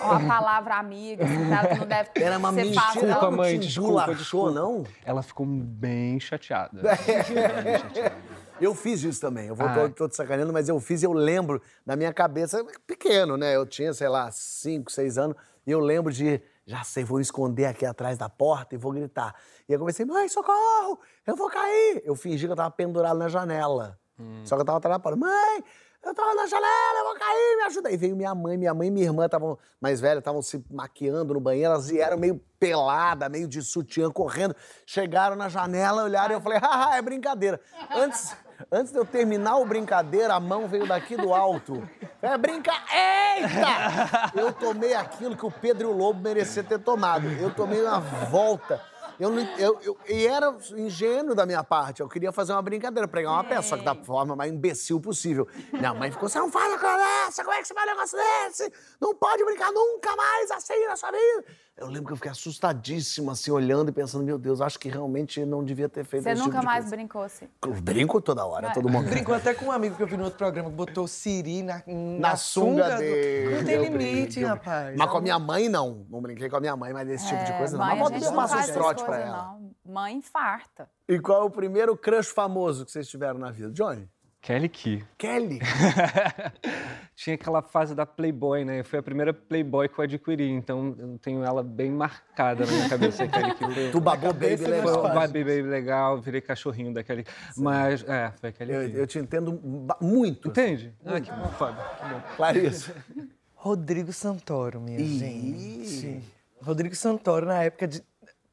Uma 0.00 0.20
palavra 0.26 0.74
amiga, 0.76 1.24
assim, 1.24 1.36
não 1.78 1.86
deve 1.86 2.10
Era 2.16 2.38
uma 2.38 2.52
ser 2.52 2.64
mentira. 2.64 2.80
fácil. 2.82 3.00
Desculpa, 3.02 3.30
não. 3.30 3.36
mãe, 3.36 3.58
desculpa, 3.58 4.14
desculpa. 4.14 4.50
não? 4.52 4.84
Ela 5.04 5.22
ficou 5.22 5.46
bem 5.46 6.18
chateada. 6.20 6.80
É. 6.80 7.62
Bem 7.62 7.78
chateada. 7.78 8.16
Eu 8.60 8.74
fiz 8.74 9.02
isso 9.02 9.20
também. 9.20 9.46
Eu 9.48 9.54
vou, 9.54 9.66
Ah. 9.66 9.74
tô, 9.74 9.88
tô 9.90 10.08
te 10.08 10.16
sacaneando, 10.16 10.52
mas 10.52 10.68
eu 10.68 10.78
fiz 10.80 11.02
e 11.02 11.06
eu 11.06 11.12
lembro 11.14 11.62
da 11.86 11.96
minha 11.96 12.12
cabeça, 12.12 12.62
pequeno, 12.86 13.36
né? 13.38 13.56
Eu 13.56 13.64
tinha, 13.64 13.92
sei 13.94 14.08
lá, 14.08 14.30
5, 14.30 14.92
6 14.92 15.16
anos, 15.16 15.34
e 15.66 15.70
eu 15.70 15.80
lembro 15.80 16.12
de, 16.12 16.42
já 16.66 16.84
sei, 16.84 17.02
vou 17.02 17.16
me 17.16 17.22
esconder 17.22 17.64
aqui 17.64 17.86
atrás 17.86 18.18
da 18.18 18.28
porta 18.28 18.74
e 18.74 18.78
vou 18.78 18.92
gritar. 18.92 19.34
E 19.66 19.72
eu 19.72 19.78
comecei, 19.78 20.04
mãe, 20.04 20.28
socorro! 20.28 21.00
Eu 21.26 21.36
vou 21.36 21.48
cair! 21.48 22.02
Eu 22.04 22.14
fingi 22.14 22.44
que 22.46 22.52
eu 22.52 22.56
tava 22.56 22.70
pendurado 22.70 23.18
na 23.18 23.28
janela. 23.28 23.98
Só 24.44 24.54
que 24.56 24.60
eu 24.60 24.66
tava 24.66 24.76
atrás 24.76 24.96
da 24.96 25.00
porta. 25.00 25.18
Mãe, 25.18 25.64
eu 26.02 26.14
tava 26.14 26.34
na 26.34 26.46
janela, 26.46 26.98
eu 26.98 27.04
vou 27.04 27.14
cair, 27.14 27.56
me 27.56 27.62
ajuda. 27.64 27.88
Aí 27.90 27.96
veio 27.96 28.16
minha 28.16 28.34
mãe, 28.34 28.56
minha 28.56 28.72
mãe 28.72 28.88
e 28.88 28.90
minha 28.90 29.06
irmã 29.06 29.26
estavam 29.26 29.58
mais 29.80 30.00
velhas, 30.00 30.18
estavam 30.18 30.40
se 30.40 30.64
maquiando 30.70 31.34
no 31.34 31.40
banheiro, 31.40 31.72
elas 31.72 31.88
vieram 31.88 32.16
meio 32.16 32.40
pelada, 32.58 33.28
meio 33.28 33.46
de 33.46 33.62
sutiã, 33.62 34.10
correndo. 34.10 34.56
Chegaram 34.86 35.36
na 35.36 35.48
janela, 35.48 36.04
olharam 36.04 36.34
e 36.34 36.36
eu 36.36 36.40
falei, 36.40 36.58
haha, 36.62 36.96
é 36.96 37.02
brincadeira. 37.02 37.60
Antes, 37.94 38.34
antes 38.72 38.92
de 38.92 38.98
eu 38.98 39.04
terminar 39.04 39.56
o 39.56 39.66
brincadeira, 39.66 40.34
a 40.34 40.40
mão 40.40 40.66
veio 40.66 40.86
daqui 40.86 41.16
do 41.16 41.34
alto. 41.34 41.86
É 42.22 42.36
brinca... 42.38 42.72
Eita! 42.72 44.32
Eu 44.34 44.52
tomei 44.52 44.94
aquilo 44.94 45.36
que 45.36 45.44
o 45.44 45.50
Pedro 45.50 45.88
e 45.88 45.92
o 45.92 45.96
Lobo 45.96 46.20
mereciam 46.20 46.64
ter 46.64 46.78
tomado. 46.78 47.28
Eu 47.28 47.54
tomei 47.54 47.82
uma 47.82 48.00
volta. 48.00 48.89
Eu, 49.20 49.30
não- 49.30 49.56
eu, 49.58 49.78
eu- 49.82 49.98
e 50.08 50.26
era 50.26 50.56
ingênuo 50.76 51.34
da 51.34 51.44
minha 51.44 51.62
parte. 51.62 52.00
Eu 52.00 52.08
queria 52.08 52.32
fazer 52.32 52.52
uma 52.52 52.62
brincadeira, 52.62 53.06
pregar 53.06 53.32
uma 53.34 53.44
peça, 53.44 53.68
só 53.68 53.76
que 53.76 53.84
da 53.84 53.94
forma 53.94 54.34
mais 54.34 54.50
imbecil 54.52 54.98
possível. 55.00 55.46
Minha 55.72 55.92
mãe 55.92 56.10
ficou, 56.10 56.28
você 56.28 56.38
não 56.38 56.50
faz 56.50 56.68
uma 56.72 56.78
coisa 56.78 56.96
dessa, 56.96 57.44
como 57.44 57.54
é 57.54 57.60
que 57.60 57.68
você 57.68 57.74
faz 57.74 57.86
um 57.86 57.90
negócio 57.94 58.18
desse? 58.18 58.72
Não 59.00 59.14
pode 59.14 59.44
brincar 59.44 59.70
nunca 59.72 60.16
mais 60.16 60.50
assim 60.50 60.86
na 60.86 60.96
sua 60.96 61.10
vida. 61.10 61.44
Eu 61.80 61.86
lembro 61.86 62.08
que 62.08 62.12
eu 62.12 62.16
fiquei 62.16 62.30
assustadíssimo, 62.30 63.30
assim, 63.30 63.50
olhando 63.50 63.88
e 63.88 63.92
pensando, 63.92 64.22
meu 64.22 64.38
Deus, 64.38 64.60
acho 64.60 64.78
que 64.78 64.88
realmente 64.90 65.44
não 65.46 65.64
devia 65.64 65.88
ter 65.88 66.04
feito 66.04 66.22
Você 66.24 66.30
esse 66.30 66.38
nunca 66.40 66.50
tipo 66.52 66.60
de 66.60 66.66
mais 66.66 66.80
coisa. 66.84 66.96
brincou 66.96 67.22
assim. 67.22 67.48
Eu 67.66 67.72
brinco 67.80 68.20
toda 68.20 68.44
hora, 68.44 68.70
todo 68.74 68.88
momento. 68.88 69.10
Brincou 69.10 69.34
até 69.34 69.54
com 69.54 69.64
um 69.64 69.72
amigo 69.72 69.96
que 69.96 70.02
eu 70.02 70.06
vi 70.06 70.16
no 70.16 70.24
outro 70.24 70.36
programa 70.38 70.68
que 70.68 70.76
botou 70.76 71.08
Siri 71.08 71.62
na, 71.62 71.82
na, 71.86 72.18
Na 72.30 72.36
sunga 72.36 72.90
do- 72.90 72.98
dele. 72.98 73.56
Não 73.56 73.64
tem 73.64 73.74
eu 73.76 73.82
limite, 73.84 74.40
brinco. 74.40 74.48
rapaz. 74.54 74.94
Mas 74.96 75.10
com 75.10 75.16
a 75.16 75.20
minha 75.22 75.38
mãe, 75.38 75.68
não. 75.70 76.06
Não 76.10 76.20
brinquei 76.20 76.50
com 76.50 76.56
a 76.56 76.60
minha 76.60 76.76
mãe, 76.76 76.92
mas 76.92 77.06
desse 77.08 77.26
tipo 77.28 77.42
de 77.44 77.52
coisa 77.56 77.78
não. 77.78 77.84
É, 77.84 77.88
Mãe, 77.88 77.98
Mas 77.98 78.00
a 78.00 78.04
bota 78.04 78.14
gente 78.14 78.24
eu 78.24 78.30
não 78.30 78.36
passo 78.48 78.72
trotes 78.74 79.02
pra 79.02 79.12
coisas, 79.16 79.28
ela. 79.34 79.42
não. 79.54 79.70
Mãe 79.94 80.14
infarta. 80.16 80.88
E 81.08 81.18
qual 81.18 81.42
é 81.42 81.44
o 81.46 81.50
primeiro 81.50 81.96
crush 81.96 82.28
famoso 82.28 82.84
que 82.84 82.92
vocês 82.92 83.08
tiveram 83.08 83.38
na 83.38 83.50
vida? 83.50 83.70
Johnny? 83.70 84.06
Kelly 84.42 84.68
Key. 84.70 85.04
Kelly. 85.18 85.60
Tinha 87.14 87.34
aquela 87.34 87.60
fase 87.60 87.94
da 87.94 88.06
Playboy, 88.06 88.64
né? 88.64 88.82
Foi 88.82 88.98
a 88.98 89.02
primeira 89.02 89.34
Playboy 89.34 89.88
que 89.88 89.98
eu 89.98 90.04
adquiri, 90.04 90.48
então 90.50 90.96
eu 90.98 91.18
tenho 91.18 91.44
ela 91.44 91.62
bem 91.62 91.90
marcada 91.90 92.64
na 92.64 92.72
minha 92.72 92.88
cabeça. 92.88 93.28
Kelly 93.28 93.54
Key 93.54 93.90
Tu 93.92 94.00
babou 94.00 94.32
baby 94.32 94.64
legal. 94.64 95.02
fácil. 95.02 95.32
baby 95.32 95.62
legal, 95.62 96.20
virei 96.20 96.40
cachorrinho 96.40 96.94
daquele. 96.94 97.26
Mas, 97.56 98.02
é, 98.08 98.32
foi 98.40 98.48
aquele. 98.48 98.74
Eu, 98.74 98.88
eu 98.88 99.06
te 99.06 99.18
entendo 99.18 99.60
muito. 100.00 100.48
Entende? 100.48 100.94
Ah, 101.04 101.20
que 101.20 101.30
bom, 101.30 101.48
Fábio. 101.48 101.84
Que 101.98 102.08
bom. 102.08 102.22
Clarissa. 102.36 102.94
Rodrigo 103.54 104.10
Santoro, 104.10 104.80
minha 104.80 104.98
Ih. 104.98 105.18
gente. 105.18 106.24
Rodrigo 106.62 106.94
Santoro, 106.94 107.44
na 107.44 107.62
época 107.62 107.86
de 107.86 108.02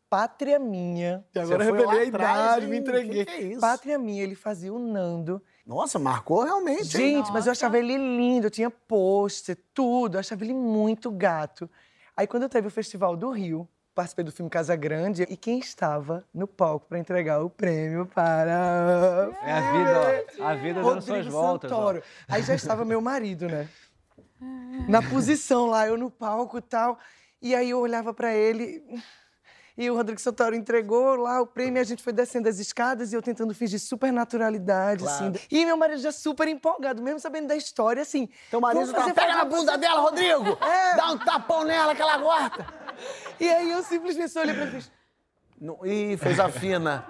Pátria 0.09 0.59
Minha. 0.59 1.23
E 1.33 1.39
agora 1.39 1.63
eu 1.63 1.73
revelei 1.73 1.99
a 1.99 2.03
idade, 2.03 2.67
me 2.67 2.77
entreguei. 2.77 3.25
Que 3.25 3.31
que 3.31 3.37
é 3.37 3.41
isso? 3.51 3.61
Pátria 3.61 3.97
Minha, 3.97 4.23
ele 4.23 4.35
fazia 4.35 4.73
o 4.73 4.79
Nando. 4.79 5.41
Nossa, 5.67 5.99
marcou 5.99 6.43
realmente. 6.43 6.85
Gente, 6.85 7.29
mas 7.33 7.45
eu 7.45 7.51
achava 7.51 7.77
ele 7.77 7.97
lindo, 7.97 8.47
eu 8.47 8.51
tinha 8.51 8.71
pôster, 8.71 9.57
tudo, 9.73 10.15
eu 10.15 10.19
achava 10.21 10.41
ele 10.45 10.53
muito 10.53 11.11
gato. 11.11 11.69
Aí 12.15 12.25
quando 12.25 12.47
teve 12.47 12.69
o 12.69 12.71
Festival 12.71 13.17
do 13.17 13.29
Rio, 13.31 13.67
participei 13.93 14.23
do 14.23 14.31
filme 14.31 14.49
Casa 14.49 14.77
Grande, 14.77 15.23
e 15.23 15.35
quem 15.35 15.59
estava 15.59 16.23
no 16.33 16.47
palco 16.47 16.85
para 16.87 16.97
entregar 16.97 17.43
o 17.43 17.49
prêmio 17.49 18.05
para... 18.05 19.29
É 19.43 19.51
a 19.51 19.71
vida, 19.71 20.33
ó. 20.39 20.43
A 20.45 20.55
vida 20.55 20.81
dando 20.81 21.01
suas 21.01 21.27
voltas. 21.27 21.69
ó. 21.69 21.75
Santoro. 21.75 22.03
Aí 22.29 22.41
já 22.43 22.55
estava 22.55 22.85
meu 22.85 23.01
marido, 23.01 23.47
né? 23.47 23.67
Na 24.87 25.01
posição 25.01 25.65
lá, 25.65 25.85
eu 25.85 25.97
no 25.97 26.09
palco 26.09 26.59
e 26.59 26.61
tal. 26.61 26.97
E 27.41 27.53
aí 27.53 27.71
eu 27.71 27.79
olhava 27.79 28.13
para 28.13 28.33
ele 28.33 28.83
e 29.77 29.89
o 29.91 29.95
Rodrigo 29.95 30.19
Santoro 30.19 30.55
entregou 30.55 31.15
lá 31.15 31.39
o 31.41 31.45
prêmio 31.45 31.79
e 31.79 31.81
a 31.81 31.83
gente 31.83 32.01
foi 32.01 32.11
descendo 32.11 32.49
as 32.49 32.57
escadas 32.59 33.13
e 33.13 33.15
eu 33.15 33.21
tentando 33.21 33.53
fingir 33.53 33.79
super 33.79 34.11
naturalidade, 34.11 35.03
Claro. 35.03 35.27
assim. 35.27 35.45
E 35.51 35.65
meu 35.65 35.77
marido 35.77 35.99
já 36.01 36.11
super 36.11 36.47
empolgado, 36.47 37.01
mesmo 37.01 37.19
sabendo 37.19 37.47
da 37.47 37.55
história, 37.55 38.01
assim. 38.01 38.27
Teu 38.49 38.59
marido 38.59 38.91
vamos 38.91 39.05
tá, 39.07 39.13
pega 39.13 39.35
na 39.35 39.45
bunda 39.45 39.77
dela, 39.77 40.01
Rodrigo! 40.01 40.57
É. 40.67 40.95
Dá 40.95 41.11
um 41.11 41.17
tapão 41.17 41.63
nela 41.63 41.93
que 41.95 42.01
ela 42.01 42.17
gosta! 42.17 42.65
E 43.39 43.47
aí 43.47 43.69
eu 43.71 43.83
simplesmente 43.83 44.29
só 44.31 44.41
olhei 44.41 44.53
pra 44.55 44.63
ele 44.63 44.77
e 44.77 44.81
fiz, 44.81 44.91
Ih, 45.85 46.17
fez 46.17 46.39
a 46.39 46.49
fina. 46.49 47.05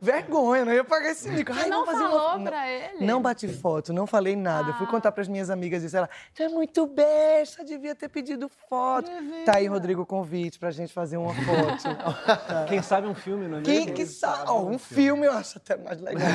Vergonha, 0.00 0.64
não 0.64 0.72
ia 0.72 0.84
pagar 0.84 1.10
esse 1.10 1.28
mico. 1.28 1.52
Você 1.52 1.62
Ai, 1.62 1.68
não 1.68 1.84
falou 1.84 2.36
uma... 2.36 2.50
pra 2.50 2.68
ele? 2.68 3.04
Não 3.04 3.20
bati 3.20 3.48
foto, 3.48 3.92
não 3.92 4.06
falei 4.06 4.36
nada. 4.36 4.70
Ah. 4.70 4.74
Fui 4.74 4.86
contar 4.86 5.12
pras 5.12 5.28
minhas 5.28 5.50
amigas 5.50 5.82
e 5.82 5.86
disse 5.86 5.96
ela, 5.96 6.08
tu 6.34 6.42
é 6.42 6.48
muito 6.48 6.86
besta, 6.86 7.64
devia 7.64 7.94
ter 7.94 8.08
pedido 8.08 8.48
foto. 8.68 9.10
Tá 9.44 9.56
aí, 9.56 9.66
Rodrigo, 9.66 10.02
o 10.02 10.06
convite 10.06 10.58
pra 10.58 10.70
gente 10.70 10.92
fazer 10.92 11.16
uma 11.16 11.34
foto. 11.34 11.88
Quem 12.68 12.82
sabe 12.82 13.06
um 13.06 13.14
filme, 13.14 13.48
não 13.48 13.58
é 13.58 13.62
Quem 13.62 13.80
mesmo? 13.80 13.94
que 13.94 14.06
sabe? 14.06 14.50
Ó, 14.50 14.64
um 14.64 14.78
filme 14.78 15.26
eu 15.26 15.32
acho 15.32 15.58
até 15.58 15.76
mais 15.76 16.00
legal. 16.00 16.28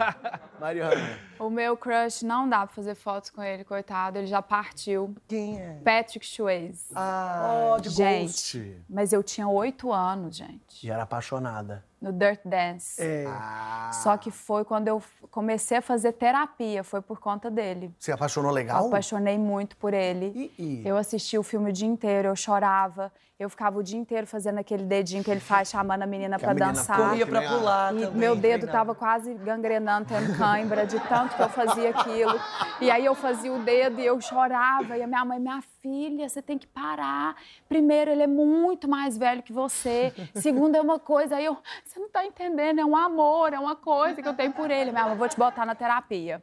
Mariana. 0.58 1.18
O 1.38 1.48
meu 1.48 1.76
crush 1.76 2.22
não 2.22 2.48
dá 2.48 2.66
pra 2.66 2.74
fazer 2.74 2.94
fotos 2.94 3.30
com 3.30 3.42
ele, 3.42 3.64
coitado. 3.64 4.18
Ele 4.18 4.26
já 4.26 4.42
partiu. 4.42 5.14
Quem 5.26 5.60
é? 5.60 5.80
Patrick 5.84 6.26
Swayze. 6.26 6.86
Ah, 6.94 7.76
de 7.80 7.88
gente, 7.88 8.58
Ghost. 8.58 8.82
mas 8.88 9.12
eu 9.12 9.22
tinha 9.22 9.48
oito 9.48 9.92
anos, 9.92 10.36
gente. 10.36 10.86
E 10.86 10.90
era 10.90 11.02
apaixonada. 11.02 11.84
No 12.00 12.12
Dirt 12.12 12.40
Dance. 12.44 13.00
é. 13.02 13.24
Ah. 13.28 13.90
Só 13.92 14.16
que 14.16 14.30
foi 14.30 14.64
quando 14.64 14.88
eu 14.88 15.02
comecei 15.30 15.78
a 15.78 15.82
fazer 15.82 16.12
terapia, 16.12 16.82
foi 16.82 17.00
por 17.02 17.18
conta 17.20 17.50
dele. 17.50 17.92
Você 17.98 18.10
apaixonou 18.12 18.50
Eu 18.50 18.54
legal? 18.54 18.86
apaixonei 18.86 19.36
muito 19.38 19.76
por 19.76 19.92
ele. 19.92 20.52
E- 20.58 20.62
e? 20.82 20.88
Eu 20.88 20.96
assisti 20.96 21.36
o 21.36 21.42
filme 21.42 21.70
o 21.70 21.72
dia 21.72 21.88
inteiro, 21.88 22.28
eu 22.28 22.36
chorava. 22.36 23.12
Eu 23.38 23.48
ficava 23.48 23.78
o 23.78 23.82
dia 23.82 23.98
inteiro 23.98 24.26
fazendo 24.26 24.58
aquele 24.58 24.82
dedinho 24.84 25.24
que 25.24 25.30
ele 25.30 25.40
faz, 25.40 25.70
chamando 25.70 26.02
a 26.02 26.06
menina 26.06 26.36
Que 26.36 26.44
a 26.44 26.48
pra 26.48 26.54
menina 26.54 26.72
dançar. 26.74 26.96
Corria 26.98 27.26
pra 27.26 27.40
pular 27.40 27.94
E 27.96 28.00
também. 28.02 28.18
meu 28.18 28.36
dedo 28.36 28.60
treinava. 28.66 28.72
tava 28.72 28.94
quase 28.94 29.32
gangrenando, 29.32 30.08
tendo 30.08 30.36
cãibra, 30.36 30.86
de 30.86 31.00
tanto 31.00 31.34
que 31.36 31.42
eu 31.42 31.48
fazia 31.48 31.88
aquilo. 31.88 32.38
E 32.82 32.90
aí 32.90 33.02
eu 33.02 33.14
fazia 33.14 33.50
o 33.50 33.58
dedo 33.60 33.98
e 33.98 34.04
eu 34.04 34.20
chorava. 34.20 34.94
E 34.98 35.02
a 35.02 35.06
minha 35.06 35.24
mãe, 35.24 35.40
minha 35.40 35.62
filha, 35.80 36.28
você 36.28 36.42
tem 36.42 36.58
que 36.58 36.66
parar. 36.66 37.34
Primeiro, 37.66 38.10
ele 38.10 38.22
é 38.24 38.26
muito 38.26 38.86
mais 38.86 39.16
velho 39.16 39.42
que 39.42 39.54
você. 39.54 40.12
Segundo, 40.34 40.74
é 40.76 40.80
uma 40.82 40.98
coisa. 40.98 41.36
Aí 41.36 41.44
eu, 41.46 41.56
você 41.90 41.98
não 41.98 42.08
tá 42.08 42.24
entendendo, 42.24 42.80
é 42.80 42.84
um 42.84 42.96
amor, 42.96 43.52
é 43.52 43.58
uma 43.58 43.74
coisa 43.74 44.22
que 44.22 44.28
eu 44.28 44.34
tenho 44.34 44.52
por 44.52 44.70
ele. 44.70 44.92
Minha 44.92 45.06
mãe, 45.06 45.16
vou 45.16 45.28
te 45.28 45.36
botar 45.36 45.66
na 45.66 45.74
terapia. 45.74 46.40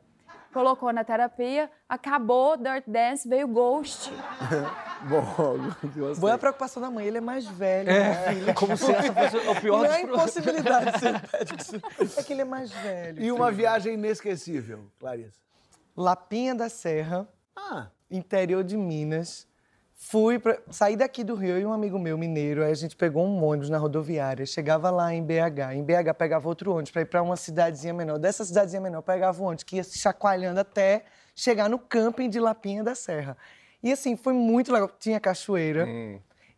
Colocou 0.51 0.91
na 0.91 1.03
terapia, 1.05 1.71
acabou 1.87 2.57
Dirt 2.57 2.83
Dance, 2.85 3.27
veio 3.27 3.47
Ghost. 3.47 4.11
Bom. 5.03 5.57
Boa 6.19 6.31
é 6.31 6.35
a 6.35 6.37
preocupação 6.37 6.81
da 6.81 6.89
mãe, 6.89 7.05
ele 7.05 7.19
é 7.19 7.21
mais 7.21 7.45
velho. 7.45 7.89
minha 7.91 8.15
filha. 8.15 8.53
Como 8.53 8.75
se 8.75 8.91
essa 8.91 9.13
fosse 9.13 9.37
o 9.37 9.55
pior 9.61 9.77
Não 9.77 9.85
é 9.85 10.01
impossibilidade 10.01 10.91
de 10.93 10.99
ser 10.99 11.21
Patrick. 11.21 12.19
É 12.19 12.23
que 12.23 12.33
ele 12.33 12.41
é 12.41 12.45
mais 12.45 12.71
velho. 12.71 13.23
E 13.23 13.31
uma 13.31 13.49
viagem 13.51 13.93
inesquecível, 13.93 14.85
Clarissa? 14.99 15.39
Lapinha 15.95 16.55
da 16.55 16.67
Serra, 16.69 17.27
Ah, 17.55 17.87
interior 18.11 18.63
de 18.63 18.75
Minas. 18.75 19.47
Fui 19.99 20.37
pra, 20.37 20.59
saí 20.69 20.95
daqui 20.95 21.23
do 21.23 21.33
Rio 21.33 21.57
e 21.59 21.65
um 21.65 21.73
amigo 21.73 21.97
meu 21.97 22.17
mineiro, 22.19 22.63
aí 22.63 22.71
a 22.71 22.75
gente 22.75 22.95
pegou 22.95 23.25
um 23.25 23.43
ônibus 23.43 23.67
na 23.69 23.79
rodoviária, 23.79 24.45
chegava 24.45 24.91
lá 24.91 25.11
em 25.11 25.23
BH, 25.23 25.73
em 25.73 25.83
BH 25.83 26.13
pegava 26.15 26.47
outro 26.47 26.71
ônibus 26.71 26.91
para 26.91 27.01
ir 27.01 27.05
para 27.05 27.21
uma 27.21 27.35
cidadezinha 27.35 27.93
menor. 27.93 28.19
Dessa 28.19 28.45
cidadezinha 28.45 28.79
menor 28.79 29.01
pegava 29.01 29.41
um 29.41 29.47
ônibus 29.47 29.63
que 29.63 29.77
ia 29.77 29.83
se 29.83 29.97
chacoalhando 29.97 30.59
até 30.59 31.03
chegar 31.35 31.67
no 31.67 31.79
camping 31.79 32.29
de 32.29 32.39
Lapinha 32.39 32.83
da 32.83 32.93
Serra. 32.93 33.35
E 33.81 33.91
assim, 33.91 34.15
foi 34.15 34.33
muito 34.33 34.71
legal, 34.71 34.89
tinha 34.99 35.19
cachoeira. 35.19 35.87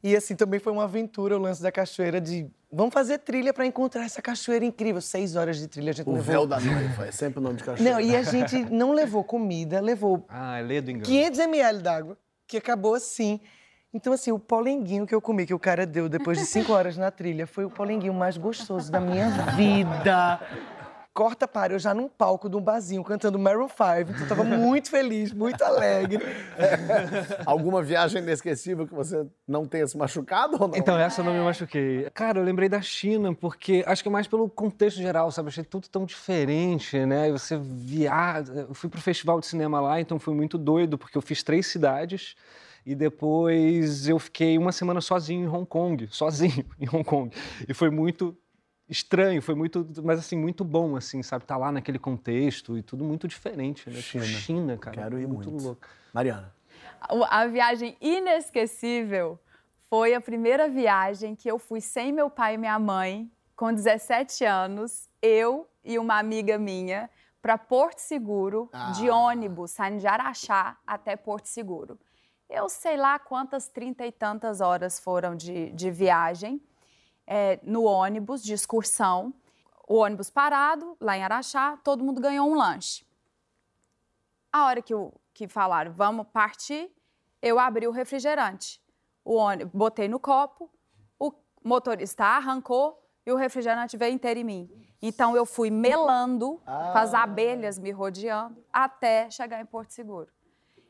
E 0.03 0.15
assim, 0.15 0.35
também 0.35 0.59
foi 0.59 0.71
uma 0.73 0.83
aventura 0.83 1.35
o 1.35 1.39
lance 1.39 1.61
da 1.63 1.71
cachoeira 1.71 2.19
de 2.21 2.45
vamos 2.71 2.93
fazer 2.93 3.19
trilha 3.19 3.53
para 3.53 3.65
encontrar 3.65 4.03
essa 4.03 4.21
cachoeira 4.21 4.65
incrível. 4.65 5.01
Seis 5.01 5.35
horas 5.35 5.57
de 5.57 5.67
trilha 5.67 5.89
a 5.91 5.93
gente 5.93 6.07
o 6.07 6.11
levou. 6.11 6.25
véu 6.25 6.45
da 6.45 6.59
noiva, 6.59 7.07
é 7.07 7.11
sempre 7.11 7.39
o 7.39 7.41
nome 7.41 7.55
de 7.55 7.63
cachorro. 7.63 7.89
Não, 7.89 7.99
e 7.99 8.15
a 8.15 8.21
gente 8.21 8.65
não 8.65 8.91
levou 8.91 9.23
comida, 9.23 9.79
levou 9.79 10.25
Ah, 10.27 10.59
é 10.59 10.61
lê 10.61 10.81
do 10.81 10.91
engano. 10.91 11.05
500 11.05 11.39
ml 11.39 11.81
d'água, 11.81 12.17
que 12.49 12.57
acabou 12.57 12.95
assim. 12.95 13.39
Então, 13.93 14.11
assim, 14.11 14.31
o 14.31 14.39
polenguinho 14.39 15.05
que 15.05 15.13
eu 15.13 15.21
comi, 15.21 15.45
que 15.45 15.53
o 15.53 15.59
cara 15.59 15.85
deu 15.85 16.09
depois 16.09 16.37
de 16.37 16.45
cinco 16.45 16.73
horas 16.73 16.97
na 16.97 17.09
trilha, 17.09 17.47
foi 17.47 17.63
o 17.63 17.69
polenguinho 17.69 18.13
mais 18.13 18.37
gostoso 18.37 18.91
da 18.91 18.99
minha 18.99 19.29
vida. 19.55 20.39
Corta 21.13 21.47
para 21.47 21.73
eu 21.73 21.79
já 21.79 21.93
num 21.93 22.07
palco 22.07 22.49
de 22.49 22.55
um 22.55 22.61
barzinho 22.61 23.03
cantando 23.03 23.37
Maroon 23.37 23.67
5. 23.67 24.11
Então, 24.11 24.21
eu 24.21 24.27
tava 24.27 24.43
muito 24.43 24.89
feliz, 24.89 25.33
muito 25.33 25.61
alegre. 25.63 26.23
Alguma 27.45 27.81
viagem 27.81 28.21
inesquecível 28.21 28.87
que 28.87 28.93
você 28.93 29.25
não 29.47 29.65
tenha 29.65 29.85
se 29.87 29.97
machucado 29.97 30.57
ou 30.59 30.67
não? 30.67 30.77
Então, 30.77 30.97
essa 30.97 31.21
eu 31.21 31.25
não 31.25 31.33
me 31.33 31.39
machuquei. 31.39 32.09
Cara, 32.13 32.39
eu 32.39 32.43
lembrei 32.43 32.69
da 32.69 32.81
China, 32.81 33.33
porque 33.33 33.83
acho 33.85 34.03
que 34.03 34.07
é 34.07 34.11
mais 34.11 34.27
pelo 34.27 34.47
contexto 34.49 34.97
geral, 34.97 35.31
sabe? 35.31 35.49
Achei 35.49 35.63
tudo 35.63 35.89
tão 35.89 36.05
diferente, 36.05 37.05
né? 37.05 37.31
Você 37.31 37.57
viaja. 37.57 38.53
Eu 38.53 38.73
fui 38.73 38.89
pro 38.89 39.01
festival 39.01 39.39
de 39.39 39.47
cinema 39.47 39.81
lá, 39.81 39.99
então 39.99 40.19
foi 40.19 40.33
muito 40.33 40.57
doido, 40.57 40.97
porque 40.97 41.17
eu 41.17 41.21
fiz 41.21 41.43
três 41.43 41.67
cidades. 41.67 42.35
E 42.85 42.95
depois 42.95 44.07
eu 44.07 44.17
fiquei 44.17 44.57
uma 44.57 44.71
semana 44.71 45.01
sozinho 45.01 45.43
em 45.43 45.47
Hong 45.47 45.65
Kong, 45.65 46.07
sozinho 46.09 46.65
em 46.79 46.87
Hong 46.87 47.03
Kong. 47.03 47.35
E 47.67 47.73
foi 47.73 47.89
muito 47.89 48.37
estranho, 48.89 49.41
foi 49.41 49.55
muito, 49.55 49.87
mas 50.03 50.19
assim, 50.19 50.35
muito 50.37 50.63
bom, 50.63 50.95
assim, 50.95 51.21
sabe? 51.21 51.45
Tá 51.45 51.55
lá 51.57 51.71
naquele 51.71 51.99
contexto 51.99 52.77
e 52.77 52.81
tudo 52.81 53.03
muito 53.03 53.27
diferente, 53.27 53.89
né? 53.89 54.01
China. 54.01 54.25
China, 54.25 54.77
cara. 54.77 54.97
Quero 54.97 55.19
ir 55.19 55.27
muito. 55.27 55.49
louco. 55.49 55.87
Mariana. 56.13 56.53
A 57.29 57.45
viagem 57.47 57.95
inesquecível 58.01 59.39
foi 59.89 60.13
a 60.13 60.21
primeira 60.21 60.67
viagem 60.67 61.35
que 61.35 61.49
eu 61.49 61.57
fui 61.59 61.81
sem 61.81 62.11
meu 62.11 62.29
pai 62.29 62.55
e 62.55 62.57
minha 62.57 62.77
mãe, 62.79 63.31
com 63.55 63.73
17 63.73 64.43
anos, 64.45 65.09
eu 65.21 65.67
e 65.83 65.97
uma 65.99 66.17
amiga 66.19 66.57
minha, 66.57 67.09
para 67.41 67.57
Porto 67.57 67.99
Seguro, 67.99 68.69
de 68.95 69.09
Ah. 69.09 69.15
ônibus, 69.15 69.71
saindo 69.71 69.99
de 69.99 70.07
Araxá 70.07 70.77
até 70.85 71.15
Porto 71.15 71.45
Seguro. 71.47 71.97
Eu 72.49 72.67
sei 72.67 72.97
lá 72.97 73.17
quantas 73.19 73.67
trinta 73.69 74.05
e 74.05 74.11
tantas 74.11 74.59
horas 74.59 74.99
foram 74.99 75.35
de, 75.35 75.71
de 75.71 75.89
viagem 75.91 76.61
é, 77.29 77.59
no 77.61 77.83
ônibus, 77.83 78.41
de 78.41 78.53
excursão. 78.53 79.31
O 79.87 79.97
ônibus 79.97 80.31
parado, 80.31 80.97
lá 80.99 81.15
em 81.15 81.23
Araxá, 81.23 81.77
todo 81.83 82.03
mundo 82.03 82.19
ganhou 82.19 82.49
um 82.49 82.55
lanche. 82.55 83.05
A 84.51 84.65
hora 84.65 84.81
que, 84.81 84.95
o, 84.95 85.13
que 85.31 85.47
falaram, 85.47 85.91
vamos 85.91 86.25
partir, 86.33 86.91
eu 87.39 87.59
abri 87.59 87.87
o 87.87 87.91
refrigerante. 87.91 88.81
O 89.23 89.35
ônibus, 89.35 89.71
botei 89.71 90.07
no 90.07 90.19
copo, 90.19 90.71
o 91.19 91.31
motorista 91.63 92.25
arrancou 92.25 92.99
e 93.23 93.31
o 93.31 93.35
refrigerante 93.35 93.95
veio 93.95 94.13
inteiro 94.13 94.39
em 94.39 94.43
mim. 94.43 94.89
Então 94.99 95.35
eu 95.35 95.45
fui 95.45 95.69
melando, 95.69 96.59
com 96.65 96.97
as 96.97 97.13
abelhas 97.13 97.77
me 97.77 97.91
rodeando, 97.91 98.65
até 98.73 99.29
chegar 99.29 99.61
em 99.61 99.65
Porto 99.65 99.91
Seguro. 99.91 100.29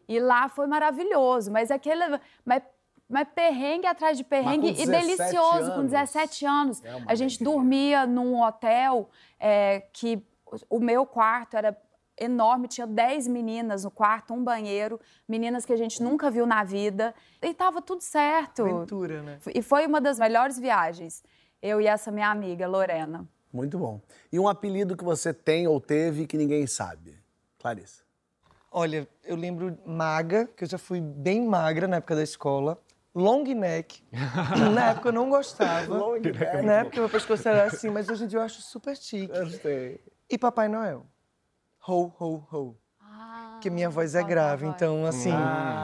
E 0.07 0.19
lá 0.19 0.47
foi 0.47 0.67
maravilhoso, 0.67 1.51
mas 1.51 1.69
aquele. 1.69 2.03
Mas, 2.43 2.63
mas 3.09 3.27
perrengue 3.33 3.87
atrás 3.87 4.17
de 4.17 4.23
perrengue 4.23 4.73
com 4.73 4.81
e 4.81 4.85
17 4.85 5.07
delicioso, 5.17 5.71
com 5.71 5.79
anos. 5.79 5.91
17 5.91 6.45
anos. 6.45 6.83
É 6.85 7.03
a 7.07 7.15
gente 7.15 7.43
dormia 7.43 8.05
num 8.05 8.39
hotel 8.41 9.09
é, 9.39 9.81
que 9.91 10.23
o- 10.45 10.77
o 10.77 10.79
meu 10.79 11.05
quarto 11.05 11.57
era 11.57 11.75
enorme, 12.21 12.67
tinha 12.67 12.85
10 12.85 13.27
meninas 13.27 13.83
no 13.85 13.89
quarto, 13.91 14.33
um 14.33 14.43
banheiro, 14.43 14.99
meninas 15.27 15.65
que 15.65 15.71
a 15.73 15.77
gente 15.77 16.03
nunca 16.03 16.29
viu 16.29 16.45
na 16.45 16.63
vida. 16.63 17.15
E 17.41 17.53
tava 17.53 17.81
tudo 17.81 18.01
certo. 18.01 18.61
Aventura, 18.63 19.21
né? 19.23 19.39
E 19.55 19.61
foi 19.61 19.87
uma 19.87 19.99
das 20.01 20.19
melhores 20.19 20.59
viagens. 20.59 21.23
Eu 21.61 21.79
e 21.81 21.87
essa 21.87 22.11
minha 22.11 22.29
amiga, 22.29 22.67
Lorena. 22.67 23.25
Muito 23.51 23.77
bom. 23.79 23.99
E 24.31 24.37
um 24.39 24.47
apelido 24.47 24.95
que 24.97 25.03
você 25.03 25.33
tem 25.33 25.65
ou 25.67 25.79
teve 25.81 26.27
que 26.27 26.37
ninguém 26.37 26.67
sabe? 26.67 27.17
Clarissa. 27.57 28.03
Olha, 28.71 29.07
eu 29.23 29.35
lembro 29.35 29.77
maga, 29.85 30.45
que 30.55 30.63
eu 30.65 30.67
já 30.69 30.77
fui 30.77 31.01
bem 31.01 31.41
magra 31.47 31.87
na 31.87 31.95
época 31.97 32.15
da 32.15 32.21
escola. 32.23 32.79
Long 33.13 33.43
neck. 33.43 34.03
na 34.73 34.91
época 34.91 35.09
eu 35.09 35.13
não 35.13 35.29
gostava. 35.29 35.93
Long 35.97 36.19
neck. 36.19 36.61
Na 36.63 36.73
época 36.73 36.99
meu 36.99 37.09
pescoço 37.09 37.47
era 37.47 37.65
assim, 37.65 37.89
mas 37.89 38.07
hoje 38.09 38.23
em 38.23 38.27
dia 38.27 38.39
eu 38.39 38.43
acho 38.43 38.61
super 38.61 38.95
chique. 38.95 39.27
Gostei. 39.27 39.99
E 40.29 40.37
Papai 40.37 40.67
Noel. 40.67 41.05
Ho, 41.87 42.11
ho, 42.19 42.43
ho. 42.51 42.77
Porque 43.53 43.69
minha 43.69 43.89
voz 43.89 44.15
é 44.15 44.23
grave, 44.23 44.65
então, 44.65 45.05
assim, 45.05 45.33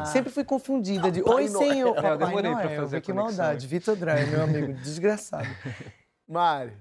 sempre 0.06 0.32
fui 0.32 0.46
confundida 0.46 1.12
de 1.12 1.22
Oi, 1.22 1.48
senhor, 1.50 1.88
É, 1.88 1.90
eu 1.90 1.94
Papai 1.96 2.18
demorei 2.18 2.52
pra 2.54 2.64
Noel. 2.64 2.82
fazer 2.82 2.98
a 2.98 3.02
que 3.02 3.12
maldade. 3.12 3.68
Vitor 3.68 3.98
Dry, 3.98 4.26
meu 4.28 4.44
amigo, 4.44 4.74
desgraçado. 4.82 5.48
Mari. 6.26 6.72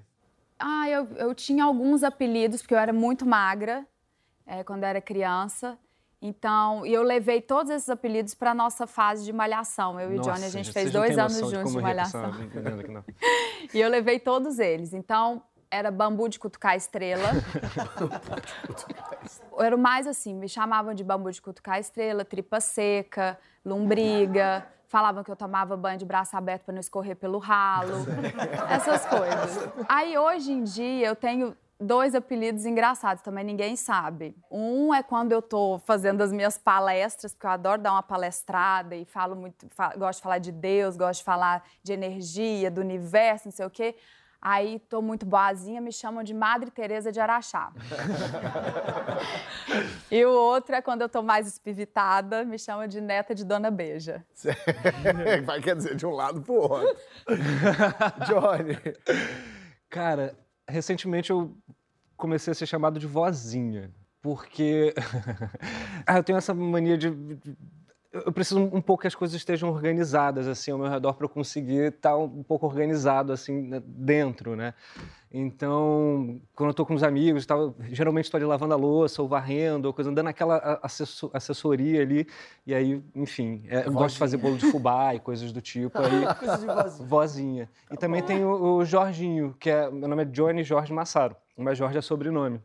Ah, 0.56 0.88
eu, 0.88 1.08
eu 1.16 1.34
tinha 1.34 1.64
alguns 1.64 2.04
apelidos, 2.04 2.62
porque 2.62 2.74
eu 2.74 2.78
era 2.78 2.92
muito 2.92 3.26
magra 3.26 3.84
é, 4.46 4.62
quando 4.62 4.84
eu 4.84 4.88
era 4.88 5.00
criança. 5.00 5.76
Então, 6.26 6.86
e 6.86 6.94
eu 6.94 7.02
levei 7.02 7.42
todos 7.42 7.70
esses 7.70 7.90
apelidos 7.90 8.34
para 8.34 8.54
nossa 8.54 8.86
fase 8.86 9.26
de 9.26 9.30
malhação. 9.30 10.00
Eu 10.00 10.10
e 10.10 10.18
o 10.18 10.22
Johnny, 10.22 10.46
a 10.46 10.48
gente 10.48 10.72
fez 10.72 10.90
dois 10.90 11.18
anos 11.18 11.34
de 11.34 11.40
juntos 11.40 11.70
de, 11.70 11.76
com 11.76 11.82
malhação. 11.82 12.32
E 13.74 13.78
eu 13.78 13.90
levei 13.90 14.18
todos 14.18 14.58
eles. 14.58 14.94
Então, 14.94 15.42
era 15.70 15.90
bambu 15.90 16.26
de 16.30 16.38
cutucar 16.38 16.76
estrela. 16.78 17.28
era 19.58 19.76
mais 19.76 20.06
assim, 20.06 20.32
me 20.32 20.48
chamavam 20.48 20.94
de 20.94 21.04
bambu 21.04 21.30
de 21.30 21.42
cutucar 21.42 21.78
estrela, 21.78 22.24
tripa 22.24 22.58
seca, 22.58 23.38
lombriga. 23.62 24.66
Falavam 24.88 25.22
que 25.22 25.30
eu 25.30 25.36
tomava 25.36 25.76
banho 25.76 25.98
de 25.98 26.06
braço 26.06 26.34
aberto 26.38 26.62
para 26.62 26.72
não 26.72 26.80
escorrer 26.80 27.16
pelo 27.16 27.36
ralo. 27.36 28.06
Essas 28.70 29.04
coisas. 29.04 29.68
Aí, 29.86 30.16
hoje 30.16 30.52
em 30.52 30.64
dia, 30.64 31.06
eu 31.06 31.16
tenho 31.16 31.54
dois 31.80 32.14
apelidos 32.14 32.64
engraçados, 32.64 33.22
também 33.22 33.44
ninguém 33.44 33.76
sabe. 33.76 34.36
Um 34.50 34.94
é 34.94 35.02
quando 35.02 35.32
eu 35.32 35.42
tô 35.42 35.78
fazendo 35.84 36.22
as 36.22 36.32
minhas 36.32 36.56
palestras, 36.56 37.34
porque 37.34 37.46
eu 37.46 37.50
adoro 37.50 37.82
dar 37.82 37.92
uma 37.92 38.02
palestrada 38.02 38.94
e 38.94 39.04
falo 39.04 39.34
muito, 39.36 39.66
fa- 39.70 39.94
gosto 39.96 40.18
de 40.18 40.22
falar 40.22 40.38
de 40.38 40.52
Deus, 40.52 40.96
gosto 40.96 41.18
de 41.20 41.24
falar 41.24 41.62
de 41.82 41.92
energia, 41.92 42.70
do 42.70 42.80
universo, 42.80 43.46
não 43.48 43.52
sei 43.52 43.66
o 43.66 43.70
quê. 43.70 43.96
Aí 44.46 44.78
tô 44.78 45.00
muito 45.00 45.24
boazinha, 45.24 45.80
me 45.80 45.90
chamam 45.90 46.22
de 46.22 46.34
Madre 46.34 46.70
Teresa 46.70 47.10
de 47.10 47.18
Araxá. 47.18 47.72
e 50.10 50.22
o 50.24 50.30
outro 50.30 50.74
é 50.74 50.82
quando 50.82 51.00
eu 51.00 51.08
tô 51.08 51.22
mais 51.22 51.46
espivitada, 51.46 52.44
me 52.44 52.58
chamam 52.58 52.86
de 52.86 53.00
neta 53.00 53.34
de 53.34 53.42
Dona 53.42 53.70
Beija. 53.70 54.22
Vai 55.46 55.62
quer 55.62 55.74
dizer 55.76 55.96
de 55.96 56.04
um 56.06 56.10
lado 56.10 56.42
pro 56.42 56.54
outro. 56.54 56.94
Johnny. 58.26 58.76
Cara, 59.88 60.36
recentemente 60.68 61.30
eu 61.30 61.56
comecei 62.16 62.52
a 62.52 62.54
ser 62.54 62.66
chamado 62.66 62.98
de 62.98 63.06
vozinha. 63.06 63.90
porque 64.22 64.94
ah, 66.06 66.16
eu 66.18 66.24
tenho 66.24 66.38
essa 66.38 66.54
mania 66.54 66.96
de, 66.96 67.10
de 67.10 67.56
eu 68.24 68.32
preciso 68.32 68.60
um 68.60 68.80
pouco 68.80 69.00
que 69.02 69.06
as 69.08 69.14
coisas 69.14 69.34
estejam 69.34 69.68
organizadas 69.70 70.46
assim 70.46 70.70
ao 70.70 70.78
meu 70.78 70.88
redor 70.88 71.14
para 71.14 71.24
eu 71.24 71.28
conseguir 71.28 71.92
estar 71.92 72.16
um 72.16 72.42
pouco 72.42 72.64
organizado 72.66 73.32
assim 73.32 73.62
né, 73.62 73.82
dentro, 73.84 74.54
né? 74.54 74.72
Então, 75.36 76.40
quando 76.54 76.68
eu 76.68 76.70
estou 76.70 76.86
com 76.86 76.94
os 76.94 77.02
amigos, 77.02 77.44
tal, 77.44 77.74
geralmente 77.90 78.26
estou 78.26 78.38
ali 78.38 78.46
lavando 78.46 78.72
a 78.72 78.76
louça 78.76 79.20
ou 79.20 79.26
varrendo, 79.26 79.88
ou 79.88 79.92
coisa, 79.92 80.12
dando 80.12 80.28
aquela 80.28 80.80
assessoria 81.32 82.02
ali. 82.02 82.24
E 82.64 82.72
aí, 82.72 83.02
enfim, 83.16 83.64
é, 83.68 83.84
eu 83.84 83.92
gosto 83.92 84.14
de 84.14 84.20
fazer 84.20 84.36
bolo 84.36 84.56
de 84.56 84.70
fubá 84.70 85.12
e 85.12 85.18
coisas 85.18 85.50
do 85.50 85.60
tipo. 85.60 85.98
Aí, 85.98 86.24
Coisa 86.38 86.58
de 86.58 86.66
vozinha. 86.66 87.08
vozinha. 87.08 87.70
E 87.90 87.96
também 87.96 88.22
tem 88.22 88.44
o, 88.44 88.76
o 88.76 88.84
Jorginho, 88.84 89.56
que 89.58 89.68
é. 89.70 89.90
Meu 89.90 90.08
nome 90.08 90.22
é 90.22 90.26
Johnny 90.26 90.62
Jorge 90.62 90.92
Massaro, 90.92 91.34
mas 91.56 91.76
Jorge 91.76 91.98
é 91.98 92.00
sobrenome. 92.00 92.60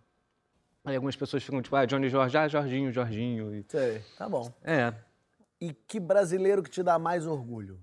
Aí 0.86 0.96
algumas 0.96 1.16
pessoas 1.16 1.44
ficam 1.44 1.62
tipo, 1.64 1.76
ah, 1.76 1.86
Johnny 1.86 2.08
Jorge, 2.08 2.38
ah, 2.38 2.48
Jorginho, 2.48 2.92
Jorginho. 2.92 3.56
E, 3.56 3.66
Sei, 3.68 4.02
tá 4.16 4.30
bom. 4.30 4.52
é, 4.64 4.94
E 5.62 5.74
que 5.74 6.00
brasileiro 6.00 6.64
que 6.64 6.70
te 6.70 6.82
dá 6.82 6.98
mais 6.98 7.28
orgulho? 7.28 7.80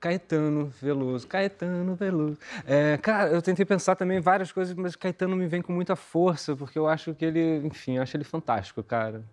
Caetano 0.00 0.66
Veloso, 0.80 1.26
Caetano 1.26 1.94
Veloso. 1.94 2.38
É, 2.66 2.96
cara, 2.98 3.30
eu 3.30 3.40
tentei 3.40 3.64
pensar 3.64 3.96
também 3.96 4.18
em 4.18 4.20
várias 4.20 4.52
coisas, 4.52 4.74
mas 4.74 4.94
Caetano 4.94 5.34
me 5.36 5.46
vem 5.46 5.62
com 5.62 5.72
muita 5.72 5.96
força, 5.96 6.54
porque 6.54 6.78
eu 6.78 6.86
acho 6.86 7.14
que 7.14 7.24
ele, 7.24 7.56
enfim, 7.66 7.96
eu 7.96 8.02
acho 8.02 8.16
ele 8.16 8.24
fantástico, 8.24 8.82
cara. 8.82 9.24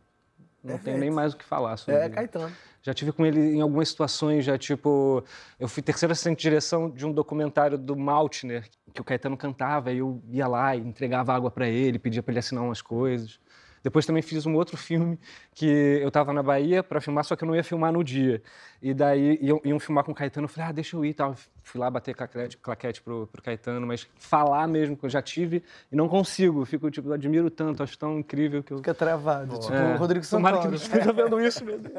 Não 0.63 0.77
tenho 0.77 0.97
nem 0.97 1.11
mais 1.11 1.33
o 1.33 1.37
que 1.37 1.43
falar 1.43 1.75
sobre 1.75 1.99
É, 1.99 2.05
ele. 2.05 2.13
Caetano. 2.15 2.55
Já 2.81 2.93
tive 2.93 3.11
com 3.11 3.25
ele 3.25 3.39
em 3.39 3.61
algumas 3.61 3.89
situações, 3.89 4.45
já 4.45 4.57
tipo, 4.57 5.23
eu 5.59 5.67
fui 5.67 5.83
terceira 5.83 6.13
assistente 6.13 6.37
de 6.37 6.43
direção 6.43 6.89
de 6.89 7.05
um 7.05 7.11
documentário 7.11 7.77
do 7.77 7.95
Maltner, 7.95 8.69
que 8.93 9.01
o 9.01 9.03
Caetano 9.03 9.37
cantava, 9.37 9.91
e 9.91 9.97
eu 9.97 10.21
ia 10.29 10.47
lá 10.47 10.75
e 10.75 10.79
entregava 10.79 11.33
água 11.33 11.51
para 11.51 11.67
ele, 11.67 11.99
pedia 11.99 12.23
para 12.23 12.31
ele 12.31 12.39
assinar 12.39 12.63
umas 12.63 12.81
coisas. 12.81 13.39
Depois 13.83 14.05
também 14.05 14.21
fiz 14.21 14.45
um 14.45 14.55
outro 14.55 14.77
filme 14.77 15.19
que 15.53 15.65
eu 16.01 16.07
estava 16.07 16.31
na 16.31 16.41
Bahia 16.41 16.81
para 16.81 17.01
filmar, 17.01 17.25
só 17.25 17.35
que 17.35 17.43
eu 17.43 17.47
não 17.47 17.55
ia 17.55 17.63
filmar 17.63 17.91
no 17.91 18.01
dia. 18.03 18.41
E 18.81 18.93
daí 18.93 19.37
iam, 19.41 19.59
iam 19.65 19.79
filmar 19.79 20.03
com 20.05 20.13
o 20.13 20.15
Caetano, 20.15 20.45
eu 20.45 20.49
falei, 20.49 20.69
ah, 20.69 20.71
deixa 20.71 20.95
eu 20.95 21.03
ir 21.03 21.09
e 21.09 21.13
tal. 21.13 21.35
Fui 21.61 21.79
lá 21.79 21.89
bater 21.91 22.15
claquete, 22.15 22.57
claquete 22.57 23.01
pro, 23.01 23.27
pro 23.27 23.41
Caetano, 23.41 23.85
mas 23.85 24.07
falar 24.17 24.67
mesmo, 24.67 24.95
que 24.95 25.05
eu 25.05 25.09
já 25.09 25.21
tive 25.21 25.61
e 25.91 25.95
não 25.95 26.07
consigo. 26.07 26.63
Fico, 26.65 26.89
tipo, 26.89 27.09
eu 27.09 27.13
admiro 27.13 27.49
tanto, 27.49 27.83
acho 27.83 27.97
tão 27.97 28.19
incrível 28.19 28.63
que 28.63 28.71
eu... 28.71 28.77
Fica 28.77 28.93
travado, 28.93 29.59
tipo 29.59 29.73
É. 29.73 29.95
o 29.95 29.97
Rodrigo 29.97 30.25
Tomara 30.27 30.57
que 30.57 30.63
Santoro. 30.63 30.77
não 30.77 30.83
esteja 30.83 31.11
vendo 31.13 31.41
isso, 31.41 31.65
meu 31.65 31.77
Deus. 31.79 31.93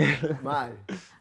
Mari. 0.42 0.74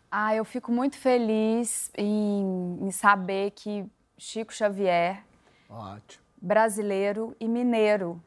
Ah, 0.10 0.34
eu 0.36 0.46
fico 0.46 0.72
muito 0.72 0.98
feliz 0.98 1.92
em, 1.98 2.78
em 2.82 2.92
saber 2.92 3.52
que 3.52 3.86
Chico 4.18 4.54
Xavier, 4.54 5.24
Ótimo. 5.70 6.24
brasileiro 6.42 7.36
e 7.40 7.48
mineiro. 7.48 8.22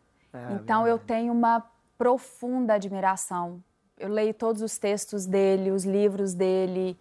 Então 0.51 0.87
eu 0.87 0.99
tenho 0.99 1.33
uma 1.33 1.61
profunda 1.99 2.75
admiração. 2.75 3.63
Eu 3.99 4.09
leio 4.09 4.35
todos 4.35 4.63
os 4.63 4.79
textos 4.79 5.27
dele, 5.27 5.71
os 5.71 5.85
livros 5.85 6.35
dele. 6.35 6.99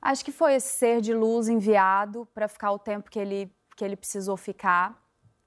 Acho 0.00 0.24
que 0.24 0.30
foi 0.30 0.54
esse 0.54 0.68
ser 0.68 1.00
de 1.00 1.14
luz 1.14 1.48
enviado 1.48 2.28
para 2.34 2.46
ficar 2.46 2.70
o 2.72 2.78
tempo 2.78 3.10
que 3.10 3.18
ele, 3.18 3.50
que 3.76 3.84
ele 3.84 3.96
precisou 3.96 4.36
ficar 4.36 5.02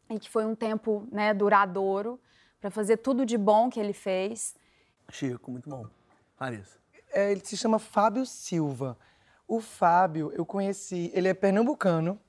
e 0.10 0.20
que 0.20 0.30
foi 0.30 0.46
um 0.46 0.56
tempo 0.56 1.08
né, 1.12 1.34
duradouro 1.34 2.20
para 2.60 2.72
fazer 2.72 2.98
tudo 2.98 3.26
de 3.26 3.38
bom 3.38 3.70
que 3.70 3.80
ele 3.80 3.94
fez. 3.94 4.56
Chico, 5.10 5.52
muito 5.52 5.70
bom. 5.70 5.86
Larissa. 6.40 6.78
É, 7.12 7.32
ele 7.32 7.42
se 7.44 7.56
chama 7.56 7.80
Fábio 7.80 8.26
Silva. 8.26 8.98
O 9.48 9.62
Fábio, 9.62 10.32
eu 10.34 10.46
conheci, 10.46 11.10
ele 11.14 11.30
é 11.30 11.34
pernambucano, 11.34 12.20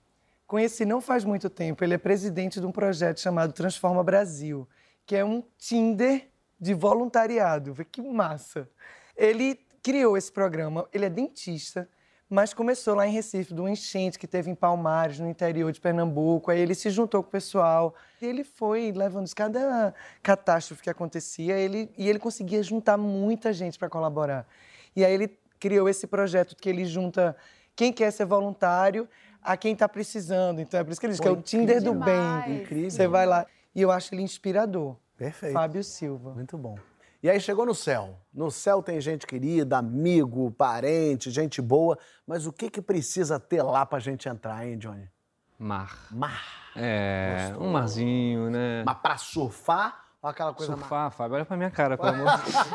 conheci 0.47 0.85
não 0.85 1.01
faz 1.01 1.25
muito 1.25 1.51
tempo, 1.51 1.83
ele 1.83 1.95
é 1.95 1.99
presidente 1.99 2.61
de 2.61 2.67
um 2.67 2.71
projeto 2.71 3.19
chamado 3.19 3.53
Transforma 3.53 4.05
Brasil, 4.05 4.69
que 5.09 5.17
é 5.17 5.25
um 5.25 5.43
Tinder 5.57 6.29
de 6.61 6.75
voluntariado. 6.75 7.73
Vê 7.73 7.83
Que 7.83 8.03
massa! 8.03 8.69
Ele 9.17 9.59
criou 9.83 10.19
esse 10.19 10.31
programa, 10.31 10.87
ele 10.93 11.07
é 11.07 11.09
dentista, 11.09 11.89
mas 12.29 12.53
começou 12.53 12.95
lá 12.95 13.07
em 13.07 13.11
Recife, 13.11 13.55
de 13.55 13.59
uma 13.59 13.71
enchente 13.71 14.19
que 14.19 14.27
teve 14.27 14.51
em 14.51 14.55
Palmares, 14.55 15.19
no 15.19 15.27
interior 15.27 15.73
de 15.73 15.81
Pernambuco. 15.81 16.51
Aí 16.51 16.61
ele 16.61 16.75
se 16.75 16.91
juntou 16.91 17.23
com 17.23 17.31
o 17.31 17.33
pessoal. 17.33 17.95
E 18.21 18.27
ele 18.27 18.45
foi 18.45 18.93
levando 18.93 19.35
cada 19.35 19.95
catástrofe 20.23 20.83
que 20.83 20.91
acontecia, 20.91 21.57
ele, 21.57 21.91
e 21.97 22.07
ele 22.07 22.19
conseguia 22.19 22.63
juntar 22.63 22.99
muita 22.99 23.51
gente 23.51 23.79
para 23.79 23.89
colaborar. 23.89 24.47
E 24.95 25.03
aí 25.03 25.15
ele 25.15 25.39
criou 25.59 25.89
esse 25.89 26.07
projeto 26.07 26.55
que 26.55 26.69
ele 26.69 26.85
junta 26.85 27.35
quem 27.75 27.95
quer 27.95 28.11
ser 28.11 28.27
voluntário 28.27 29.09
a 29.43 29.57
quem 29.57 29.73
está 29.73 29.89
precisando. 29.89 30.61
Então 30.61 30.79
é 30.79 30.85
por 30.85 30.91
isso 30.91 31.01
que 31.01 31.07
ele 31.07 31.15
diz 31.15 31.21
que 31.21 31.29
é 31.29 31.31
o 31.31 31.41
Tinder 31.41 31.83
do 31.83 31.93
Demais. 31.93 32.45
bem. 32.45 32.57
Incrível. 32.59 32.91
Você 32.91 33.09
vai 33.09 33.25
lá. 33.25 33.47
E 33.79 33.81
eu 33.81 33.93
acho 33.93 34.12
ele 34.12 34.22
inspirador. 34.22 34.97
Perfeito. 35.16 35.53
Fábio 35.53 35.85
Silva. 35.85 36.35
Muito 36.35 36.59
bom. 36.59 36.76
E 37.22 37.31
aí 37.31 37.39
chegou 37.41 37.64
no 37.64 37.76
céu. 37.76 38.18
No 38.35 38.51
céu 38.51 38.83
tem 38.83 39.01
gente 39.01 39.24
querida, 39.24 39.79
amigo, 39.79 40.51
parente, 40.51 41.31
gente 41.31 41.62
boa. 41.62 41.97
Mas 42.26 42.45
o 42.45 42.53
que 42.53 42.68
que 42.70 42.83
precisa 42.83 43.39
ter 43.39 43.62
lá 43.62 43.87
pra 43.87 44.01
gente 44.01 44.29
entrar, 44.29 44.66
hein, 44.66 44.76
Johnny? 44.79 45.09
Mar. 45.57 46.09
Mar. 46.11 46.72
É, 46.74 47.55
um 47.57 47.70
marzinho, 47.70 48.51
né? 48.51 48.83
Mas 48.85 48.99
pra 48.99 49.16
surfar 49.16 50.08
aquela 50.23 50.53
coisa. 50.53 50.73
Surfar, 50.73 51.11
Fábio, 51.11 51.37
olha 51.37 51.45
pra 51.45 51.57
minha 51.57 51.71
cara, 51.71 51.97
pelo 51.97 52.09
amor 52.09 52.37
de 52.39 52.43
Deus. 52.53 52.66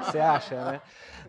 Você 0.06 0.18
acha, 0.18 0.64
né? 0.64 0.80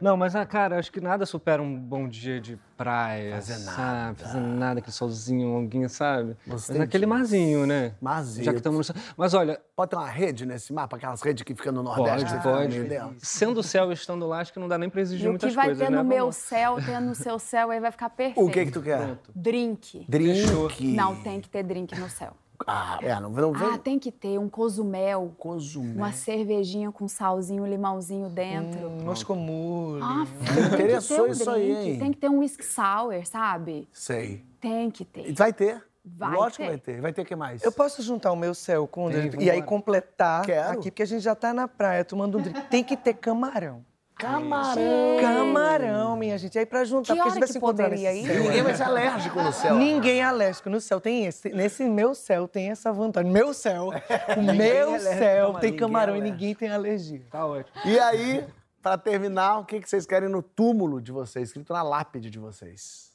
Não, 0.02 0.18
mas, 0.18 0.36
ah, 0.36 0.46
cara, 0.46 0.78
acho 0.78 0.92
que 0.92 1.00
nada 1.00 1.26
supera 1.26 1.62
um 1.62 1.74
bom 1.80 2.08
dia 2.08 2.40
de 2.42 2.60
praia, 2.76 3.36
Fazer 3.36 3.54
sabe? 3.54 3.78
nada. 3.78 4.16
Fazer 4.16 4.40
nada, 4.42 4.80
aquele 4.80 4.92
solzinho, 4.94 5.48
longuinho, 5.54 5.90
sabe? 5.90 6.36
Gostei 6.46 6.76
mas 6.78 6.86
naquele 6.86 7.06
marzinho, 7.06 7.66
né? 7.66 7.94
Marzinho. 8.02 8.44
Já 8.44 8.52
que 8.52 8.58
estamos 8.58 8.78
no 8.78 8.84
céu. 8.84 8.96
Mas 9.18 9.34
olha, 9.34 9.60
Pode 9.76 9.90
ter 9.90 9.98
uma 9.98 10.08
rede 10.10 10.46
nesse 10.46 10.72
mapa, 10.72 10.96
aquelas 10.96 11.22
redes 11.22 11.44
que 11.44 11.54
ficam 11.54 11.74
no 11.74 11.84
Nordeste. 11.84 12.34
pode, 12.40 12.70
você 12.72 12.84
fica 12.88 13.04
pode. 13.06 13.26
Sendo 13.26 13.60
o 13.60 13.64
céu 13.64 13.92
e 13.92 13.94
estando 13.94 14.26
lá, 14.26 14.40
acho 14.40 14.54
que 14.54 14.60
não 14.60 14.70
dá 14.70 14.78
nem 14.78 14.90
pra 14.90 15.02
exigir 15.02 15.26
E 15.26 15.28
o 15.28 15.32
muitas 15.32 15.50
que 15.50 15.56
vai 15.56 15.66
coisas, 15.66 15.86
ter 15.86 15.92
né? 15.92 15.98
no 15.98 16.04
meu 16.06 16.32
céu, 16.32 16.78
ter 16.78 17.02
no 17.02 17.14
seu 17.14 17.38
céu, 17.38 17.72
aí 17.72 17.80
vai 17.82 17.92
ficar 17.92 18.10
perfeito. 18.10 18.48
O 18.48 18.50
que 18.50 18.66
que 18.66 18.72
tu 18.72 18.82
quer? 18.82 19.00
Pronto. 19.06 19.32
Drink. 19.36 20.06
Drink. 20.08 20.94
Não, 20.96 21.14
tem 21.18 21.42
que 21.42 21.50
ter 21.50 21.62
drink 21.64 21.94
no 22.00 22.10
céu. 22.10 22.34
Ah, 22.66 23.00
é, 23.02 23.20
não, 23.20 23.30
não 23.30 23.54
vem... 23.54 23.70
Ah, 23.70 23.78
tem 23.78 23.98
que 24.00 24.12
ter 24.12 24.40
um 24.40 24.48
cozumel, 24.50 25.34
Cozumel. 25.38 25.96
uma 25.96 26.12
cervejinha 26.12 26.92
com 26.92 27.08
salzinho, 27.08 27.66
limãozinho 27.66 28.30
dentro. 28.30 28.88
Hum, 28.88 29.04
Moscomule. 29.06 30.02
Ah, 30.04 30.26
interessou 30.74 31.26
tem 31.26 31.34
que 31.34 31.38
ter 31.38 31.40
um 31.40 31.42
isso 31.44 31.50
aí, 31.50 31.74
drink, 31.74 31.90
hein? 31.90 32.00
Tem 32.00 32.12
que 32.12 32.18
ter 32.18 32.30
um 32.30 32.40
whisky 32.40 32.66
sour, 32.66 33.26
sabe? 33.26 33.88
Sei. 33.92 34.44
Tem 34.60 34.90
que 34.90 35.04
ter. 35.06 35.34
Vai 35.34 35.54
ter. 35.54 35.84
Vai 36.04 36.36
Lógico 36.36 36.58
ter. 36.58 36.64
que 36.64 36.70
vai 36.70 36.78
ter. 36.78 37.02
Vai 37.02 37.14
ter 37.14 37.22
o 37.24 37.26
que 37.26 37.36
mais? 37.36 37.64
Eu 37.64 37.72
posso 37.72 38.02
juntar 38.04 38.32
o 38.32 38.36
meu 38.36 38.54
céu 38.54 38.88
com 38.88 39.06
o 39.06 39.10
Tem, 39.12 39.28
drink 39.30 39.44
e 39.44 39.50
aí 39.50 39.62
completar 39.64 40.46
Quero. 40.46 40.74
aqui, 40.80 40.92
porque 40.92 41.02
a 41.04 41.08
gente 41.08 41.22
já 41.22 41.34
tá 41.34 41.52
na 41.54 41.68
praia 41.68 42.06
tomando 42.06 42.38
um 42.38 42.42
drink. 42.42 42.62
Tem 42.70 42.84
que 42.84 42.96
ter 42.96 43.16
camarão. 43.16 43.84
Camarão. 44.18 45.18
Camarão, 45.20 46.16
minha 46.16 46.38
gente. 46.38 46.58
Aí 46.58 46.66
pra 46.66 46.86
juntar, 46.86 47.14
Que 47.14 47.20
porque 47.20 47.22
a 47.22 47.32
gente 47.32 47.40
vai 47.40 47.48
que 47.48 47.52
se 47.52 47.58
encontrar 47.58 47.84
poderia 47.90 48.12
nesse 48.14 48.26
ir? 48.26 48.28
céu. 48.34 48.44
Ninguém 48.44 48.64
vai 48.64 48.76
ser 48.76 48.84
alérgico 48.84 49.42
no 49.42 49.52
céu. 49.54 49.76
Ninguém 49.76 50.20
é 50.20 50.24
alérgico 50.24 50.70
no 50.70 50.80
céu. 50.82 51.02
Tem 51.02 51.26
esse, 51.26 51.50
nesse 51.50 51.84
meu 51.84 52.16
céu 52.16 52.48
tem 52.48 52.72
essa 52.72 52.94
vantagem. 52.94 53.30
Meu 53.32 53.54
céu, 53.54 53.90
o 54.38 54.42
meu 54.56 54.94
ao 54.94 55.00
céu 55.00 55.20
camarão. 55.48 55.54
tem 55.60 55.72
Ninguém 55.72 55.80
camarão 55.80 56.16
é 56.16 56.18
e 56.18 56.22
ninguém 56.22 56.56
tem 56.56 56.70
alergia. 56.70 57.26
Tá 57.30 57.46
ótimo. 57.46 57.76
E 57.86 58.00
aí, 58.00 58.48
pra 58.82 58.98
terminar, 58.98 59.60
o 59.60 59.66
que 59.66 59.82
que 59.82 59.90
vocês 59.90 60.06
querem 60.06 60.30
no 60.30 60.42
túmulo 60.42 61.02
de 61.02 61.12
vocês, 61.12 61.50
escrito 61.50 61.74
na 61.74 61.84
lápide 61.84 62.30
de 62.30 62.40
vocês? 62.40 63.12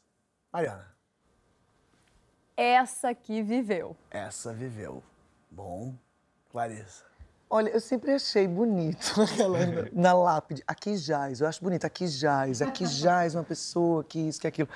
Mariana, 0.52 0.86
Essa 2.56 3.14
que 3.14 3.40
viveu. 3.42 3.96
essa 4.10 4.52
viveu. 4.52 5.02
Bom. 5.50 5.94
Clarissa. 6.52 7.04
Olha, 7.52 7.68
eu 7.70 7.80
sempre 7.80 8.12
achei 8.12 8.46
bonito 8.46 9.12
naquela, 9.18 9.58
na 9.92 10.12
lápide. 10.12 10.62
Aqui 10.68 10.96
jaz, 10.96 11.40
eu 11.40 11.48
acho 11.48 11.60
bonito. 11.60 11.84
Aqui 11.84 12.06
jaz, 12.06 12.62
aqui 12.62 12.86
jaz 12.86 13.34
uma 13.34 13.42
pessoa, 13.42 14.04
que 14.04 14.20
isso, 14.20 14.40
que 14.40 14.46
aquilo. 14.46 14.68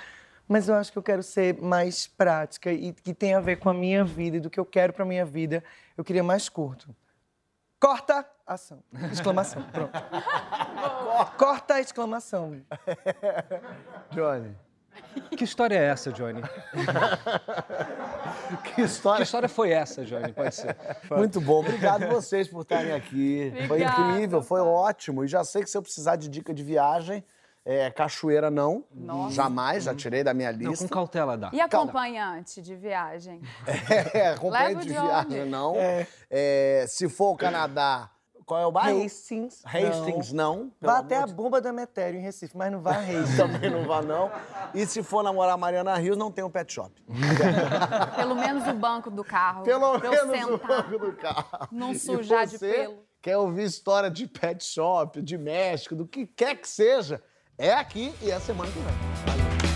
Mas 0.48 0.68
eu 0.68 0.74
acho 0.74 0.90
que 0.90 0.98
eu 0.98 1.02
quero 1.02 1.22
ser 1.22 1.62
mais 1.62 2.08
prática 2.08 2.72
e 2.72 2.92
que 2.92 3.14
tem 3.14 3.32
a 3.32 3.40
ver 3.40 3.56
com 3.56 3.70
a 3.70 3.74
minha 3.74 4.04
vida 4.04 4.38
e 4.38 4.40
do 4.40 4.50
que 4.50 4.58
eu 4.58 4.66
quero 4.66 4.92
pra 4.92 5.04
minha 5.04 5.24
vida. 5.24 5.62
Eu 5.96 6.02
queria 6.02 6.24
mais 6.24 6.48
curto. 6.48 6.94
Corta! 7.80 8.26
Ação. 8.44 8.82
Exclamação. 9.12 9.62
Pronto. 9.70 9.92
Corta! 11.38 11.80
Exclamação. 11.80 12.60
Johnny. 14.10 14.54
Que 15.36 15.45
história 15.45 15.76
é 15.76 15.84
essa, 15.86 16.12
Johnny? 16.12 16.42
Que 18.62 18.74
Que 18.74 18.82
história. 18.82 19.22
história 19.22 19.49
foi 19.49 19.70
essa, 19.70 20.05
Johnny? 20.05 20.32
Pode 20.32 20.55
ser. 20.55 20.76
Muito 21.11 21.40
bom. 21.40 21.61
Obrigado 21.61 22.07
vocês 22.07 22.49
por 22.49 22.62
estarem 22.62 22.92
aqui. 22.92 23.53
Foi 23.66 23.82
Obrigada, 23.82 24.12
incrível, 24.12 24.42
foi 24.42 24.61
ótimo. 24.61 25.24
E 25.24 25.28
já 25.28 25.42
sei 25.45 25.62
que 25.62 25.70
se 25.70 25.76
eu 25.76 25.82
precisar 25.82 26.16
de 26.16 26.28
dica 26.28 26.53
de 26.55 26.62
viagem, 26.62 27.24
é, 27.64 27.90
cachoeira 27.90 28.51
não. 28.51 28.84
Jamais, 29.30 29.84
já 29.84 29.95
tirei 29.95 30.22
da 30.22 30.34
minha 30.34 30.53
Não, 30.53 30.70
lista. 30.70 30.86
com 30.86 30.95
cautela 30.95 31.36
dá. 31.36 31.51
E 31.53 31.61
acompanhante 31.61 32.61
de 32.61 32.74
viagem? 32.76 33.40
É, 34.12 34.28
acompanhante 34.28 34.68
Leva 34.68 34.80
de 34.82 34.88
de 34.88 34.92
viagem, 35.32 35.47
não. 35.47 35.74
É, 36.30 36.84
se 36.88 37.09
for 37.09 37.32
o 37.32 37.36
Canadá, 37.36 38.11
Qual 38.45 38.61
é 38.61 38.66
o 38.66 38.72
bairro? 38.72 39.05
Hastings. 39.05 39.62
Hastings, 39.64 40.32
não. 40.32 40.70
pelo 40.80 40.92
Vá 40.92 40.99
até 40.99 41.16
a 41.16 41.26
bomba 41.26 41.61
do 41.61 41.68
Emetério 41.68 42.18
em 42.18 42.22
Recife, 42.22 42.57
mas 42.57 42.70
não 42.70 42.80
vá 42.80 42.97
a 42.97 42.99
Hastings. 43.01 43.36
Também 43.36 43.70
não 43.70 43.84
vá, 43.84 44.03
não. 44.03 44.30
E 44.74 44.86
se 44.86 45.03
for 45.03 45.22
namorar 45.22 45.57
Mariana 45.57 45.95
Rios, 45.97 46.16
não 46.16 46.30
tem 46.30 46.45
um 46.45 46.51
pet 46.51 46.72
shop. 46.72 46.92
Pelo 48.16 48.34
menos 48.34 48.66
o 48.68 48.74
banco 48.74 49.11
do 49.11 49.24
carro. 49.24 49.64
Pelo 49.64 49.99
menos 49.99 50.22
o 50.22 50.59
sentar. 50.59 50.82
banco 50.82 50.99
do 50.99 51.12
carro. 51.12 51.68
Não 51.72 51.92
E 51.92 51.99
sujar 51.99 52.47
de 52.47 52.59
pelo. 52.59 53.05
Quer 53.22 53.38
ouvir 53.38 53.64
história 53.64 54.11
de 54.11 54.26
pet 54.26 54.62
shop, 54.62 55.22
de 55.22 55.38
México, 55.38 55.95
do 55.97 56.07
que 56.07 56.26
quer 56.26 56.57
que 56.57 56.68
seja? 56.68 57.22
É 57.57 57.72
aqui 57.72 58.12
e 58.20 58.30
é 58.30 58.38
semana 58.38 58.70
que 58.70 58.78
vem. 58.78 58.95
Valeu. 59.26 59.73